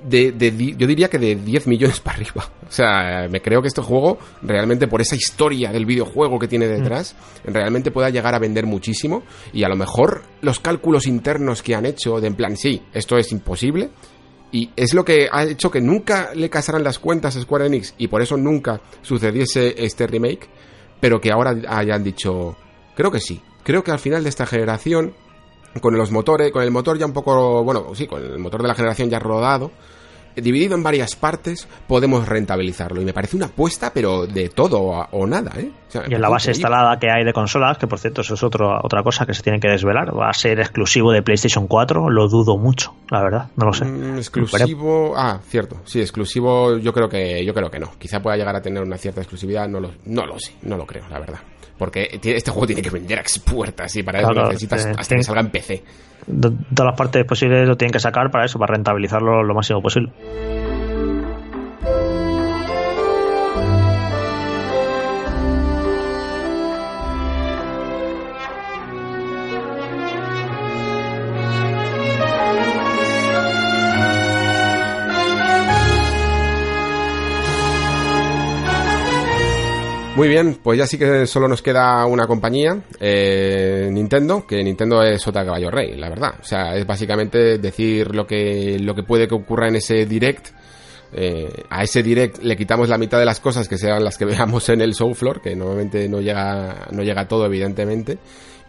[0.02, 2.50] de, de, yo diría que de 10 millones para arriba.
[2.68, 6.66] O sea, me creo que este juego, realmente por esa historia del videojuego que tiene
[6.66, 9.22] detrás, realmente pueda llegar a vender muchísimo.
[9.52, 13.16] Y a lo mejor los cálculos internos que han hecho, de en plan, sí, esto
[13.16, 13.90] es imposible.
[14.50, 17.94] Y es lo que ha hecho que nunca le casaran las cuentas a Square Enix
[17.98, 20.48] y por eso nunca sucediese este remake.
[21.00, 22.56] Pero que ahora hayan dicho,
[22.94, 23.40] creo que sí.
[23.62, 25.14] Creo que al final de esta generación
[25.80, 28.68] con los motores, con el motor ya un poco, bueno, sí, con el motor de
[28.68, 29.70] la generación ya rodado,
[30.40, 33.00] dividido en varias partes, podemos rentabilizarlo.
[33.00, 35.70] Y me parece una apuesta, pero de todo o nada, ¿eh?
[35.88, 38.34] O sea, y en la base instalada que hay de consolas, que por cierto eso
[38.34, 41.66] es otro, otra cosa que se tiene que desvelar, va a ser exclusivo de PlayStation
[41.66, 43.86] 4, lo dudo mucho, la verdad, no lo sé.
[43.86, 47.92] Mm, exclusivo, ah, cierto, sí, exclusivo, yo creo que, yo creo que no.
[47.98, 50.84] Quizá pueda llegar a tener una cierta exclusividad, no lo, no lo sé, no lo
[50.84, 51.40] creo, la verdad.
[51.78, 55.14] Porque este juego tiene que vender a expuertas y para eso claro, necesitas eh, hasta
[55.14, 55.84] que salga en PC.
[56.28, 60.12] Todas las partes posibles lo tienen que sacar para eso, para rentabilizarlo lo máximo posible.
[80.18, 85.00] Muy bien, pues ya sí que solo nos queda una compañía, eh, Nintendo, que Nintendo
[85.04, 86.34] es otra caballo rey, la verdad.
[86.40, 90.48] O sea, es básicamente decir lo que, lo que puede que ocurra en ese direct.
[91.12, 94.24] Eh, a ese direct le quitamos la mitad de las cosas que sean las que
[94.24, 98.18] veamos en el show floor, que normalmente no llega, no llega todo, evidentemente.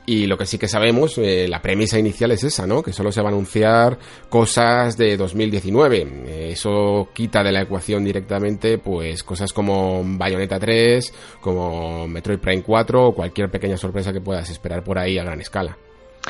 [0.10, 2.82] Y lo que sí que sabemos, eh, la premisa inicial es esa, ¿no?
[2.82, 6.50] Que solo se va a anunciar cosas de 2019.
[6.50, 13.10] Eso quita de la ecuación directamente, pues, cosas como Bayonetta 3, como Metroid Prime 4
[13.10, 15.78] o cualquier pequeña sorpresa que puedas esperar por ahí a gran escala.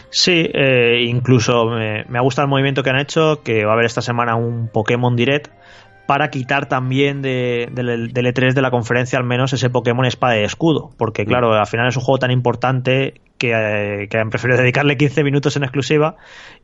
[0.10, 3.86] Sí, eh, incluso me, me gusta el movimiento que han hecho, que va a haber
[3.86, 5.54] esta semana un Pokémon Direct
[6.06, 10.38] para quitar también de, de, del E3 de la conferencia al menos ese Pokémon espada
[10.38, 14.30] y escudo, porque claro, al final es un juego tan importante que, eh, que, han
[14.30, 16.18] preferido dedicarle 15 minutos en exclusiva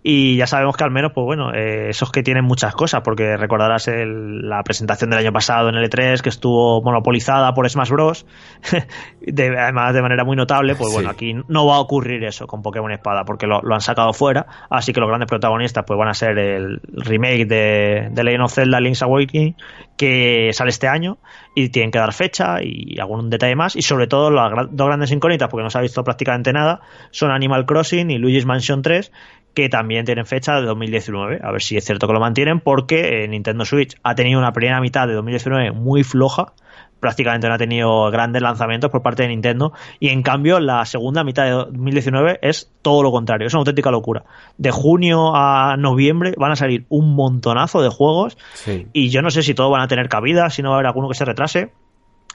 [0.07, 3.38] y ya sabemos que al menos, pues bueno, eh, esos que tienen muchas cosas, porque
[3.38, 7.90] recordarás el, la presentación del año pasado en el E3 que estuvo monopolizada por Smash
[7.90, 8.27] Bros.
[9.22, 10.94] de, además de manera muy notable, pues sí.
[10.94, 14.14] bueno, aquí no va a ocurrir eso con Pokémon Espada, porque lo, lo, han sacado
[14.14, 18.44] fuera, así que los grandes protagonistas pues van a ser el remake de, de Legend
[18.44, 19.56] of Zelda Link's Awakening,
[19.98, 21.18] que sale este año
[21.56, 25.11] y tienen que dar fecha y algún detalle más y sobre todo las dos grandes
[25.11, 29.11] incógnitas porque no se ha visto prácticamente nada son Animal Crossing y Luigi's Mansion 3
[29.56, 33.23] que también tienen fecha de 2019 a ver si es cierto que lo mantienen porque
[33.23, 36.53] eh, Nintendo Switch ha tenido una primera mitad de 2019 muy floja
[36.99, 41.23] prácticamente no ha tenido grandes lanzamientos por parte de Nintendo y en cambio la segunda
[41.23, 44.23] mitad de 2019 es todo lo contrario, es una auténtica locura.
[44.57, 48.88] De junio a noviembre van a salir un montonazo de juegos sí.
[48.91, 50.88] y yo no sé si todos van a tener cabida, si no va a haber
[50.88, 51.72] alguno que se retrase.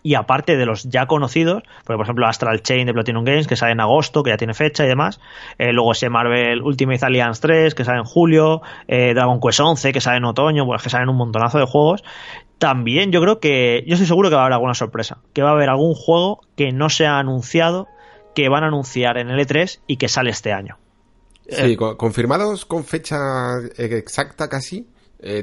[0.02, 3.72] Y aparte de los ya conocidos, por ejemplo Astral Chain de Platinum Games, que sale
[3.72, 5.20] en agosto, que ya tiene fecha y demás,
[5.59, 9.93] eh, luego ese Marvel Ultimate Alliance 3, que sale en julio, eh, Dragon Quest 11,
[9.93, 12.02] que sale en otoño, pues que salen un montonazo de juegos.
[12.59, 15.51] También yo creo que, yo estoy seguro que va a haber alguna sorpresa, que va
[15.51, 17.89] a haber algún juego que no se ha anunciado,
[18.35, 20.78] que van a anunciar en el E3 y que sale este año.
[21.48, 23.16] Sí, confirmados con fecha
[23.77, 24.86] exacta casi,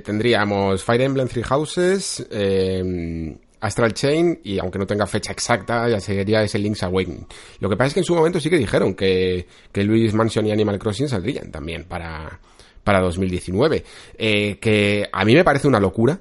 [0.06, 6.00] tendríamos Fire Emblem Three Houses, eh, Astral Chain y aunque no tenga fecha exacta ya
[6.00, 7.26] sería ese Link's Awakening.
[7.60, 10.46] Lo que pasa es que en su momento sí que dijeron que, que Luis Mansion
[10.46, 12.40] y Animal Crossing saldrían también para,
[12.84, 13.84] para 2019.
[14.18, 16.20] Eh, que a mí me parece una locura,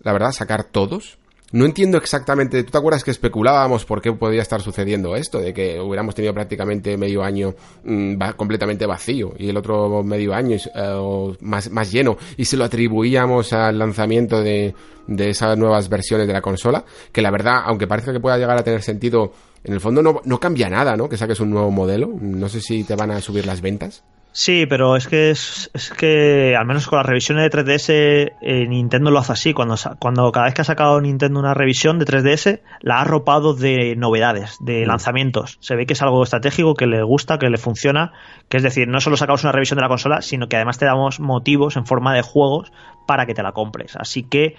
[0.00, 1.18] la verdad, sacar todos.
[1.50, 5.38] No entiendo exactamente, ¿tú te acuerdas que especulábamos por qué podía estar sucediendo esto?
[5.38, 7.54] De que hubiéramos tenido prácticamente medio año
[7.84, 12.64] mm, completamente vacío y el otro medio año eh, más, más lleno y se lo
[12.64, 14.74] atribuíamos al lanzamiento de,
[15.06, 18.58] de esas nuevas versiones de la consola, que la verdad, aunque parezca que pueda llegar
[18.58, 19.32] a tener sentido,
[19.64, 21.08] en el fondo no, no cambia nada, ¿no?
[21.08, 24.04] Que saques un nuevo modelo, no sé si te van a subir las ventas.
[24.32, 29.10] Sí, pero es que es, que al menos con las revisiones de 3DS eh, Nintendo
[29.10, 29.52] lo hace así.
[29.52, 33.54] Cuando, cuando cada vez que ha sacado Nintendo una revisión de 3DS, la ha arropado
[33.54, 34.88] de novedades, de mm.
[34.88, 35.58] lanzamientos.
[35.60, 38.12] Se ve que es algo estratégico, que le gusta, que le funciona.
[38.48, 40.86] Que es decir, no solo sacamos una revisión de la consola, sino que además te
[40.86, 42.70] damos motivos en forma de juegos
[43.06, 43.96] para que te la compres.
[43.96, 44.54] Así que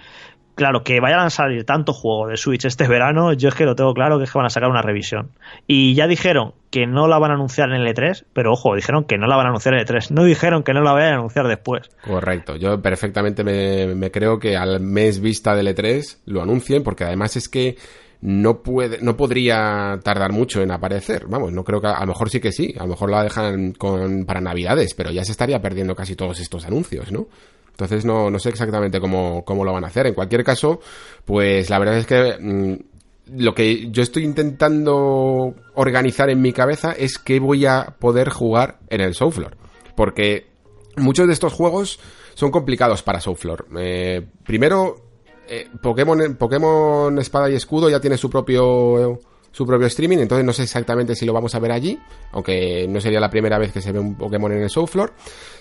[0.54, 3.74] claro, que vayan a salir tanto juego de Switch este verano, yo es que lo
[3.74, 5.30] tengo claro que es que van a sacar una revisión.
[5.66, 9.04] Y ya dijeron que no la van a anunciar en el E3, pero ojo, dijeron
[9.04, 11.14] que no la van a anunciar en el E3, no dijeron que no la vayan
[11.14, 11.90] a anunciar después.
[12.04, 17.36] Correcto, yo perfectamente me, creo que al mes vista del E3 lo anuncien, porque además
[17.36, 17.76] es que
[18.20, 21.24] no puede, no podría tardar mucho en aparecer.
[21.26, 23.72] Vamos, no creo que a, lo mejor sí que sí, a lo mejor la dejan
[23.72, 27.28] con, para Navidades, pero ya se estaría perdiendo casi todos estos anuncios, ¿no?
[27.70, 30.06] Entonces no, no sé exactamente cómo, cómo, lo van a hacer.
[30.06, 30.80] En cualquier caso,
[31.24, 32.74] pues la verdad es que mm,
[33.38, 38.78] lo que yo estoy intentando organizar en mi cabeza es que voy a poder jugar
[38.88, 39.56] en el Soulfloor.
[39.94, 40.46] Porque
[40.96, 42.00] muchos de estos juegos
[42.34, 43.66] son complicados para Soulfloor.
[43.78, 44.96] Eh, primero,
[45.48, 49.20] eh, Pokémon, Pokémon Espada y Escudo ya tiene su propio
[49.52, 51.98] su propio streaming, entonces no sé exactamente si lo vamos a ver allí,
[52.30, 55.12] aunque no sería la primera vez que se ve un Pokémon en el Soulfloor.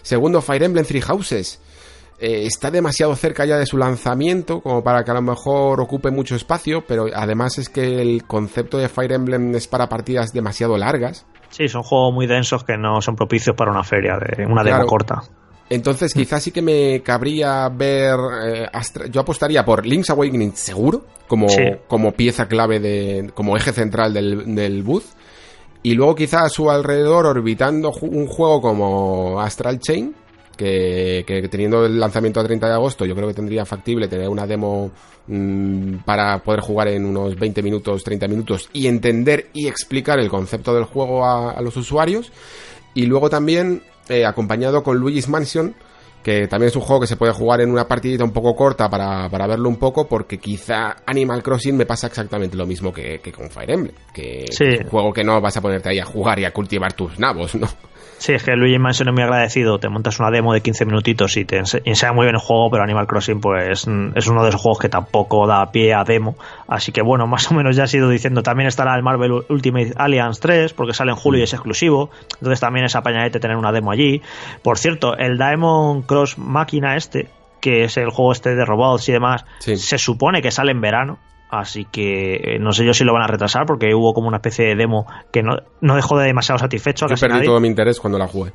[0.03, 1.59] Segundo, Fire Emblem Three Houses
[2.21, 6.11] eh, está demasiado cerca ya de su lanzamiento como para que a lo mejor ocupe
[6.11, 10.77] mucho espacio, pero además es que el concepto de Fire Emblem es para partidas demasiado
[10.77, 11.25] largas.
[11.49, 14.85] Sí, son juegos muy densos que no son propicios para una feria, de una demo
[14.85, 15.21] corta.
[15.69, 18.67] Entonces quizás sí que me cabría ver, eh,
[19.11, 21.47] yo apostaría por Link's Awakening seguro, como,
[21.87, 25.05] como pieza clave, de, como eje central del, del booth.
[25.83, 30.13] Y luego quizás a su alrededor orbitando un juego como Astral Chain,
[30.59, 34.45] que, teniendo el lanzamiento a 30 de agosto yo creo que tendría factible tener una
[34.45, 34.91] demo
[35.27, 40.29] mm, para poder jugar en unos 20 minutos, 30 minutos y entender y explicar el
[40.29, 42.31] concepto del juego a, los usuarios.
[42.93, 45.75] Y luego también eh, acompañado con Luigi's Mansion,
[46.23, 48.89] que también es un juego que se puede jugar en una partidita un poco corta
[48.89, 53.21] para, para verlo un poco, porque quizá Animal Crossing me pasa exactamente lo mismo que,
[53.33, 56.39] con Fire Emblem, que, es un juego que no vas a ponerte ahí a jugar
[56.39, 57.69] y a cultivar tus nabos, ¿no?
[58.19, 59.79] Sí, es que Luigi Mansion es muy agradecido.
[59.79, 62.83] Te montas una demo de 15 minutitos y te enseña muy bien el juego, pero
[62.83, 66.35] Animal Crossing pues mm, es uno de esos juegos que tampoco da pie a demo.
[66.67, 68.43] Así que bueno, más o menos ya he ido diciendo.
[68.43, 72.09] También estará el Marvel Ultimate Alliance 3, porque sale en julio y es exclusivo.
[72.33, 74.21] Entonces también es apañadete tener una demo allí.
[74.63, 77.29] Por cierto, el Diamond Cross Máquina este,
[77.61, 81.19] que es el juego este de robots y demás, se supone que sale en verano.
[81.49, 84.37] Así que eh, no sé yo si lo van a retrasar porque hubo como una
[84.37, 87.07] especie de demo que no, no dejó de demasiado satisfecho.
[87.07, 88.51] Yo perdí todo mi interés cuando la jugué.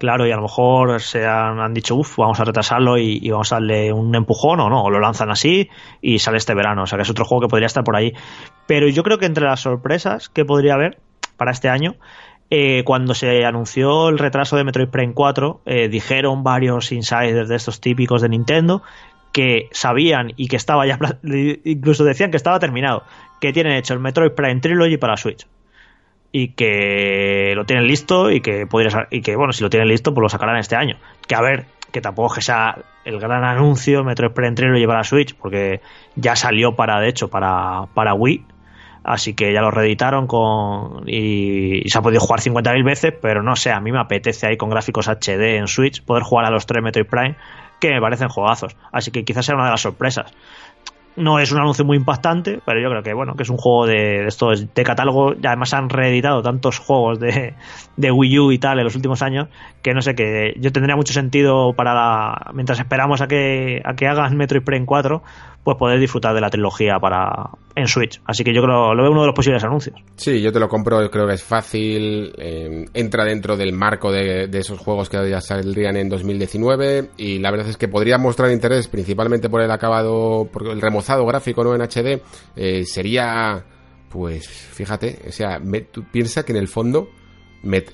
[0.00, 3.56] Claro, y a lo mejor se han, dicho, uff, vamos a retrasarlo y, vamos a
[3.56, 5.68] darle un empujón o no, o lo lanzan así
[6.00, 6.84] y sale este verano.
[6.84, 8.14] O sea que es otro juego que podría estar por ahí.
[8.66, 10.98] Pero yo creo que entre las sorpresas que podría haber
[11.36, 11.96] para este año,
[12.48, 17.56] eh, cuando se anunció el retraso de Metroid Prime 4, eh, dijeron varios insiders de
[17.56, 18.82] estos típicos de Nintendo
[19.32, 20.98] que sabían y que estaba ya,
[21.64, 23.04] incluso decían que estaba terminado,
[23.40, 25.46] que tienen hecho el Metroid Prime Trilogy para Switch.
[26.32, 30.14] Y que lo tienen listo y que podría y que bueno si lo tienen listo
[30.14, 30.96] pues lo sacarán este año.
[31.26, 35.34] Que a ver que tampoco que sea el gran anuncio Metroid Prime Trilogy para Switch
[35.34, 35.80] porque
[36.14, 38.44] ya salió para de hecho para para Wii.
[39.02, 43.56] Así que ya lo reeditaron con y, se ha podido jugar 50.000 veces pero no
[43.56, 46.64] sé a mí me apetece ahí con gráficos HD en Switch poder jugar a los
[46.64, 47.34] tres Metroid Prime
[47.80, 48.76] que me parecen jugazos.
[48.92, 50.32] Así que quizás sea una de las sorpresas.
[51.16, 53.86] No es un anuncio muy impactante, pero yo creo que bueno, que es un juego
[53.86, 54.28] de,
[54.74, 55.34] de catálogo.
[55.34, 57.54] Y además han reeditado tantos juegos de,
[57.96, 59.48] de, Wii U y tal en los últimos años
[59.82, 64.06] que no sé que yo tendría mucho sentido para mientras esperamos a que a que
[64.06, 65.22] hagan Metroid Prime 4,
[65.62, 68.20] pues poder disfrutar de la trilogía para, en Switch.
[68.24, 70.00] Así que yo creo lo veo uno de los posibles anuncios.
[70.16, 74.48] Sí, yo te lo compro, creo que es fácil, eh, entra dentro del marco de,
[74.52, 78.88] esos juegos que ya saldrían en 2019 y la verdad es que podría mostrar interés
[78.88, 82.22] principalmente por el acabado, por el remozado gráfico no en HD,
[82.56, 83.64] eh, sería,
[84.08, 85.60] pues fíjate, o sea,
[86.10, 87.08] piensa que en el fondo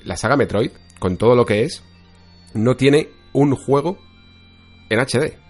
[0.03, 1.83] la saga Metroid, con todo lo que es,
[2.53, 3.97] no tiene un juego
[4.89, 5.46] en HD.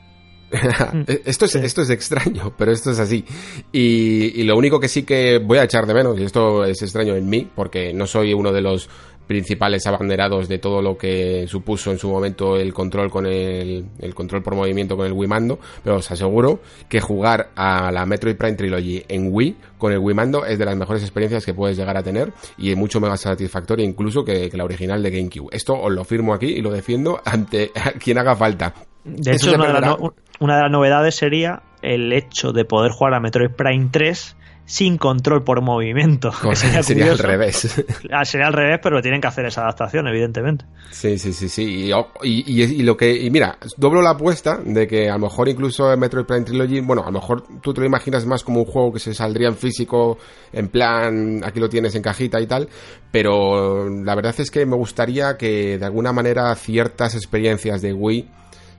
[0.51, 3.25] Mm, esto, es, esto es extraño, pero esto es así.
[3.71, 7.15] Y, lo único que sí que voy a echar de menos, y esto es extraño
[7.15, 8.89] en mí, porque no soy uno de los
[9.27, 14.15] principales abanderados de todo lo que supuso en su momento el control con el, el
[14.15, 18.37] control por movimiento con el Wii Mando, pero os aseguro que jugar a la Metroid
[18.37, 21.75] Prime Trilogy en Wii con el Wii Mando es de las mejores experiencias que puedes
[21.75, 25.49] llegar a tener y es mucho más satisfactoria incluso que, que la original de GameCube.
[25.51, 27.71] Esto os lo firmo aquí y lo defiendo ante
[28.01, 28.73] quien haga falta.
[29.07, 33.89] De hecho, una de, las novedades sería el hecho de poder jugar a Metroid Prime
[33.91, 34.35] 3
[34.67, 36.31] sin control por movimiento.
[36.53, 37.83] sería, al revés.
[38.11, 40.65] Ah, sería al revés, pero tienen que hacer esa adaptación, evidentemente.
[40.91, 41.89] Sí, sí, sí, sí.
[42.23, 43.15] Y, y, lo que.
[43.15, 46.81] Y mira, doblo la apuesta de que a lo mejor incluso en Metroid Prime Trilogy,
[46.81, 49.47] bueno, a lo mejor tú te lo imaginas más como un juego que se saldría
[49.47, 50.17] en físico,
[50.51, 52.67] en plan, aquí lo tienes en cajita y tal,
[53.09, 58.27] pero la verdad es que me gustaría que de alguna manera ciertas experiencias de Wii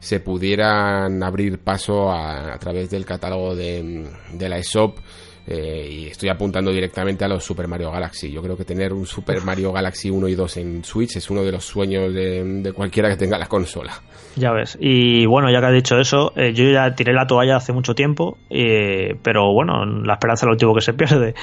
[0.01, 4.99] se pudieran abrir paso a, través del catálogo de, de la ESOP
[5.51, 8.31] eh, y estoy apuntando directamente a los Super Mario Galaxy.
[8.31, 11.43] Yo creo que tener un Super Mario Galaxy 1 y 2 en Switch es uno
[11.43, 13.93] de los sueños de, cualquiera que tenga la consola.
[14.37, 14.77] Ya ves.
[14.79, 17.95] Y bueno, ya que has dicho eso, eh, yo ya tiré la toalla hace mucho
[17.95, 21.35] tiempo, eh, pero bueno, la esperanza es lo último que se pierde.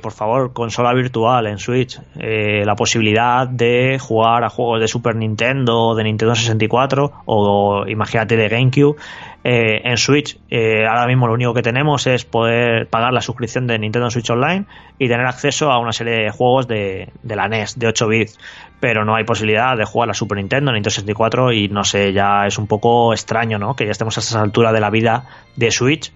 [0.00, 2.00] por favor, consola virtual en Switch.
[2.14, 8.48] la posibilidad de jugar a juegos de Super Nintendo, de Nintendo 64 o imagínate de
[8.48, 8.96] GameCube
[9.44, 13.66] eh, en Switch eh, ahora mismo lo único que tenemos es poder pagar la suscripción
[13.66, 14.66] de Nintendo Switch Online
[14.98, 18.38] y tener acceso a una serie de juegos de, la NES de 8 bits
[18.78, 22.46] pero no hay posibilidad de jugar a Super Nintendo, Nintendo 64 y no sé, ya
[22.46, 23.76] es un poco extraño, ¿no?
[23.76, 25.24] Que ya estemos a esta altura de la vida
[25.54, 26.12] de Switch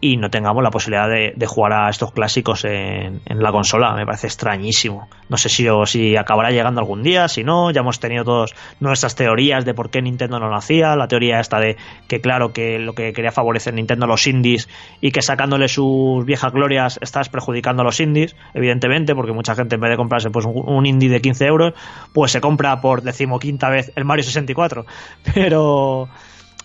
[0.00, 3.94] y no tengamos la posibilidad de, jugar a estos clásicos en, la consola.
[3.94, 5.08] Me parece extrañísimo.
[5.28, 8.54] No sé si, o, si acabará llegando algún día, si no, ya hemos tenido todas
[8.80, 10.96] nuestras teorías de por qué Nintendo no lo hacía.
[10.96, 11.76] La teoría esta de
[12.08, 14.68] que, claro, que lo que quería favorecer Nintendo los indies
[15.02, 19.74] y que sacándole sus viejas glorias estás perjudicando a los indies, evidentemente, porque mucha gente
[19.74, 21.74] en vez de comprarse pues un, indie de 15 euros,
[22.14, 24.86] pues se compra por decimoquinta vez el Mario 64.
[25.34, 26.08] Pero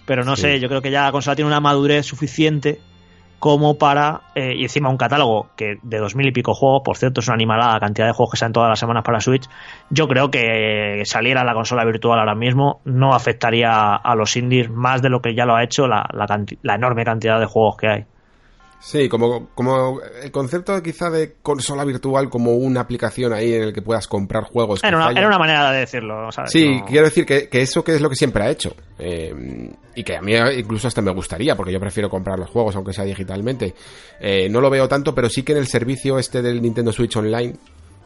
[0.06, 2.80] pero no sé, yo creo que ya la consola tiene una madurez suficiente
[3.40, 6.98] como para, eh, y encima un catálogo que de dos mil y pico juegos, por
[6.98, 9.48] cierto es una animalada la cantidad de juegos que salen todas las semanas para Switch,
[9.90, 15.02] yo creo que saliera la consola virtual ahora mismo no afectaría a los indies más
[15.02, 16.08] de lo que ya lo ha hecho la,
[16.62, 18.06] la enorme cantidad de juegos que hay.
[18.86, 23.74] Sí, como, como el concepto quizá de consola virtual como una aplicación ahí en el
[23.74, 24.84] que puedas comprar juegos.
[24.84, 26.30] Era, una, manera de decirlo.
[26.46, 28.76] Sí, quiero decir que, eso que es lo que siempre ha hecho.
[29.00, 29.34] Eh,
[29.96, 32.94] y que a mí incluso hasta me gustaría, porque yo prefiero comprar los juegos aunque
[32.94, 33.74] sea digitalmente.
[34.20, 37.16] Eh, no lo veo tanto, pero sí que en el servicio este del Nintendo Switch
[37.16, 37.56] Online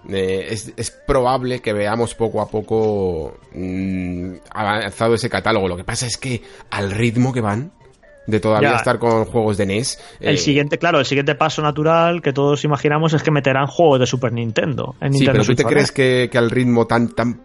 [0.08, 5.68] eh, es, probable que veamos poco a poco mm, avanzado ese catálogo.
[5.68, 7.74] Lo que pasa es que al ritmo que van,
[8.30, 10.00] de todavía estar con juegos de NES.
[10.20, 14.00] El eh, siguiente, claro, el siguiente paso natural que todos imaginamos es que meterán juegos
[14.00, 14.96] de Super Nintendo.
[15.02, 17.42] En sí, pero ¿tú te crees que, al ritmo tan, tan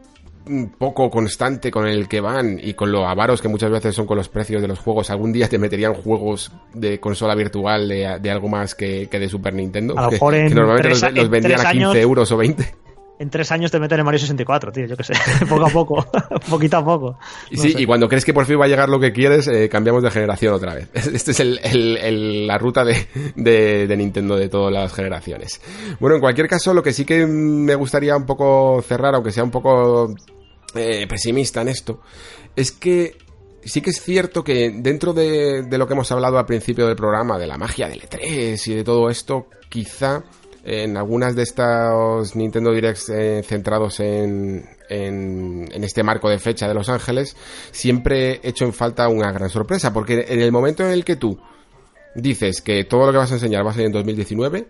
[0.78, 4.18] poco constante con el que van y con lo avaros que muchas veces son con
[4.18, 8.48] los precios de los juegos, algún día te meterían juegos de consola virtual de, algo
[8.48, 9.98] más que, de Super Nintendo.
[9.98, 12.83] A que, normalmente los, vendían a 15 euros o 20
[13.18, 15.14] en tres años te meten en Mario 64, tío, yo qué sé,
[15.48, 16.06] poco a poco,
[16.50, 17.18] poquito a poco.
[17.50, 19.68] y sí, y cuando crees que por fin va a llegar lo que quieres, eh,
[19.68, 20.88] cambiamos de generación otra vez.
[20.94, 25.60] Esta es el, la ruta de, de, Nintendo de todas las generaciones.
[26.00, 29.44] Bueno, en cualquier caso, lo que sí que me gustaría un poco cerrar, aunque sea
[29.44, 30.12] un poco
[30.74, 32.00] eh, pesimista en esto,
[32.56, 33.16] es que
[33.62, 36.96] sí que es cierto que dentro de, de lo que hemos hablado al principio del
[36.96, 40.24] programa, de la magia del E3 y de todo esto, quizá
[40.64, 46.74] en algunas de estos Nintendo Directs eh, centrados en, en, este marco de fecha de
[46.74, 47.36] Los Ángeles,
[47.70, 51.16] siempre he hecho en falta una gran sorpresa, porque en el momento en el que
[51.16, 51.38] tú
[52.14, 54.66] dices que todo lo que vas a enseñar va a ser en 2019,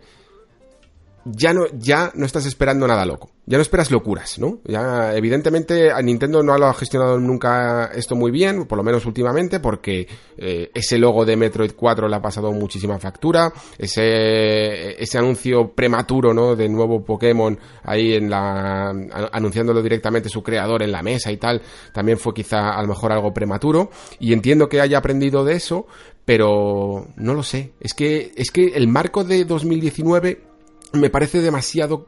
[1.24, 3.30] ya no, ya no estás esperando nada loco.
[3.46, 4.60] Ya no esperas locuras, ¿no?
[4.64, 9.04] Ya, evidentemente, a Nintendo no lo ha gestionado nunca esto muy bien, por lo menos
[9.04, 15.18] últimamente, porque eh, ese logo de Metroid 4 le ha pasado muchísima factura, ese, ese
[15.18, 16.56] anuncio prematuro, ¿no?
[16.56, 18.88] De nuevo Pokémon ahí en la,
[19.32, 21.60] anunciándolo directamente su creador en la mesa y tal,
[21.92, 25.86] también fue quizá a lo mejor algo prematuro, y entiendo que haya aprendido de eso,
[26.24, 27.72] pero no lo sé.
[27.80, 30.53] Es que, es que el marco de 2019
[30.94, 32.06] me parece demasiado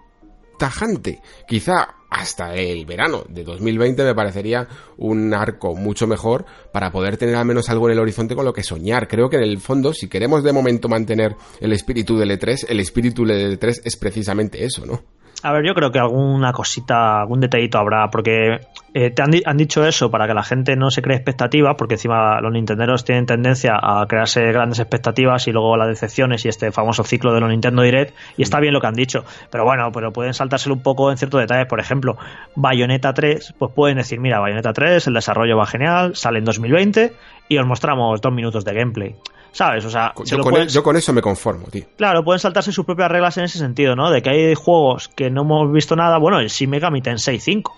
[0.59, 1.21] tajante.
[1.47, 7.37] Quizá hasta el verano de 2020 me parecería un arco mucho mejor para poder tener
[7.37, 9.09] al menos algo en el horizonte con lo que soñar.
[9.09, 12.81] Creo que en el fondo, si queremos de momento mantener el espíritu del E3, el
[12.81, 15.03] espíritu del E3 es precisamente eso, ¿no?
[15.43, 18.61] A ver, yo creo que alguna cosita, algún detallito habrá, porque
[18.95, 22.41] eh, te han, dicho eso para que la gente no se cree expectativas, porque encima
[22.41, 27.05] los nintenderos tienen tendencia a crearse grandes expectativas y luego las decepciones y este famoso
[27.05, 30.13] ciclo de los Nintendo Direct, y está bien lo que han dicho, pero bueno, pero
[30.13, 32.17] pueden saltárselo un poco en ciertos detalles, por ejemplo,
[32.55, 37.13] Bayonetta 3, pues pueden decir, mira, Bayonetta 3, el desarrollo va genial, sale en 2020
[37.49, 39.15] y os mostramos dos minutos de gameplay.
[39.57, 39.87] ¿Sabes?
[39.87, 41.87] O sea, yo con, eso me conformo, tío.
[41.97, 44.11] Claro, pueden saltarse sus propias reglas en ese sentido, ¿no?
[44.11, 46.19] De que hay juegos que no hemos visto nada.
[46.19, 47.74] Bueno, el Shin Megami Tensei 5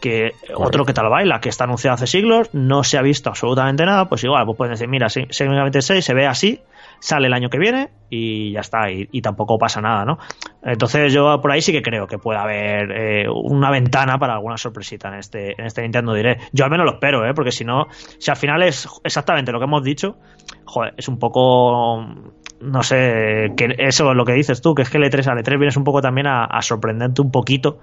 [0.00, 3.84] que otro que tal baila, que está anunciado hace siglos, no se ha visto absolutamente
[3.84, 5.08] nada, pues igual, pues pueden decir, mira,
[5.40, 6.60] Megami Tensei se ve así,
[7.00, 10.18] sale el año que viene y ya está, y, tampoco pasa nada, ¿no?
[10.62, 14.56] Entonces yo por ahí sí que creo que puede haber eh, una ventana para alguna
[14.56, 16.42] sorpresita en este, en este Nintendo Direct.
[16.52, 17.32] Yo al menos lo espero, ¿eh?
[17.34, 17.86] Porque si no,
[18.18, 20.16] si al final es exactamente lo que hemos dicho,
[20.64, 22.04] joder, es un poco
[22.60, 25.38] no sé, que eso es lo que dices tú, que es que el E3 al
[25.38, 27.78] E3 vienes un poco también a, sorprenderte un poquito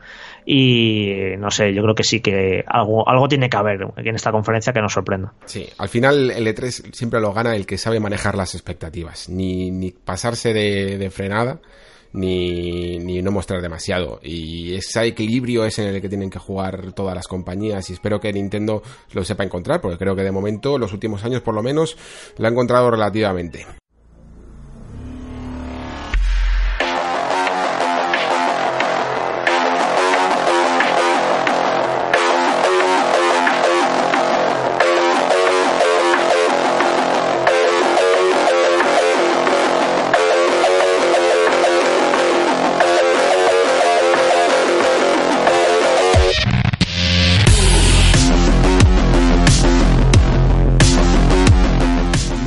[0.45, 4.31] y no sé, yo creo que sí que algo, algo tiene que haber en esta
[4.31, 5.33] conferencia que nos sorprenda.
[5.45, 9.71] Sí, al final el E3 siempre lo gana el que sabe manejar las expectativas, ni,
[9.71, 11.59] ni pasarse de, frenada.
[12.13, 14.19] Ni, ni, no mostrar demasiado.
[14.23, 18.19] Y ese equilibrio es en el que tienen que jugar todas las compañías y espero
[18.19, 18.81] que Nintendo
[19.11, 21.97] lo sepa encontrar, porque creo que de momento, los últimos años por lo menos,
[22.37, 23.67] lo ha encontrado relativamente.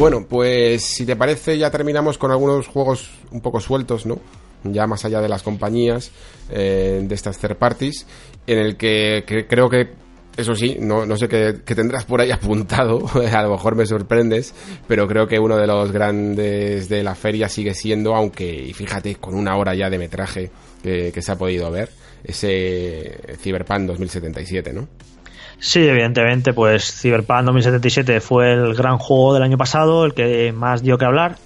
[0.00, 4.18] Bueno, pues si te parece ya terminamos con algunos juegos un poco sueltos, ¿no?
[4.64, 6.10] Ya más allá de las compañías,
[6.48, 8.06] eh, de estas third parties,
[8.46, 9.90] en el que, creo que
[10.38, 14.54] eso sí, no, no sé qué, tendrás por ahí apuntado, a lo mejor me sorprendes,
[14.88, 19.34] pero creo que uno de los grandes de la feria sigue siendo, aunque fíjate, con
[19.34, 20.50] una hora ya de metraje
[20.82, 21.90] que, que se ha podido ver,
[22.24, 24.88] ese Cyberpunk 2077, ¿no?
[25.60, 30.82] Sí, evidentemente, pues Cyberpunk 2077 fue el gran juego del año pasado, el que más
[30.82, 31.36] dio que hablar.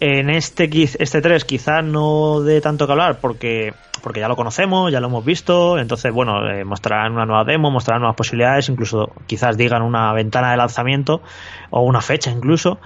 [0.00, 4.90] En este, este 3 quizá no dé tanto que hablar porque, porque ya lo conocemos,
[4.90, 9.12] ya lo hemos visto, entonces bueno, eh, mostrarán una nueva demo, mostrarán nuevas posibilidades, incluso
[9.26, 11.20] quizás digan una ventana de lanzamiento
[11.68, 12.78] o una fecha incluso,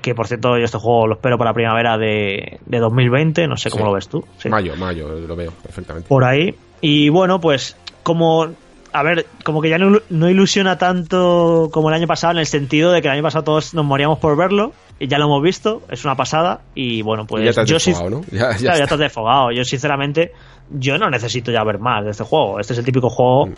[0.00, 3.58] que por cierto yo este juego lo espero para la primavera de, de 2020, no
[3.58, 4.24] sé cómo lo ves tú.
[4.48, 6.08] Mayo, mayo, lo veo perfectamente.
[6.08, 6.54] Por ahí.
[6.80, 8.48] Y bueno, pues como
[8.96, 12.92] a ver, como que ya no, ilusiona tanto como el año pasado, en el sentido
[12.92, 15.82] de que el año pasado todos nos moríamos por verlo, y ya lo hemos visto,
[15.90, 18.22] es una pasada, y bueno, pues ya te has yo desfogado, ¿no?
[18.32, 19.52] Ya, ya, claro, ya te desfogado.
[19.52, 20.32] Yo, sinceramente,
[20.70, 22.58] yo no necesito ya ver más de este juego.
[22.58, 23.54] Este es el típico juego mm.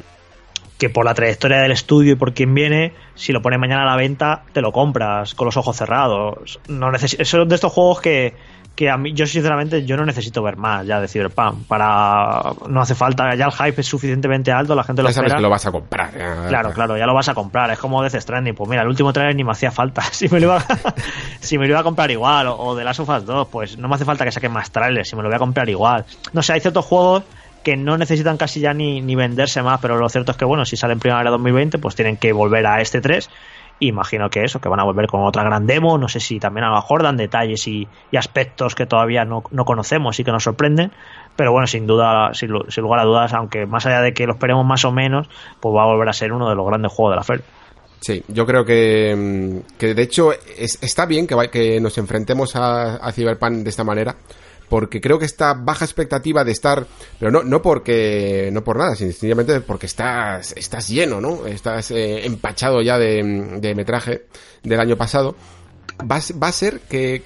[0.78, 3.86] que por la trayectoria del estudio y por quien viene, si lo pones mañana a
[3.86, 6.58] la venta, te lo compras con los ojos cerrados.
[6.66, 8.34] No necesito, es de estos juegos que
[8.78, 11.66] que a mí, yo sinceramente, yo no necesito ver más ya de Cyberpunk.
[11.66, 15.34] Para, no hace falta, ya el hype es suficientemente alto, la gente lo ya sabes
[15.34, 16.12] que lo vas a comprar.
[16.12, 17.72] claro, claro, ya lo vas a comprar.
[17.72, 18.54] Es como Death Stranding.
[18.54, 20.02] Pues mira, el último trailer ni me hacía falta.
[20.12, 20.94] si me lo iba a,
[21.40, 23.88] si me lo iba a comprar igual, o, de Last of Us 2, pues no
[23.88, 26.04] me hace falta que saquen más trailers, si me lo voy a comprar igual.
[26.32, 27.24] No sé, hay ciertos juegos
[27.64, 30.64] que no necesitan casi ya ni, ni venderse más, pero lo cierto es que, bueno,
[30.64, 33.28] si sale en primavera 2020, pues tienen que volver a este 3
[33.80, 35.98] Imagino que eso, que van a volver con otra gran demo.
[35.98, 37.86] No sé si también a lo mejor dan detalles y,
[38.16, 40.92] aspectos que todavía no, conocemos y que nos sorprenden.
[41.36, 44.66] Pero bueno, sin duda, sin, lugar a dudas, aunque más allá de que lo esperemos
[44.66, 45.28] más o menos,
[45.60, 47.44] pues va a volver a ser uno de los grandes juegos de la feria.
[48.00, 52.96] Sí, yo creo que, mm, que de hecho está bien que, que nos enfrentemos a,
[52.96, 54.16] a Cyberpunk de esta manera,
[54.68, 56.86] porque creo que esta baja expectativa de estar,
[57.18, 61.46] pero no, no porque, no por nada, sencillamente porque estás, estás lleno, ¿no?
[61.46, 64.26] Estás eh, empachado ya de, de, metraje
[64.62, 65.36] del año pasado,
[66.00, 67.22] va, va a ser que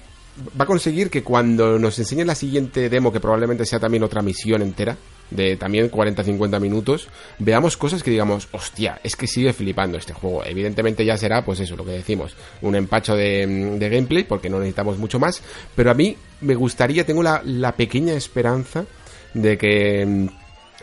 [0.59, 4.21] va a conseguir que cuando nos enseñen la siguiente demo, que probablemente sea también otra
[4.21, 4.97] misión entera,
[5.35, 7.07] de también 40-50 minutos,
[7.39, 10.43] veamos cosas que digamos, hostia, es que sigue flipando este juego.
[10.45, 14.97] Evidentemente ya será, pues eso, lo que decimos, un empacho de, gameplay, porque no necesitamos
[14.97, 15.41] mucho más,
[15.75, 18.85] pero a mí me gustaría, tengo la, pequeña esperanza
[19.33, 20.29] de que,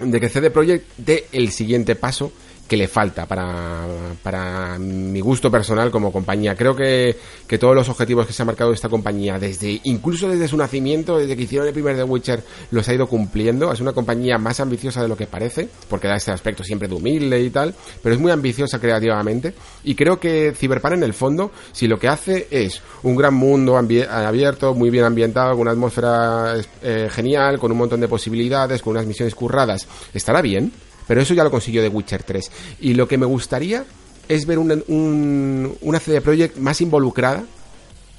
[0.01, 2.33] de que CD Projekt dé el siguiente paso
[2.71, 3.85] que le falta para,
[4.23, 6.55] para mi gusto personal como compañía.
[6.55, 7.17] Creo que,
[7.49, 11.19] que todos los objetivos que se ha marcado esta compañía, desde incluso desde su nacimiento,
[11.19, 13.73] desde que hicieron el primer The Witcher, los ha ido cumpliendo.
[13.73, 16.95] Es una compañía más ambiciosa de lo que parece, porque da este aspecto siempre de
[16.95, 17.75] humilde y tal,
[18.05, 19.53] pero es muy ambiciosa creativamente.
[19.83, 23.77] Y creo que Cyberpunk en el fondo, si lo que hace es un gran mundo
[23.77, 28.93] abierto, muy bien ambientado, con una atmósfera eh, genial, con un montón de posibilidades, con
[28.93, 30.73] unas misiones curradas, estará bien
[31.11, 32.53] pero eso ya lo consiguió The Witcher 3.
[32.83, 33.85] Y lo que me gustaría
[34.29, 37.43] es ver una, una CD Projekt más involucrada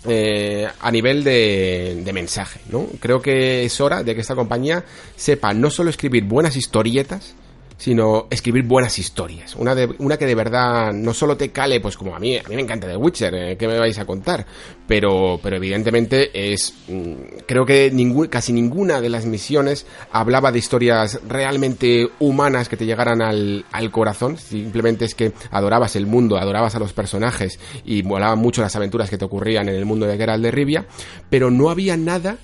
[0.09, 2.87] eh, a nivel de, de, mensaje, ¿no?
[2.99, 4.83] Creo que es hora de que esta compañía
[5.15, 7.33] sepa no solo escribir buenas historietas,
[7.81, 9.55] sino escribir buenas historias.
[9.55, 12.47] Una, de, una que de verdad no solo te cale, pues como a mí, a
[12.47, 14.45] mí me encanta The Witcher, eh, ¿qué me vais a contar?
[14.85, 17.13] Pero, pero evidentemente es, mm,
[17.47, 17.91] creo que
[18.29, 23.89] casi ninguna de las misiones hablaba de historias realmente humanas que te llegaran al, al
[23.89, 28.75] corazón, simplemente es que adorabas el mundo, adorabas a los personajes y molaban mucho las
[28.75, 30.85] aventuras que te ocurrían en el mundo de Geralt de Rivia,
[31.31, 32.37] pero no había nada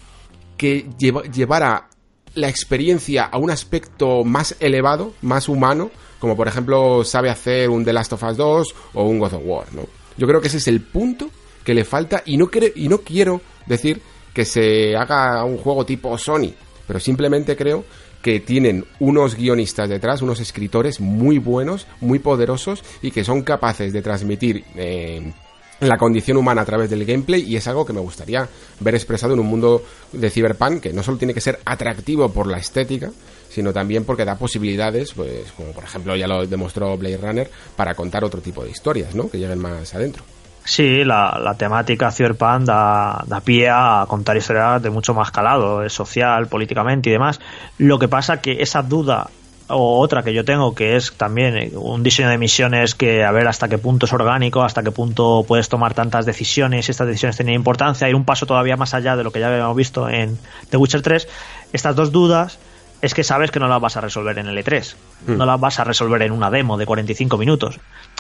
[0.58, 1.90] que llevara
[2.38, 7.84] la experiencia a un aspecto más elevado, más humano, como por ejemplo sabe hacer un
[7.84, 9.88] The Last of Us 2 o un God of War, ¿no?
[10.18, 11.30] Yo creo que ese es el punto
[11.64, 14.02] que le falta y no, y no quiero decir
[14.34, 16.54] que se haga un juego tipo Sony,
[16.88, 17.84] pero simplemente creo
[18.22, 23.94] que tienen unos guionistas detrás, unos escritores muy buenos, muy poderosos y que son capaces
[23.94, 25.34] de transmitir eh,
[25.80, 28.48] la condición humana a través del gameplay y es algo que me gustaría
[28.80, 32.48] ver expresado en un mundo de Cyberpunk que no solo tiene que ser atractivo por
[32.48, 33.12] la estética,
[33.50, 37.96] sino también porque da posibilidades, pues como por ejemplo ya lo demostró Blade Runner, para
[37.96, 39.30] contar otro tipo de historias, ¿no?
[39.30, 40.24] Que lleguen más adentro.
[40.64, 46.48] Sí, la, temática Cyberpunk da, da, pie a contar historias de mucho más calado, social,
[46.48, 47.40] políticamente y demás.
[47.78, 49.30] Lo que pasa que esa duda
[49.70, 53.32] o otra que yo tengo que es también eh, un diseño de misiones que a
[53.32, 57.08] ver hasta qué punto es orgánico, hasta qué punto puedes tomar tantas decisiones y estas
[57.08, 60.10] decisiones tienen importancia, ir un paso todavía más allá de lo que ya habíamos visto
[60.10, 60.38] en
[60.70, 61.28] The Witcher 3.
[61.74, 62.60] Estas dos dudas
[63.02, 64.96] es que sabes que no las vas a resolver en el E3,
[65.28, 65.38] hmm.
[65.38, 67.80] no las vas a resolver en una demo de 45 minutos.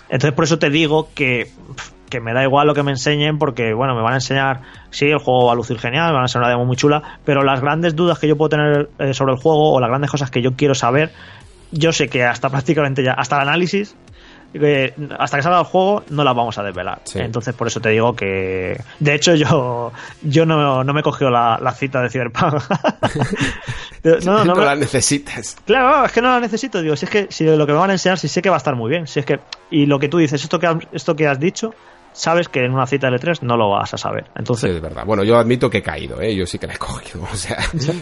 [0.10, 1.52] Entonces por eso te digo que
[2.10, 5.06] que me da igual lo que me enseñen porque, bueno, me van a enseñar, sí,
[5.06, 7.44] el juego va a lucir genial, me van a ser una demo muy chula, pero
[7.44, 10.32] las grandes dudas que yo puedo tener eh, sobre el juego o las grandes cosas
[10.32, 11.12] que yo quiero saber,
[11.72, 13.96] yo sé que hasta prácticamente ya, hasta el análisis,
[15.20, 17.02] hasta que salga el juego no las vamos a desvelar.
[17.16, 19.92] Entonces por eso te digo que de hecho yo
[20.22, 22.64] yo no, no me he cogido la, cita de Cyberpunk.
[24.26, 25.58] no, no, la necesitas.
[25.66, 27.90] Claro, es que no la necesito, digo, si es que si lo que me van
[27.90, 29.40] a enseñar si sé que va a estar muy bien, si es que
[29.70, 31.74] y lo que tú dices, esto que esto que has dicho
[32.18, 34.26] sabes que en una cita de L3 no lo vas a saber.
[34.36, 34.72] Entonces...
[34.72, 35.06] Sí, es verdad.
[35.06, 36.36] Bueno, yo admito que he caído, ¿eh?
[36.36, 37.22] Yo sí que la he cogido.
[37.32, 37.58] O sea,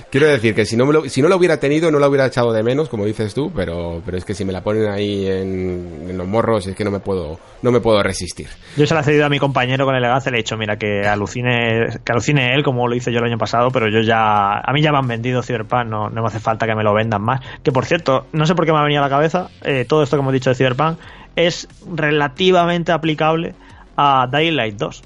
[0.10, 2.26] quiero decir que si no, me lo, si no lo hubiera tenido, no lo hubiera
[2.26, 5.28] echado de menos, como dices tú, pero, pero es que si me la ponen ahí
[5.28, 8.48] en, los morros, es que no me puedo, no me puedo resistir.
[8.78, 11.06] Yo se la he cedido a mi compañero con elegancia, le he dicho, mira, que
[11.06, 14.72] alucine, que alucine él, como lo hice yo el año pasado, pero yo ya, a
[14.72, 17.22] mí ya me han vendido Cyberpunk, no, no me hace falta que me lo vendan
[17.22, 17.42] más.
[17.64, 20.04] Que por cierto, no sé por qué me ha venido a la cabeza, eh, todo
[20.04, 21.00] esto que hemos dicho de Cyberpunk
[21.36, 23.56] es relativamente aplicable
[23.95, 25.03] a Dying Light 2.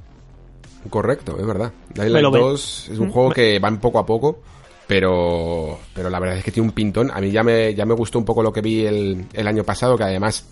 [0.90, 1.72] Correcto, es verdad.
[1.94, 4.40] Dying Light 2 es un mm, juego que va en poco a poco,
[4.88, 7.12] pero, pero la verdad es que tiene un pintón.
[7.12, 9.64] A mí ya me, ya me gustó un poco lo que vi el, el año
[9.64, 10.46] pasado, que además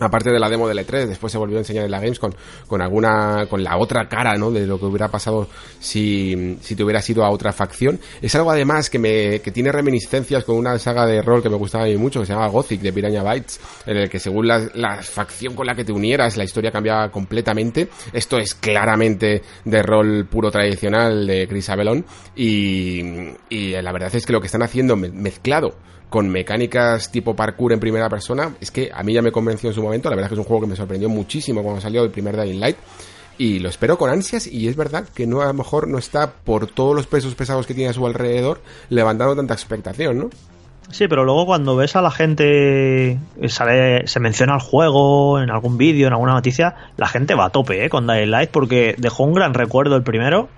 [0.00, 2.32] aparte de la demo del E3, después se volvió a enseñar en la Gamescom
[2.66, 4.50] con alguna, con la otra cara, ¿no?
[4.50, 5.48] De lo que hubiera pasado
[5.78, 8.00] si, si te hubiera sido a otra facción.
[8.22, 11.56] Es algo además que me, que tiene reminiscencias con una saga de rol que me
[11.56, 14.48] gustaba a mí mucho, que se llama Gothic, de Piranha Bytes, en el que según
[14.48, 17.88] la, la facción con la que te unieras, la historia cambiaba completamente.
[18.12, 22.04] Esto es claramente de rol puro tradicional de Chris Avelon
[22.34, 23.00] y,
[23.48, 25.74] y la verdad es que lo que están haciendo mezclado
[26.10, 29.74] con mecánicas tipo parkour en primera persona, es que a mí ya me convenció en
[29.74, 32.02] su momento, la verdad es que es un juego que me sorprendió muchísimo cuando salió
[32.02, 32.76] el primer Dying Light
[33.38, 36.30] y lo espero con ansias y es verdad que no a lo mejor no está
[36.30, 38.60] por todos los pesos pesados que tiene a su alrededor
[38.90, 40.30] levantando tanta expectación, ¿no?
[40.90, 45.78] Sí, pero luego cuando ves a la gente, sale, se menciona el juego en algún
[45.78, 47.88] vídeo, en alguna noticia, la gente va a tope ¿eh?
[47.88, 50.48] con Dying Light porque dejó un gran recuerdo el primero.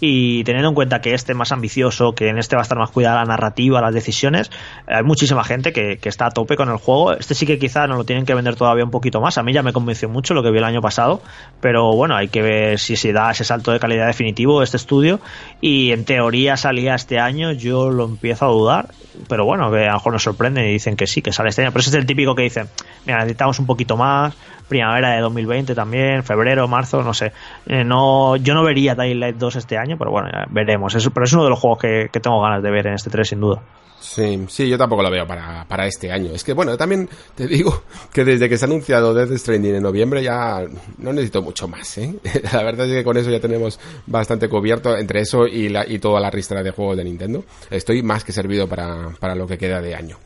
[0.00, 2.78] Y teniendo en cuenta que este es más ambicioso, que en este va a estar
[2.78, 4.50] más cuidada la narrativa, las decisiones,
[4.86, 7.12] hay muchísima gente que, que, está a tope con el juego.
[7.12, 9.38] Este sí que quizá nos lo tienen que vender todavía un poquito más.
[9.38, 11.22] A mí ya me convenció mucho lo que vi el año pasado,
[11.60, 15.20] pero bueno, hay que ver si se da ese salto de calidad definitivo este estudio.
[15.60, 18.88] Y en teoría salía este año, yo lo empiezo a dudar,
[19.28, 21.62] pero bueno, que a lo mejor nos sorprende y dicen que sí, que sale este
[21.62, 21.70] año.
[21.72, 22.68] Pero ese es el típico que dicen,
[23.06, 24.34] mira, necesitamos un poquito más,
[24.68, 27.32] primavera de 2020 también, febrero, marzo, no sé.
[27.66, 30.94] Eh, no, yo no vería Dying Light 2 este año, pero bueno, veremos.
[30.94, 33.10] Es, pero es uno de los juegos que, que, tengo ganas de ver en este
[33.10, 33.62] 3, sin duda.
[34.04, 36.30] Sí, sí, yo tampoco lo veo para, para este año.
[36.32, 39.82] Es que, bueno, también te digo que desde que se ha anunciado Death Stranding en
[39.82, 40.62] noviembre ya
[40.98, 42.14] no necesito mucho más, ¿eh?
[42.52, 45.98] La verdad es que con eso ya tenemos bastante cubierto, entre eso y, la, y
[45.98, 47.44] toda la ristra de juegos de Nintendo.
[47.70, 50.18] Estoy más que servido para, para lo que queda de año.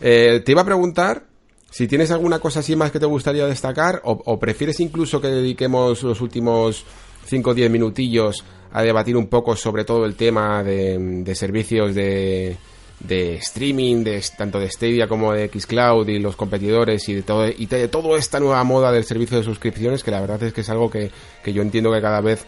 [0.00, 1.33] Eh, te iba a preguntar
[1.74, 6.04] si tienes alguna cosa así más que te gustaría destacar, o, prefieres incluso que dediquemos
[6.04, 6.84] los últimos
[7.26, 12.56] 5 o 10 minutillos a debatir un poco sobre todo el tema de, servicios de,
[13.00, 17.48] de streaming, de, tanto de Stadia como de Xcloud y los competidores y de todo
[17.48, 20.60] y de toda esta nueva moda del servicio de suscripciones que la verdad es que
[20.60, 21.10] es algo que,
[21.44, 22.46] yo entiendo que cada vez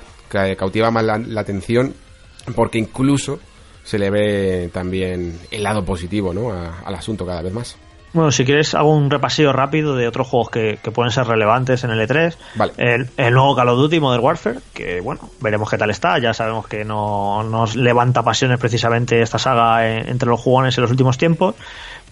[0.57, 1.94] cautiva más la, atención
[2.55, 3.40] porque incluso
[3.82, 6.53] se le ve también el lado positivo ¿no?
[6.53, 7.77] al asunto cada vez más.
[8.16, 11.90] Bueno, si quieres hago un repasillo rápido de otros juegos que, pueden ser relevantes en
[11.90, 12.34] el E3.
[12.55, 12.72] Vale.
[12.78, 16.18] El, el, nuevo Call of Duty Modern Warfare, que bueno, veremos qué tal está.
[16.18, 20.90] Ya sabemos que no nos levanta pasiones precisamente esta saga entre los jugones en los
[20.90, 21.56] últimos tiempos.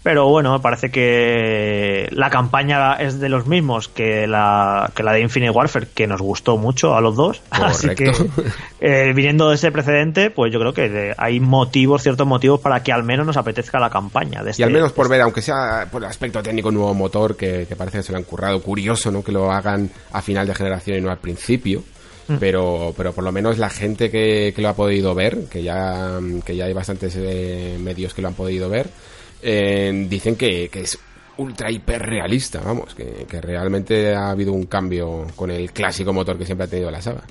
[0.04, 5.14] Pero bueno, me parece que la campaña es de los mismos que la, que la
[5.14, 7.40] de Infinite Warfare, que nos gustó mucho a los dos.
[7.50, 8.12] Así que,
[8.82, 12.92] eh, viniendo de ese precedente, pues yo creo que hay motivos, ciertos motivos para que
[12.92, 14.42] al menos nos apetezca la campaña.
[14.42, 16.92] De y al este menos por ver, aunque sea por el aspecto técnico, un nuevo
[16.92, 18.60] motor que, parece que se lo han currado.
[18.60, 19.24] Curioso, ¿no?
[19.24, 21.82] Que lo hagan a final de generación y no al principio.
[22.26, 22.36] Mm.
[22.36, 26.18] pero pero por lo menos la gente que, que, lo ha podido ver que ya
[26.46, 28.88] que ya hay bastantes eh, medios que lo han podido ver
[30.08, 30.98] dicen que, es
[31.36, 36.46] ultra hiper realista, vamos, que, realmente ha habido un cambio con el clásico motor que
[36.46, 37.22] siempre ha tenido la saga.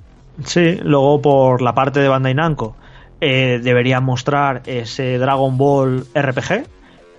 [0.45, 2.75] Sí, luego por la parte de Bandai Namco
[3.21, 6.65] eh, debería mostrar ese Dragon Ball RPG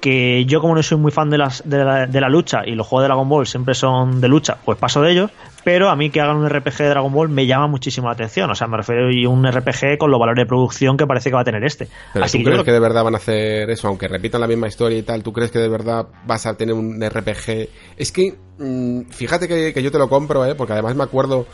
[0.04, 3.04] que yo como no soy muy fan de, las, de, la, lucha y los juegos
[3.04, 5.30] de Dragon Ball siempre son de lucha, pues paso de ellos,
[5.64, 8.50] pero a mí que hagan un RPG de Dragon Ball me llama muchísimo la atención,
[8.50, 11.36] o sea, me refiero a un RPG con los valores de producción que parece que
[11.36, 11.88] va a tener este.
[12.12, 14.98] Pero ¿tú crees que de verdad van a hacer eso, aunque repitan la misma historia
[14.98, 17.70] y tal, tú crees que de verdad vas a tener un RPG?
[17.96, 20.54] Es que, mm, fíjate que, que yo te lo compro, ¿eh?
[20.54, 21.46] porque además me acuerdo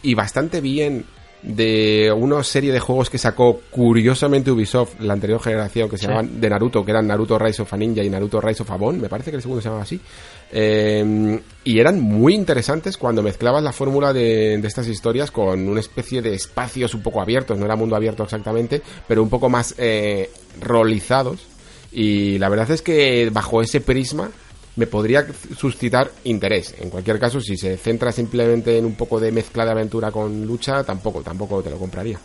[0.00, 1.04] y bastante bien
[1.42, 6.40] de una serie de juegos que sacó curiosamente Ubisoft la anterior generación que se llamaban
[6.40, 9.08] de Naruto, que eran Naruto Rise of a Ninja y Naruto Rise of a me
[9.08, 10.00] parece que el segundo se llamaba así.
[10.50, 16.22] Em, y eran muy interesantes cuando mezclabas la fórmula de, estas historias con una especie
[16.22, 20.30] de espacios un poco abiertos, no era mundo abierto exactamente, pero un poco más eh,
[20.60, 21.46] rolizados.
[21.92, 24.30] Y la verdad es que bajo ese prisma
[24.78, 25.26] me podría
[25.56, 26.76] suscitar interés.
[26.80, 30.46] En cualquier caso, si se centra simplemente en un poco de mezcla de aventura con
[30.46, 32.18] lucha, tampoco, tampoco te lo compraría.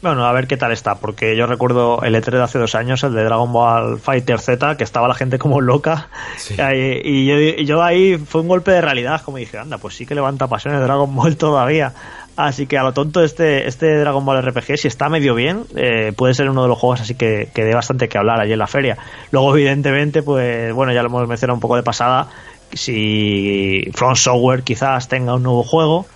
[0.00, 3.02] Bueno, a ver qué tal está, porque yo recuerdo el E3 de hace dos años,
[3.02, 6.08] el de Dragon Ball Fighter Z, que estaba la gente como loca.
[7.04, 10.46] Y, yo, ahí fue un golpe de realidad, como dije, anda, pues sí que levanta
[10.46, 11.92] pasiones Dragon Ball todavía.
[12.38, 16.12] Así que a lo tonto este, este Dragon Ball RPG, si está medio bien, eh,
[16.16, 18.60] puede ser uno de los juegos así que, que dé bastante que hablar allí en
[18.60, 18.96] la feria.
[19.32, 22.28] Luego, evidentemente, pues bueno, ya lo hemos mencionado un poco de pasada,
[22.72, 26.06] si Front Software quizás tenga un nuevo juego,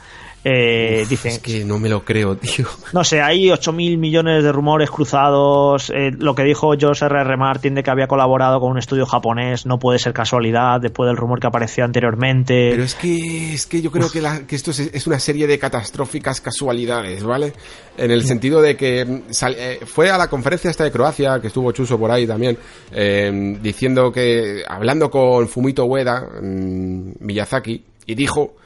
[0.44, 2.66] eh, dicen es que no me lo creo, tío.
[2.92, 5.90] No sé, hay 8.000 millones de rumores cruzados.
[5.90, 7.36] Eh, lo que dijo George R.R.
[7.36, 11.16] Martin de que había colaborado con un estudio japonés no puede ser casualidad después del
[11.16, 12.70] rumor que apareció anteriormente.
[12.72, 17.22] Pero es que, es que yo creo que, esto es, una serie de catastróficas casualidades,
[17.22, 17.52] ¿vale?
[17.96, 19.22] En el sentido de que mm,
[19.56, 22.58] eh, fue a la conferencia esta de Croacia, que estuvo Chuso por ahí también,
[23.62, 28.56] diciendo que, hablando con Fumito Ueda, mm, Miyazaki, y dijo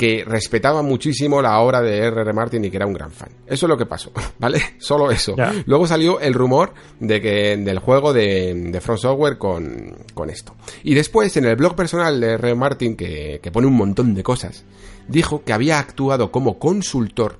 [0.00, 2.32] que respetaba muchísimo la obra de R.R.
[2.32, 3.28] Martin y que era un gran fan.
[3.46, 4.58] Eso es lo que pasó, ¿vale?
[4.78, 5.36] Solo eso.
[5.66, 10.56] Luego salió el rumor de que del juego de, de Front Software con, con, esto.
[10.84, 12.54] Y después, en el blog personal de R.R.
[12.54, 14.64] Martin, que, que, pone un montón de cosas,
[15.06, 17.38] dijo que había actuado como consultor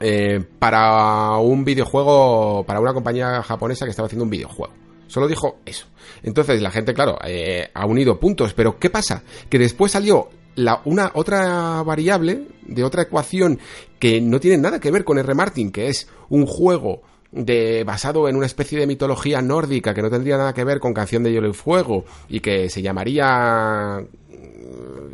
[0.00, 4.72] eh, para un videojuego, para una compañía japonesa que estaba haciendo un videojuego.
[5.08, 5.88] Solo dijo eso.
[6.22, 8.54] Entonces la gente, claro, eh, ha unido puntos.
[8.54, 9.24] Pero ¿qué pasa?
[9.50, 13.58] Que después salió la, una otra variable de otra ecuación
[13.98, 15.34] que no tiene nada que ver con R.
[15.34, 17.02] Martin, que es un juego
[17.32, 20.92] de basado en una especie de mitología nórdica que no tendría nada que ver con
[20.92, 24.00] Canción de Hielo y Fuego y que se llamaría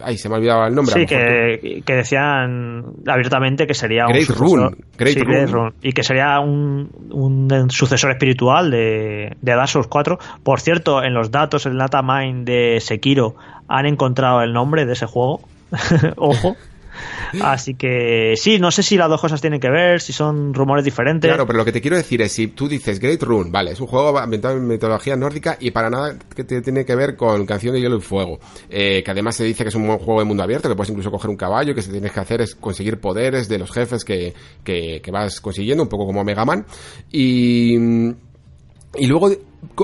[0.02, 0.94] Ay, se me ha olvidado el nombre.
[0.94, 4.76] Sí, que, que, decían abiertamente que sería Great un Rune.
[4.96, 5.34] Great sí, Rune.
[5.36, 5.72] Great Rune.
[5.82, 10.18] Y que sería un, un sucesor espiritual de, de Dark Souls 4.
[10.42, 13.36] Por cierto, en los datos, el datamine de Sekiro
[13.68, 15.40] han encontrado el nombre de ese juego.
[16.16, 16.56] Ojo.
[17.42, 20.82] Así que sí, no sé si las dos cosas tienen que ver, si son rumores
[20.82, 21.28] diferentes.
[21.28, 23.80] Claro, pero lo que te quiero decir es, si tú dices Great Rune, vale, es
[23.80, 27.44] un juego ambientado en mitología nórdica y para nada que te- tiene que ver con
[27.44, 28.38] Canción de Hielo y Fuego,
[28.70, 31.10] eh, que además se dice que es un juego de mundo abierto, que puedes incluso
[31.10, 34.32] coger un caballo, que se tienes que hacer es conseguir poderes de los jefes que,
[34.64, 36.64] que, vas consiguiendo, un poco como Mega Man,
[37.12, 39.30] y, y luego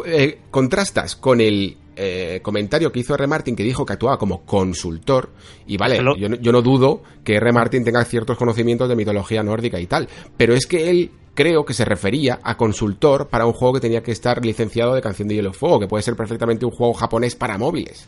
[0.06, 3.26] eh, contrastas con el eh, comentario que hizo R.
[3.26, 5.30] Martin que dijo que actuaba como consultor
[5.66, 6.16] y vale, Hello.
[6.16, 7.52] yo, no- yo no dudo que R.
[7.52, 11.72] Martin tenga ciertos conocimientos de mitología nórdica y tal, pero es que él creo que
[11.74, 15.34] se refería a consultor para un juego que tenía que estar licenciado de Canción de
[15.36, 18.06] Hielo y Fuego, que puede ser perfectamente un juego japonés para móviles.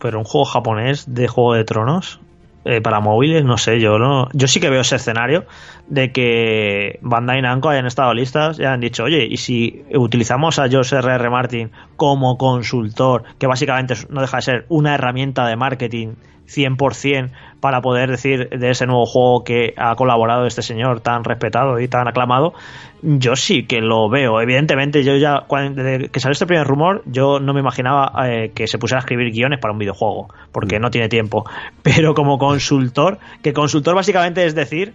[0.00, 2.20] Pero un juego japonés de Juego de Tronos
[2.64, 4.28] eh, para móviles, no sé, yo no.
[4.32, 5.46] Yo sí que veo ese escenario
[5.88, 10.68] de que Bandai Namco hayan estado listas y han dicho, oye, y si utilizamos a
[10.68, 11.30] George R.R.
[11.30, 16.14] Martin como consultor, que básicamente no deja de ser una herramienta de marketing
[16.46, 17.30] 100%
[17.60, 21.88] para poder decir de ese nuevo juego que ha colaborado este señor tan respetado y
[21.88, 22.54] tan aclamado,
[23.02, 24.40] yo sí que lo veo.
[24.40, 28.52] Evidentemente, yo ya, cuando, desde que salió este primer rumor, yo no me imaginaba eh,
[28.54, 31.44] que se pusiera a escribir guiones para un videojuego, porque no tiene tiempo.
[31.82, 34.94] Pero como consultor, que consultor básicamente es decir,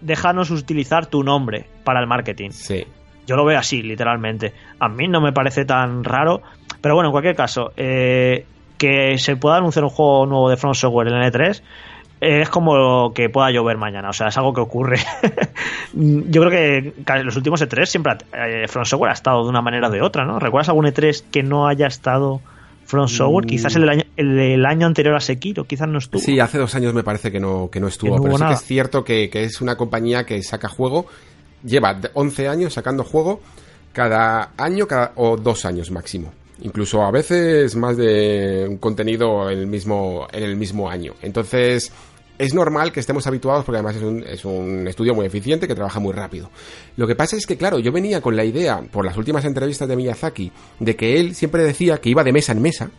[0.00, 2.50] déjanos utilizar tu nombre para el marketing.
[2.50, 2.86] Sí.
[3.26, 4.52] Yo lo veo así, literalmente.
[4.80, 6.42] A mí no me parece tan raro.
[6.80, 8.46] Pero bueno, en cualquier caso, eh,
[8.82, 11.62] que se pueda anunciar un juego nuevo de From Software en el E3
[12.20, 14.10] eh, es como que pueda llover mañana.
[14.10, 14.98] O sea, es algo que ocurre.
[15.94, 19.60] Yo creo que en los últimos E3 siempre eh, From Software ha estado de una
[19.62, 20.38] manera o de otra, ¿no?
[20.40, 22.40] ¿Recuerdas algún E3 que no haya estado
[22.86, 23.44] From Software?
[23.44, 23.48] Mm.
[23.48, 26.20] Quizás el del año, el del año anterior a Sekiro, quizás no estuvo.
[26.20, 28.44] Sí, hace dos años me parece que no, que no estuvo, Que no pero sí
[28.46, 31.06] que es cierto que, que es una compañía que saca juego,
[31.64, 33.40] lleva de- 11 años sacando juego
[33.92, 36.32] cada año cada, o dos años máximo.
[36.62, 41.14] Incluso a veces más de un contenido en el mismo, en el mismo año.
[41.20, 41.92] Entonces,
[42.38, 45.74] es normal que estemos habituados porque además es un, es un estudio muy eficiente que
[45.74, 46.50] trabaja muy rápido.
[46.96, 49.88] Lo que pasa es que, claro, yo venía con la idea, por las últimas entrevistas
[49.88, 52.90] de Miyazaki, de que él siempre decía que iba de mesa en mesa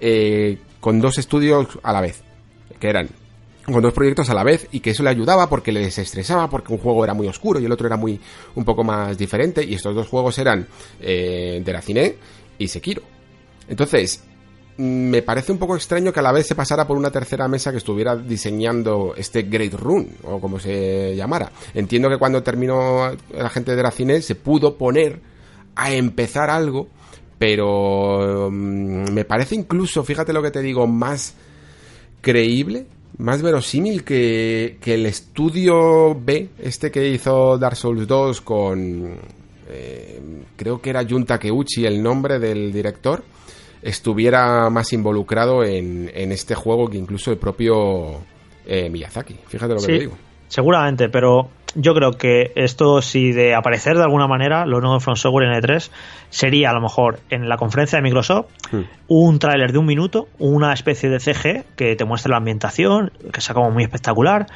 [0.00, 2.22] eh, con dos estudios a la vez,
[2.78, 3.08] que eran
[3.64, 6.72] con dos proyectos a la vez y que eso le ayudaba porque le desestresaba porque
[6.72, 8.18] un juego era muy oscuro y el otro era muy
[8.56, 10.66] un poco más diferente y estos dos juegos eran
[11.00, 12.16] eh, Deracine
[12.58, 13.02] y Sekiro.
[13.68, 14.22] Entonces,
[14.76, 17.70] me parece un poco extraño que a la vez se pasara por una tercera mesa
[17.70, 21.52] que estuviera diseñando este Great Rune, o como se llamara.
[21.74, 25.20] Entiendo que cuando terminó la gente de Deracine se pudo poner
[25.74, 26.88] a empezar algo,
[27.38, 31.34] pero mm, me parece incluso, fíjate lo que te digo, más
[32.20, 32.86] creíble,
[33.18, 39.41] más verosímil que, que el estudio B, este que hizo Dark Souls 2 con...
[39.68, 40.20] eh,
[40.56, 43.22] creo que era Jun Takeuchi el nombre del director,
[43.82, 48.20] estuviera más involucrado en, en este juego que incluso el propio
[48.66, 49.36] eh, Miyazaki.
[49.48, 50.16] Fíjate lo que Sí, te digo.
[50.48, 55.00] seguramente, pero yo creo que esto, si de aparecer de alguna manera, lo nuevo de
[55.00, 55.90] From Software en E3,
[56.30, 58.84] sería a lo mejor en la conferencia de Microsoft Hmm.
[59.08, 63.40] un tráiler de un minuto, una especie de CG que te muestre la ambientación, que
[63.42, 64.46] sea como muy espectacular.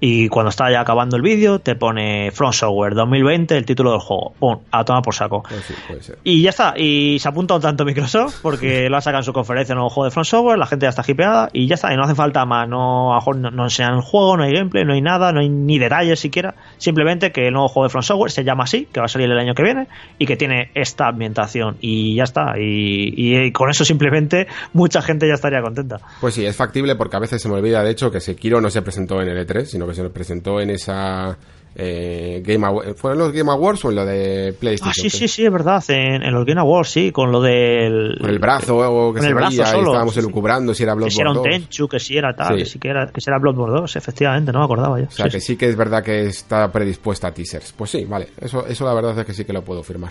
[0.00, 4.00] Y cuando está ya acabando el vídeo, te pone From Software 2020, el título del
[4.00, 4.32] juego.
[4.38, 5.42] Pum, a tomar por saco.
[5.42, 6.18] Pues sí, puede ser.
[6.24, 9.32] Y ya está, y se apunta un tanto Microsoft porque lo ha sacado en su
[9.32, 11.92] conferencia el nuevo juego de Front Software, la gente ya está hipeada y ya está,
[11.92, 14.94] y no hace falta más, no, no, no enseñan el juego, no hay gameplay, no
[14.94, 18.30] hay nada, no hay ni detalles siquiera, simplemente que el nuevo juego de Front Software
[18.30, 21.08] se llama así, que va a salir el año que viene y que tiene esta
[21.08, 25.98] ambientación y ya está, y, y con eso simplemente mucha gente ya estaría contenta.
[26.20, 28.70] Pues sí, es factible porque a veces se me olvida, de hecho, que Sekiro no
[28.70, 31.36] se presentó en el E3, sino que se presentó en esa
[31.74, 33.00] eh, Game Awards.
[33.00, 34.90] ¿Fueron los Game Awards o en lo de PlayStation?
[34.90, 38.16] Ah, sí, sí, sí, es verdad, en, en los Game Awards, sí, con lo del...
[38.20, 40.26] Con el brazo o que Con se el brazo veía y estábamos sí, sí.
[40.26, 41.68] elucubrando si era que si era Bloodborne un 2.
[41.68, 42.58] Tenchu, que si era tal, Sí.
[42.58, 45.06] que si era, que si era Bloodborne 2, efectivamente, no me acordaba yo.
[45.06, 45.56] O sea, que sí.
[45.56, 47.72] que es verdad que está predispuesta a teasers.
[47.76, 48.28] Pues sí, vale.
[48.40, 50.10] Eso, eso la verdad es que sí que lo puedo firmar.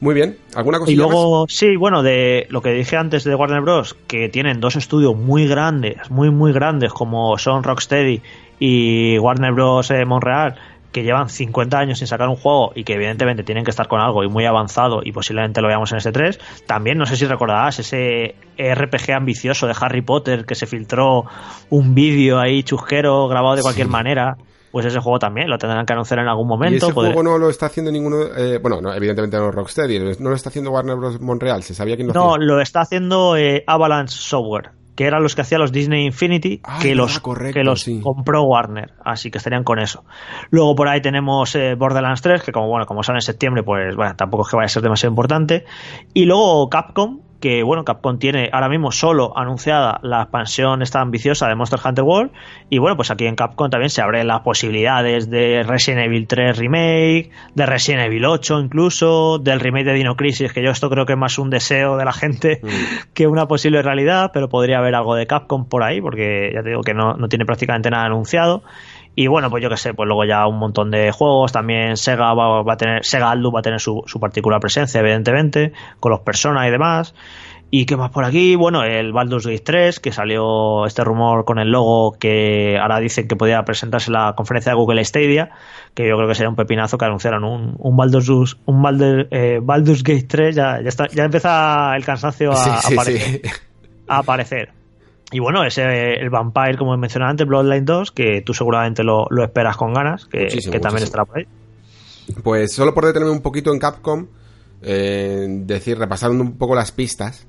[0.00, 0.36] Muy bien.
[0.56, 4.28] ¿Alguna Y cosilla luego, sí, bueno, de lo que dije antes de Warner Bros., que
[4.28, 8.20] tienen dos estudios muy grandes, muy, muy grandes, como son Rocksteady
[8.64, 9.90] y Warner Bros.
[9.90, 10.54] eh, Montreal,
[10.92, 13.98] que llevan 50 años sin sacar un juego y que evidentemente tienen que estar con
[14.00, 16.38] algo y muy avanzado y posiblemente lo veamos en este 3.
[16.66, 21.24] También, no sé si recordarás ese RPG ambicioso de Harry Potter que se filtró
[21.70, 23.92] un vídeo ahí chusquero grabado de cualquier Sí.
[23.92, 24.36] manera.
[24.70, 26.72] pues ese juego también lo tendrán que anunciar en algún momento.
[26.72, 28.16] ¿Y ese juego no lo está haciendo ninguno?
[28.34, 31.20] Eh, bueno, no, evidentemente no Rocksteady, no lo está haciendo Warner Bros.
[31.20, 35.34] Montreal, ¿se sabía quién lo No, lo está haciendo eh, Avalanche Software, que eran los
[35.34, 39.78] que hacían los Disney Infinity, que, los, que los compró Warner, así que estarían con
[39.78, 40.04] eso.
[40.50, 43.96] Luego por ahí tenemos eh, Borderlands 3, que como bueno, como sale en septiembre, pues
[43.96, 45.64] bueno, tampoco es que vaya a ser demasiado importante.
[46.12, 51.48] Y luego Capcom, que bueno, Capcom tiene ahora mismo solo anunciada la expansión esta ambiciosa
[51.48, 52.30] de Monster Hunter World
[52.70, 56.56] y bueno, pues aquí en Capcom también se abren las posibilidades de Resident Evil 3
[56.56, 61.04] remake, de Resident Evil 8 incluso, del remake de Dino Crisis, que yo esto creo
[61.04, 62.68] que es más un deseo de la gente mm.
[63.12, 66.68] que una posible realidad, pero podría haber algo de Capcom por ahí, porque ya te
[66.68, 68.62] digo que no, no tiene prácticamente nada anunciado.
[69.14, 72.32] Y bueno, pues yo qué sé, pues luego ya un montón de juegos, también Sega
[72.32, 76.20] va, a tener, Sega Aldu va a tener su, su particular presencia, evidentemente, con los
[76.20, 77.14] personas y demás.
[77.74, 78.54] ¿Y qué más por aquí?
[78.54, 83.26] Bueno, el Baldur's Gate 3, que salió este rumor con el logo que ahora dicen
[83.26, 85.48] que podía presentarse en la conferencia de Google Stadia,
[85.94, 90.02] que yo creo que sería un pepinazo que anunciaran un, un Baldur's, un eh, Baldur's
[90.02, 93.40] Gate 3, ya, ya, está, ya empieza el cansancio a, aparecer,
[94.06, 94.81] a aparecer.
[95.32, 99.26] Y bueno, ese el Vampire, como he mencionado antes, Bloodline 2, que tú seguramente lo,
[99.42, 100.46] esperas con ganas, que,
[100.80, 101.46] también estará por ahí.
[102.44, 104.26] Pues solo por detenerme un poquito en Capcom,
[104.82, 107.46] eh, decir, repasando un poco las pistas,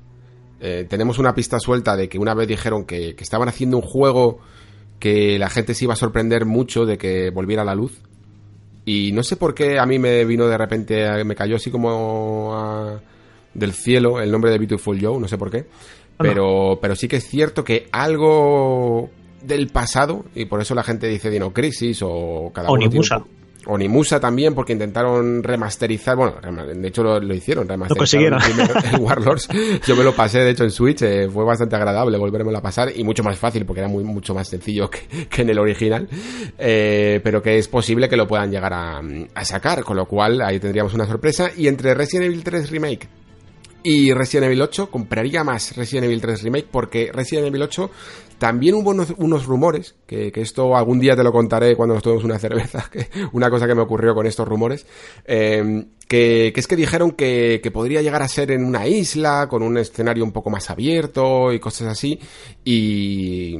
[0.60, 4.38] eh, tenemos una pista suelta de que una vez dijeron que, estaban haciendo un juego
[4.98, 8.00] que la gente se iba a sorprender mucho de que volviera a la luz.
[8.86, 13.00] Y no sé por qué a mí me vino de repente, me cayó así como
[13.52, 15.66] del cielo el nombre de Beautiful Joe, no sé por qué.
[16.18, 19.10] Pero, pero sí que es cierto que algo
[19.42, 22.90] del pasado, y por eso la gente dice Dino Crisis o cada uno.
[23.66, 28.38] O Nimusa también, porque intentaron remasterizar, bueno, de hecho lo, hicieron, remasterizar
[28.92, 29.48] el, Warlords.
[29.86, 32.92] Yo me lo pasé, de hecho, en Switch, eh, fue bastante agradable volverme a pasar
[32.94, 36.06] y mucho más fácil, porque era muy, mucho más sencillo que, en el original,
[36.58, 39.00] eh, pero que es posible que lo puedan llegar a,
[39.34, 41.50] a sacar, con lo cual ahí tendríamos una sorpresa.
[41.56, 43.08] Y entre Resident Evil 3 Remake
[43.84, 47.90] y Resident Evil 8, compraría más Resident Evil 3 Remake porque Resident Evil 8
[48.38, 52.38] también hubo unos, rumores, que, esto algún día te lo contaré cuando nos tomemos una
[52.38, 54.86] cerveza, que una cosa que me ocurrió con estos rumores,
[55.24, 59.78] eh, que, es que dijeron que, podría llegar a ser en una isla, con un
[59.78, 62.18] escenario un poco más abierto y cosas así,
[62.64, 63.56] y,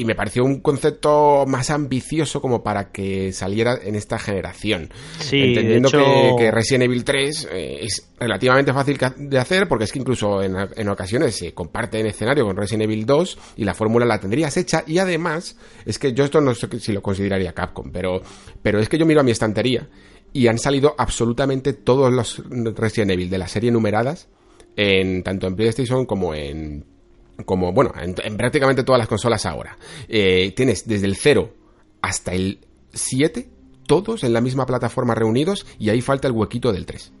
[0.00, 4.88] y me pareció un concepto más ambicioso como para que saliera en esta generación.
[5.30, 5.90] Entendiendo
[6.38, 10.88] que, Resident Evil 3 eh, es relativamente fácil de hacer, porque es que incluso en,
[10.88, 14.84] ocasiones se comparte en escenario con Resident Evil 2 y la fórmula la tendrías hecha.
[14.86, 18.22] Y además, es que yo esto no sé si lo consideraría Capcom, pero,
[18.62, 19.86] pero es que yo miro a mi estantería
[20.32, 24.30] y han salido absolutamente todos los Resident Evil de la serie numeradas,
[24.76, 26.86] en, tanto en PlayStation como en
[27.44, 29.76] como, bueno, en, prácticamente todas las consolas ahora.
[30.08, 31.52] Eh, tienes desde el 0
[32.02, 32.60] hasta el
[32.92, 33.48] 7,
[33.86, 37.12] todos en la misma plataforma reunidos, y ahí falta el huequito del 3.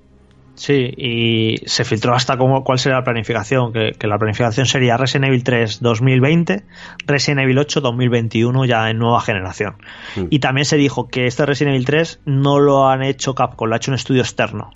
[0.60, 5.28] Sí, y se filtró hasta cómo, cuál sería la planificación, que, la planificación sería Resident
[5.28, 6.64] Evil 3 2020,
[7.06, 9.76] Resident Evil 8 2021 ya en nueva generación.
[10.16, 10.24] Mm.
[10.28, 13.74] Y también se dijo que este Resident Evil 3 no lo han hecho Capcom, lo
[13.74, 14.70] ha hecho un estudio externo,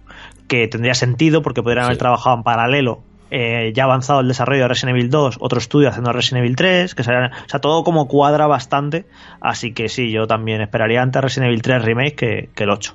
[0.49, 3.03] que tendría sentido porque podrían haber trabajado en paralelo
[3.37, 6.95] eh, ya avanzado el desarrollo de Resident Evil 2, otro estudio haciendo Resident Evil 3,
[6.95, 9.07] que o sea, todo como cuadra bastante,
[9.41, 12.95] así que sí, yo también esperaría antes Resident Evil 3 Remake que, que el 8.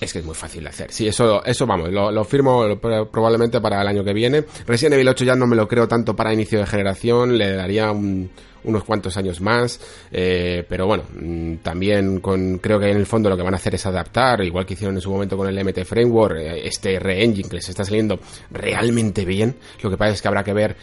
[0.00, 0.92] Es que es muy fácil de hacer.
[0.92, 4.44] Sí, eso, eso vamos, lo, firmo probablemente para el año que viene.
[4.66, 7.90] Resident Evil 8 ya no me lo creo tanto para inicio de generación, le daría
[7.90, 9.80] unos cuantos años más,
[10.12, 13.56] eh, pero bueno, mm, también con, creo que en el fondo lo que van a
[13.56, 16.98] hacer es adaptar, igual que hicieron en su momento con el MT Framework, eh, este
[17.00, 18.20] re-engine que les está saliendo
[18.50, 19.56] realmente bien.
[19.82, 20.76] Lo que pasa es que habrá que ver,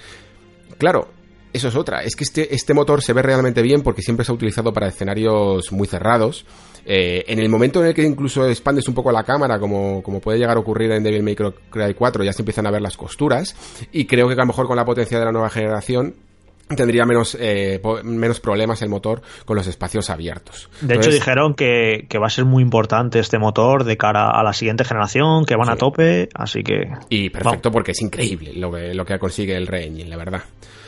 [0.77, 1.09] claro,
[1.55, 4.31] eso es otra, es que este, este motor se ve realmente bien porque siempre se
[4.31, 6.45] ha utilizado para escenarios muy cerrados
[6.85, 10.21] eh, en el momento en el que incluso expandes un poco la cámara, como, como
[10.21, 12.95] puede llegar a ocurrir en Devil May Cry 4, ya se empiezan a ver las
[12.95, 13.55] costuras.
[13.91, 16.15] Y creo que a lo mejor con la potencia de la nueva generación
[16.75, 20.69] tendría menos, eh, menos problemas el motor con los espacios abiertos.
[20.81, 24.43] De hecho, dijeron que, que, va a ser muy importante este motor de cara a
[24.43, 26.89] la siguiente generación, que van a tope, así que...
[27.09, 30.41] Y perfecto, porque es increíble lo que, lo que consigue el Re-Engine, la verdad.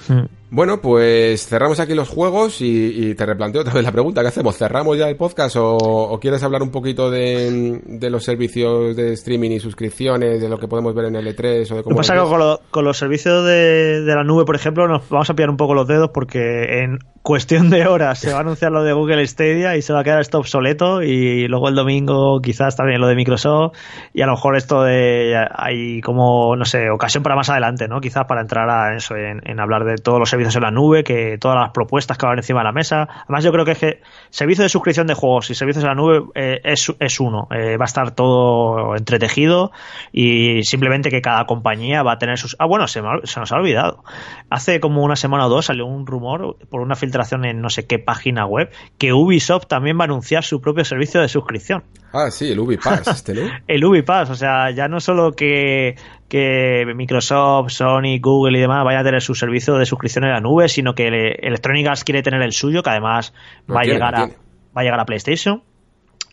[0.08, 0.26] Mm.
[0.50, 4.58] Bueno, pues cerramos aquí los juegos y, te replanteo otra vez la pregunta, ¿qué hacemos?
[4.58, 9.60] ¿Cerramos ya el podcast o, quieres hablar un poquito de, los servicios de streaming y
[9.60, 11.98] suscripciones, de lo que podemos ver en L3 o de cómo...
[11.98, 15.50] pasa con, con, los servicios de, de, la nube, por ejemplo, nos vamos a pillar
[15.50, 18.94] un poco los dedos porque en cuestión de horas se va a anunciar lo de
[18.94, 23.02] Google Stadia y se va a quedar esto obsoleto y luego el domingo quizás también
[23.02, 23.76] lo de Microsoft
[24.14, 28.00] y a lo mejor esto de hay como, no sé, ocasión para más adelante, ¿no?
[28.00, 31.04] Quizás para entrar a eso, en, en hablar de todos los servicios en la nube,
[31.04, 33.08] que todas las propuestas que van encima de la mesa.
[33.24, 35.96] Además, yo creo que es que servicio de suscripción de juegos y servicios en la
[35.96, 37.48] nube eh, es, es, uno.
[37.52, 39.72] Eh, va a estar todo entretejido
[40.12, 42.56] y simplemente que cada compañía va a tener sus.
[42.60, 44.04] Ah, bueno, se, se nos ha olvidado.
[44.50, 47.88] Hace como una semana o dos salió un rumor por una filtración en no sé
[47.88, 51.84] qué página web que Ubisoft también va a anunciar su propio servicio de suscripción.
[52.14, 53.42] Ah, sí, el Ubipass, este, ¿no?
[53.68, 55.96] el Ubipass, o sea, ya no solo que,
[56.28, 60.42] que Microsoft, Sony, Google y demás vayan a tener su servicio de suscripción en la
[60.42, 63.34] nube, sino que Electronic Arts quiere tener el suyo, que además
[63.70, 65.64] va, a llegar a, va a llegar a PlayStation.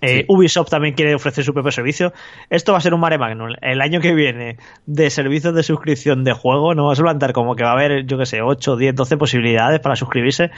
[0.01, 2.13] Eh, Ubisoft también quiere ofrecer su propio servicio.
[2.51, 3.55] Esto va a ser un mare magnum.
[3.61, 7.57] El año que viene de servicios de suscripción de juego no va a plantar como
[7.57, 10.51] que va a haber, yo que sé, 8, 10, 12 posibilidades para suscribirse,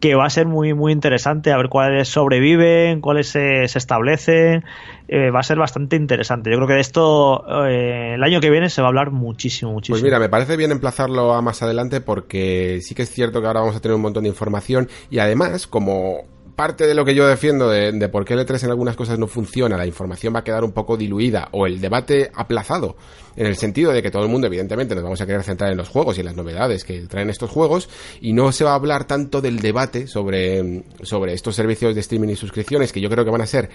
[0.00, 4.64] que va a ser muy, muy interesante a ver cuáles sobreviven, cuáles se, establecen.
[5.08, 6.50] Eh, va a ser bastante interesante.
[6.50, 9.72] Yo creo que de esto eh, el año que viene se va a hablar muchísimo,
[9.72, 9.94] muchísimo.
[9.94, 13.46] Pues mira, me parece bien emplazarlo a más adelante porque sí que es cierto que
[13.46, 16.22] ahora vamos a tener un montón de información y además, como
[16.62, 19.26] parte de lo que yo defiendo de, por qué el E3 en algunas cosas no
[19.26, 22.94] funciona, la información va a quedar un poco diluida o el debate aplazado,
[23.34, 25.76] en el sentido de que todo el mundo, evidentemente, nos vamos a querer centrar en
[25.76, 27.88] los juegos y en las novedades que traen estos juegos
[28.20, 32.28] y no se va a hablar tanto del debate sobre, sobre estos servicios de streaming
[32.28, 33.68] y suscripciones que yo creo que van a ser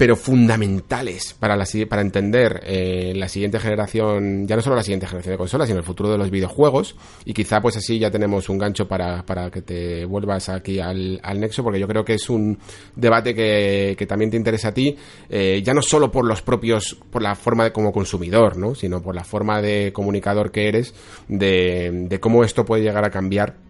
[0.00, 5.06] pero fundamentales para, la, para entender eh, la siguiente generación, ya no solo la siguiente
[5.06, 6.96] generación de consolas, sino el futuro de los videojuegos.
[7.26, 11.20] Y quizá pues así ya tenemos un gancho para, para que te vuelvas aquí al,
[11.22, 12.58] al nexo, porque yo creo que es un
[12.96, 14.96] debate que, que también te interesa a ti,
[15.28, 18.74] eh, ya no solo por los propios, por la forma de como consumidor, ¿no?
[18.74, 20.94] sino por la forma de comunicador que eres,
[21.28, 23.69] de, de cómo esto puede llegar a cambiar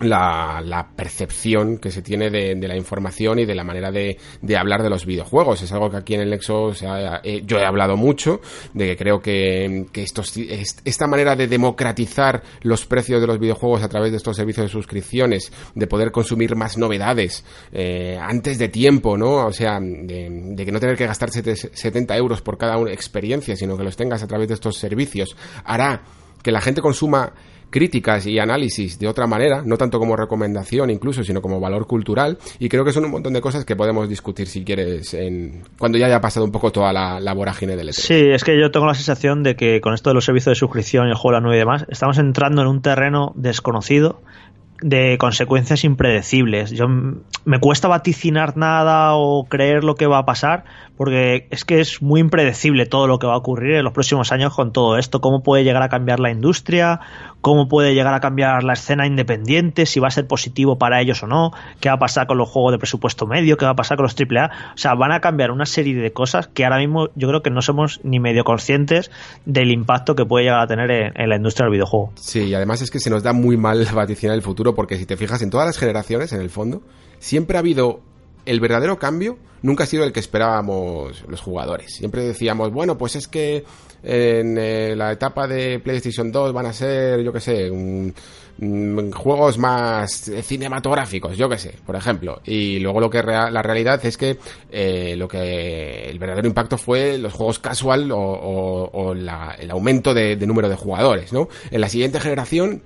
[0.00, 4.16] la, la, percepción que se tiene de, de, la información y de la manera de,
[4.56, 5.62] hablar de los videojuegos.
[5.62, 6.72] Es algo que aquí en el Nexo
[7.22, 8.40] eh, yo he hablado mucho,
[8.72, 10.04] de que creo que, que
[10.84, 14.72] esta manera de democratizar los precios de los videojuegos a través de estos servicios de
[14.72, 19.46] suscripciones, de poder consumir más novedades eh, antes de tiempo, ¿no?
[19.46, 23.54] O sea, de, de que no tener que gastar 70 euros por cada una experiencia,
[23.56, 26.02] sino que los tengas a través de estos servicios, hará
[26.42, 27.32] que la gente consuma
[27.70, 32.38] críticas y análisis de otra manera, no tanto como recomendación incluso, sino como valor cultural,
[32.58, 35.98] y creo que son un montón de cosas que podemos discutir si quieres en, cuando
[35.98, 37.92] ya haya pasado un poco toda la, la vorágine del E3.
[37.92, 40.56] Sí, es que yo tengo la sensación de que con esto de los servicios de
[40.56, 44.20] suscripción y el juego de la nube y demás, estamos entrando en un terreno desconocido
[44.82, 46.70] de consecuencias impredecibles.
[46.70, 50.64] Yo me cuesta vaticinar nada o creer lo que va a pasar
[51.00, 54.32] porque es que es muy impredecible todo lo que va a ocurrir en los próximos
[54.32, 57.00] años con todo esto, cómo puede llegar a cambiar la industria,
[57.40, 61.22] cómo puede llegar a cambiar la escena independiente, si va a ser positivo para ellos
[61.22, 63.76] o no, qué va a pasar con los juegos de presupuesto medio, qué va a
[63.76, 66.76] pasar con los AAA, o sea, van a cambiar una serie de cosas que ahora
[66.76, 69.10] mismo yo creo que no somos ni medio conscientes
[69.46, 72.12] del impacto que puede llegar a tener en, en la industria del videojuego.
[72.16, 75.06] Sí, y además es que se nos da muy mal vaticinar el futuro porque si
[75.06, 76.82] te fijas en todas las generaciones, en el fondo,
[77.18, 78.00] siempre ha habido
[78.46, 81.94] el verdadero cambio nunca ha sido el que esperábamos los jugadores.
[81.94, 83.64] Siempre decíamos, bueno, pues es que
[84.02, 88.14] en eh, la etapa de PlayStation 2 van a ser, yo qué sé, un,
[89.12, 92.40] juegos más cinematográficos, yo qué sé, por ejemplo.
[92.44, 94.38] Y luego lo que la realidad es que
[94.70, 100.46] eh, lo que el verdadero impacto fue los juegos casual o, el aumento de, de
[100.46, 101.48] número de jugadores, ¿no?
[101.70, 102.82] En la siguiente generación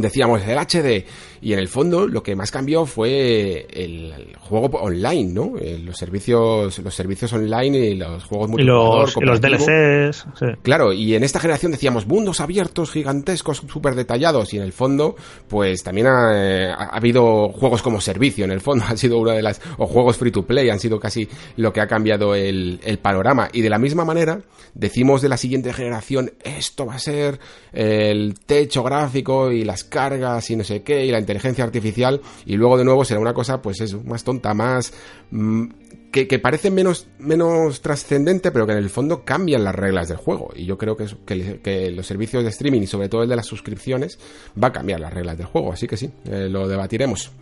[0.00, 1.04] decíamos el HD
[1.40, 5.52] y en el fondo lo que más cambió fue el, juego online, ¿no?
[5.58, 10.46] Eh, los servicios los servicios online y los juegos multijugador, y los, los DLCs, sí.
[10.62, 15.16] Claro, y en esta generación decíamos mundos abiertos, gigantescos, súper detallados y en el fondo
[15.48, 19.42] pues también ha, ha, habido juegos como servicio, en el fondo ha sido una de
[19.42, 22.98] las o juegos free to play han sido casi lo que ha cambiado el, el
[22.98, 24.40] panorama y de la misma manera
[24.74, 27.38] decimos de la siguiente generación esto va a ser
[27.72, 32.56] el techo gráfico y las cargas y no sé qué, y la inteligencia artificial, y
[32.56, 34.92] luego de nuevo será una cosa, pues es más tonta, más...
[35.30, 35.66] Mmm,
[36.10, 40.16] que, que, parece menos, menos trascendente, pero que en el fondo cambian las reglas del
[40.16, 40.50] juego.
[40.54, 43.36] Y yo creo que, que, que, los servicios de streaming y sobre todo el de
[43.36, 44.18] las suscripciones
[44.62, 45.72] va a cambiar las reglas del juego.
[45.72, 47.32] Así que sí, eh, lo debatiremos.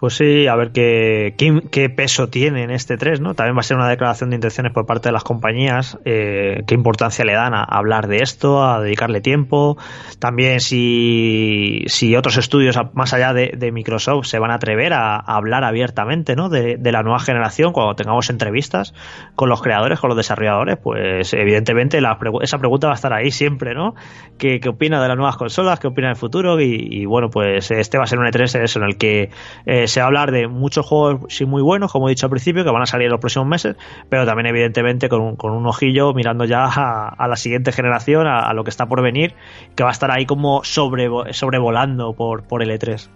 [0.00, 1.34] Pues sí, a ver qué,
[1.70, 3.34] qué, peso tiene en este 3, ¿no?
[3.34, 6.74] También va a ser una declaración de intenciones por parte de las compañías, eh, qué
[6.74, 9.76] importancia le dan a, hablar de esto, a dedicarle tiempo.
[10.18, 15.64] También si, si otros estudios más allá de, Microsoft se van a atrever a, hablar
[15.64, 16.48] abiertamente, ¿no?
[16.48, 18.94] De, de, la nueva generación, cuando tengamos entrevistas
[19.34, 23.30] con los creadores, con los desarrolladores, pues evidentemente la, esa pregunta va a estar ahí
[23.30, 23.94] siempre, ¿no?
[24.38, 25.78] ¿Qué, qué opina de las nuevas consolas?
[25.78, 26.58] ¿Qué opina del futuro?
[26.58, 29.28] Y, bueno, pues este va a ser un E3 eso, en el que
[29.66, 32.30] eh, se va a hablar de muchos juegos sí muy buenos, como he dicho al
[32.30, 33.76] principio, que van a salir en los próximos meses,
[34.08, 38.52] pero también evidentemente con un, con un ojillo mirando ya a, la siguiente generación, a,
[38.54, 39.34] lo que está por venir,
[39.76, 43.08] que va a estar ahí como sobre, sobrevolando por, por el E3.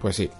[0.00, 0.30] Pues sí.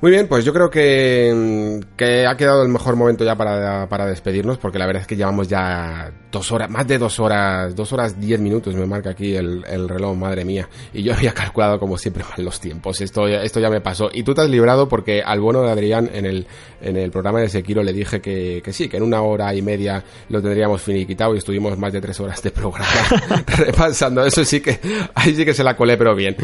[0.00, 4.06] Muy bien, pues yo creo que, que ha quedado el mejor momento ya para, para,
[4.06, 7.92] despedirnos, porque la verdad es que llevamos ya dos horas, más de dos horas, dos
[7.92, 10.68] horas diez minutos me marca aquí el, el reloj, madre mía.
[10.92, 13.00] Y yo había calculado como siempre mal los tiempos.
[13.00, 14.08] Esto, esto ya me pasó.
[14.12, 16.46] Y tú te has librado porque al bueno de Adrián en el,
[16.80, 19.62] en el programa de Sekiro le dije que, que sí, que en una hora y
[19.62, 22.86] media lo tendríamos finiquitado y estuvimos más de tres horas de programa
[23.46, 24.24] repasando.
[24.24, 24.78] Eso sí que,
[25.16, 26.36] ahí sí que se la colé, pero bien.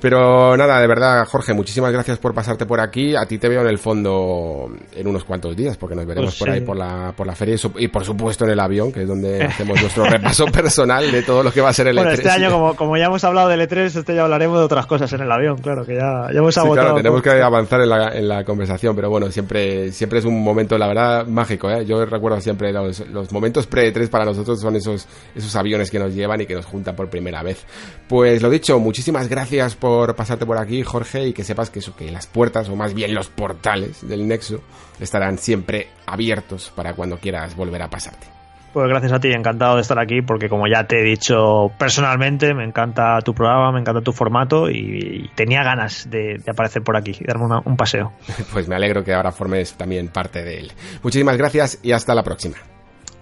[0.00, 3.14] Pero nada, de verdad, Jorge, muchísimas gracias por pasarte por aquí.
[3.14, 6.38] A ti te veo en el fondo en unos cuantos días, porque nos veremos pues
[6.38, 9.08] por ahí por la, por la feria y, por supuesto en el avión, que es
[9.08, 12.14] donde hacemos nuestro repaso personal de todo lo que va a ser el bueno, E3.
[12.14, 15.12] Este año, como, como, ya hemos hablado del E3, este ya hablaremos de otras cosas
[15.12, 18.08] en el avión, claro, que ya, ya hemos sí, Claro, tenemos que avanzar en la,
[18.08, 21.70] en la conversación, pero bueno, siempre, siempre es un momento, la verdad, mágico.
[21.70, 21.84] ¿eh?
[21.86, 26.14] Yo recuerdo siempre los, los momentos pre-E3 para nosotros son esos, esos aviones que nos
[26.14, 27.64] llevan y que nos juntan por primera vez.
[28.08, 29.85] Pues lo dicho, muchísimas gracias por
[30.16, 33.14] pasarte por aquí, Jorge, y que sepas que eso, que las puertas, o más bien
[33.14, 34.60] los portales del Nexo,
[35.00, 38.26] estarán siempre abiertos para cuando quieras volver a pasarte.
[38.72, 42.52] Pues gracias a ti, encantado de estar aquí, porque como ya te he dicho personalmente,
[42.52, 47.16] me encanta tu programa, me encanta tu formato y, tenía ganas de, aparecer por aquí
[47.18, 48.12] y darme un paseo.
[48.52, 50.72] Pues me alegro que ahora formes también parte de él.
[51.02, 52.56] Muchísimas gracias y hasta la próxima.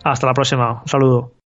[0.02, 1.43] Hasta la próxima, un saludo.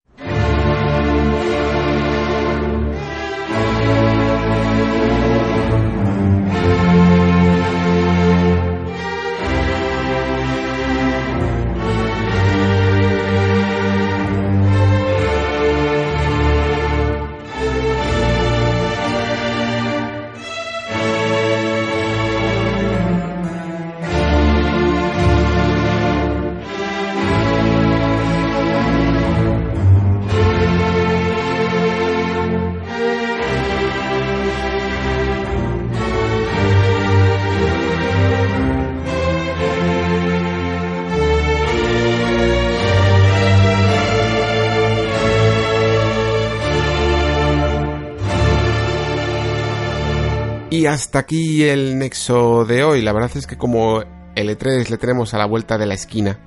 [50.95, 53.01] Hasta aquí el nexo de hoy.
[53.01, 54.01] La verdad es que como
[54.33, 56.39] el E3 le tenemos a la vuelta de la esquina,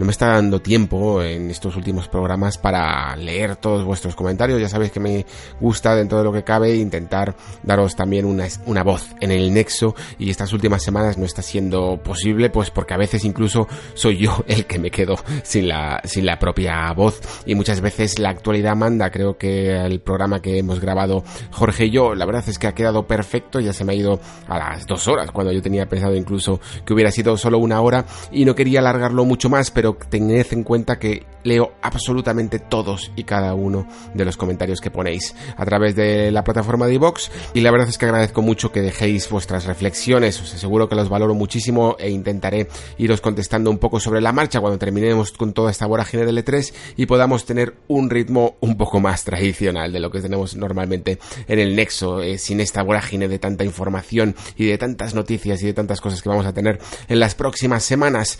[0.00, 4.58] no me está dando tiempo en estos últimos programas para leer todos vuestros comentarios.
[4.58, 5.26] Ya sabéis que me
[5.60, 9.94] gusta dentro de lo que cabe intentar daros también una, una voz en el nexo
[10.18, 14.42] y estas últimas semanas no está siendo posible pues porque a veces incluso soy yo
[14.48, 18.74] el que me quedo sin la, sin la propia voz y muchas veces la actualidad
[18.76, 19.10] manda.
[19.10, 22.74] Creo que el programa que hemos grabado Jorge y yo, la verdad es que ha
[22.74, 23.60] quedado perfecto.
[23.60, 26.94] Ya se me ha ido a las dos horas cuando yo tenía pensado incluso que
[26.94, 30.98] hubiera sido solo una hora y no quería alargarlo mucho más, pero tened en cuenta
[30.98, 36.30] que leo absolutamente todos y cada uno de los comentarios que ponéis a través de
[36.30, 40.40] la plataforma de iVox y la verdad es que agradezco mucho que dejéis vuestras reflexiones,
[40.40, 44.60] os aseguro que los valoro muchísimo e intentaré iros contestando un poco sobre la marcha
[44.60, 49.00] cuando terminemos con toda esta vorágine del E3 y podamos tener un ritmo un poco
[49.00, 53.38] más tradicional de lo que tenemos normalmente en el Nexo, eh, sin esta vorágine de
[53.38, 56.78] tanta información y de tantas noticias y de tantas cosas que vamos a tener
[57.08, 58.38] en las próximas semanas.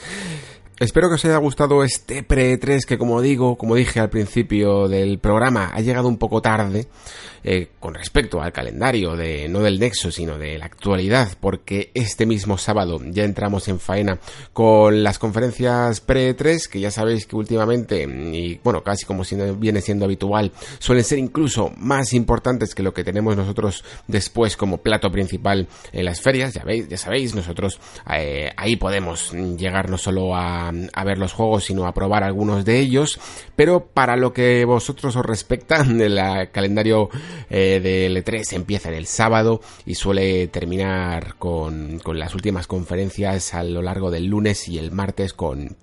[0.80, 5.18] Espero que os haya gustado este pre-3 que como digo, como dije al principio del
[5.18, 6.88] programa, ha llegado un poco tarde.
[7.42, 12.26] Eh, con respecto al calendario de no del Nexo sino de la actualidad porque este
[12.26, 14.18] mismo sábado ya entramos en faena
[14.52, 19.22] con las conferencias pre-3 que ya sabéis que últimamente y bueno casi como
[19.56, 24.82] viene siendo habitual suelen ser incluso más importantes que lo que tenemos nosotros después como
[24.82, 27.80] plato principal en las ferias ya veis ya sabéis nosotros
[28.18, 32.64] eh, ahí podemos llegar no solo a, a ver los juegos sino a probar algunos
[32.64, 33.18] de ellos.
[33.56, 36.18] Pero para lo que vosotros os respecta del
[36.52, 37.10] calendario
[37.48, 43.54] eh, del E3 empieza en el sábado y suele terminar con, con las últimas conferencias
[43.54, 45.76] a lo largo del lunes y el martes con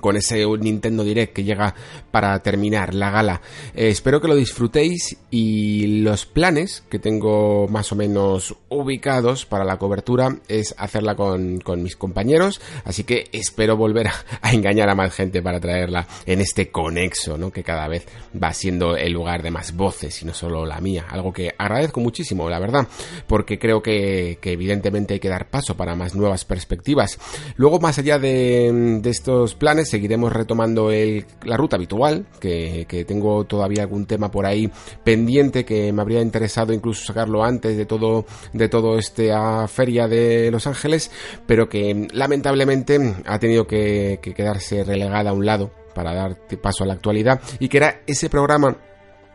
[0.00, 1.74] con ese Nintendo Direct que llega
[2.10, 3.40] para terminar la gala.
[3.74, 9.64] Eh, espero que lo disfrutéis y los planes que tengo más o menos ubicados para
[9.64, 14.08] la cobertura es hacerla con, con mis compañeros, así que espero volver
[14.42, 17.50] a, engañar a más gente para traerla en este conexo, ¿no?
[17.50, 18.06] que cada vez
[18.42, 22.00] va siendo el lugar de más voces y no solo la mía, algo que agradezco
[22.00, 22.86] muchísimo, la verdad,
[23.26, 27.18] porque creo que, que evidentemente hay que dar paso para más nuevas perspectivas.
[27.56, 33.44] Luego, más allá de, de estos planes, seguiremos retomando el, la ruta habitual, que, tengo
[33.44, 34.70] todavía algún tema por ahí
[35.04, 40.08] pendiente que me habría interesado incluso sacarlo antes de todo, de todo este a feria
[40.08, 41.10] de Los Ángeles,
[41.46, 46.84] pero que lamentablemente ha tenido que, que quedarse relegada a un lado para dar paso
[46.84, 48.76] a la actualidad y que era ese programa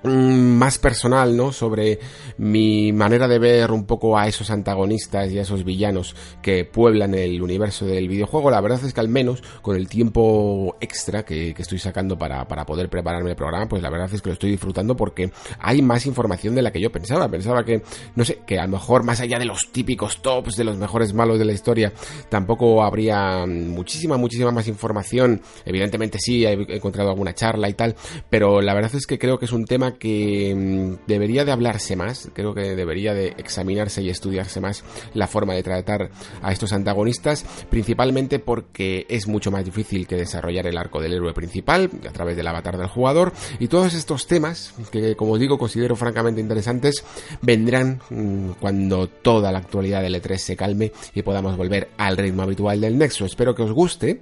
[0.04, 1.52] más personal, ¿no?
[1.52, 2.00] Sobre
[2.38, 7.14] mi manera de ver un poco a esos antagonistas y a esos villanos que pueblan
[7.14, 8.50] el universo del videojuego.
[8.50, 12.66] La verdad es que al menos con el tiempo extra que, estoy sacando para, para,
[12.66, 16.08] poder prepararme el programa, pues la verdad es que lo estoy disfrutando porque hay más
[16.08, 17.30] información de la que yo pensaba.
[17.30, 17.84] Pensaba que,
[18.16, 21.14] no sé, que a lo mejor más allá de los típicos tops de los mejores
[21.14, 21.94] malos de la historia,
[22.30, 25.42] tampoco habría muchísima, muchísima más información.
[25.66, 27.96] Evidentemente sí, he encontrado alguna charla y tal,
[28.30, 31.96] pero la verdad es que creo que es un tema que mm, debería de hablarse
[31.96, 36.12] más, creo que debería de examinarse y estudiarse más la forma de tratar
[36.42, 41.34] a estos antagonistas, principalmente porque es mucho más difícil que desarrollar el arco del héroe
[41.34, 45.96] principal a través del avatar del jugador y todos estos temas que como digo considero
[45.96, 47.04] francamente interesantes
[47.42, 52.44] vendrán mm, cuando toda la actualidad del E3 se calme y podamos volver al ritmo
[52.44, 53.26] habitual del Nexo.
[53.26, 54.22] Espero que os guste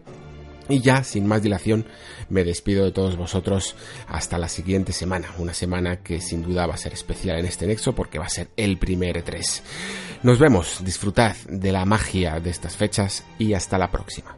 [0.70, 1.86] y ya, sin más dilación,
[2.30, 3.76] me despido de todos vosotros
[4.08, 5.30] hasta la siguiente semana.
[5.38, 8.30] Una semana que sin duda va a ser especial en este nexo porque va a
[8.30, 9.62] ser el primer E3.
[10.24, 14.38] Nos vemos, disfrutad de la magia de estas fechas y hasta la próxima.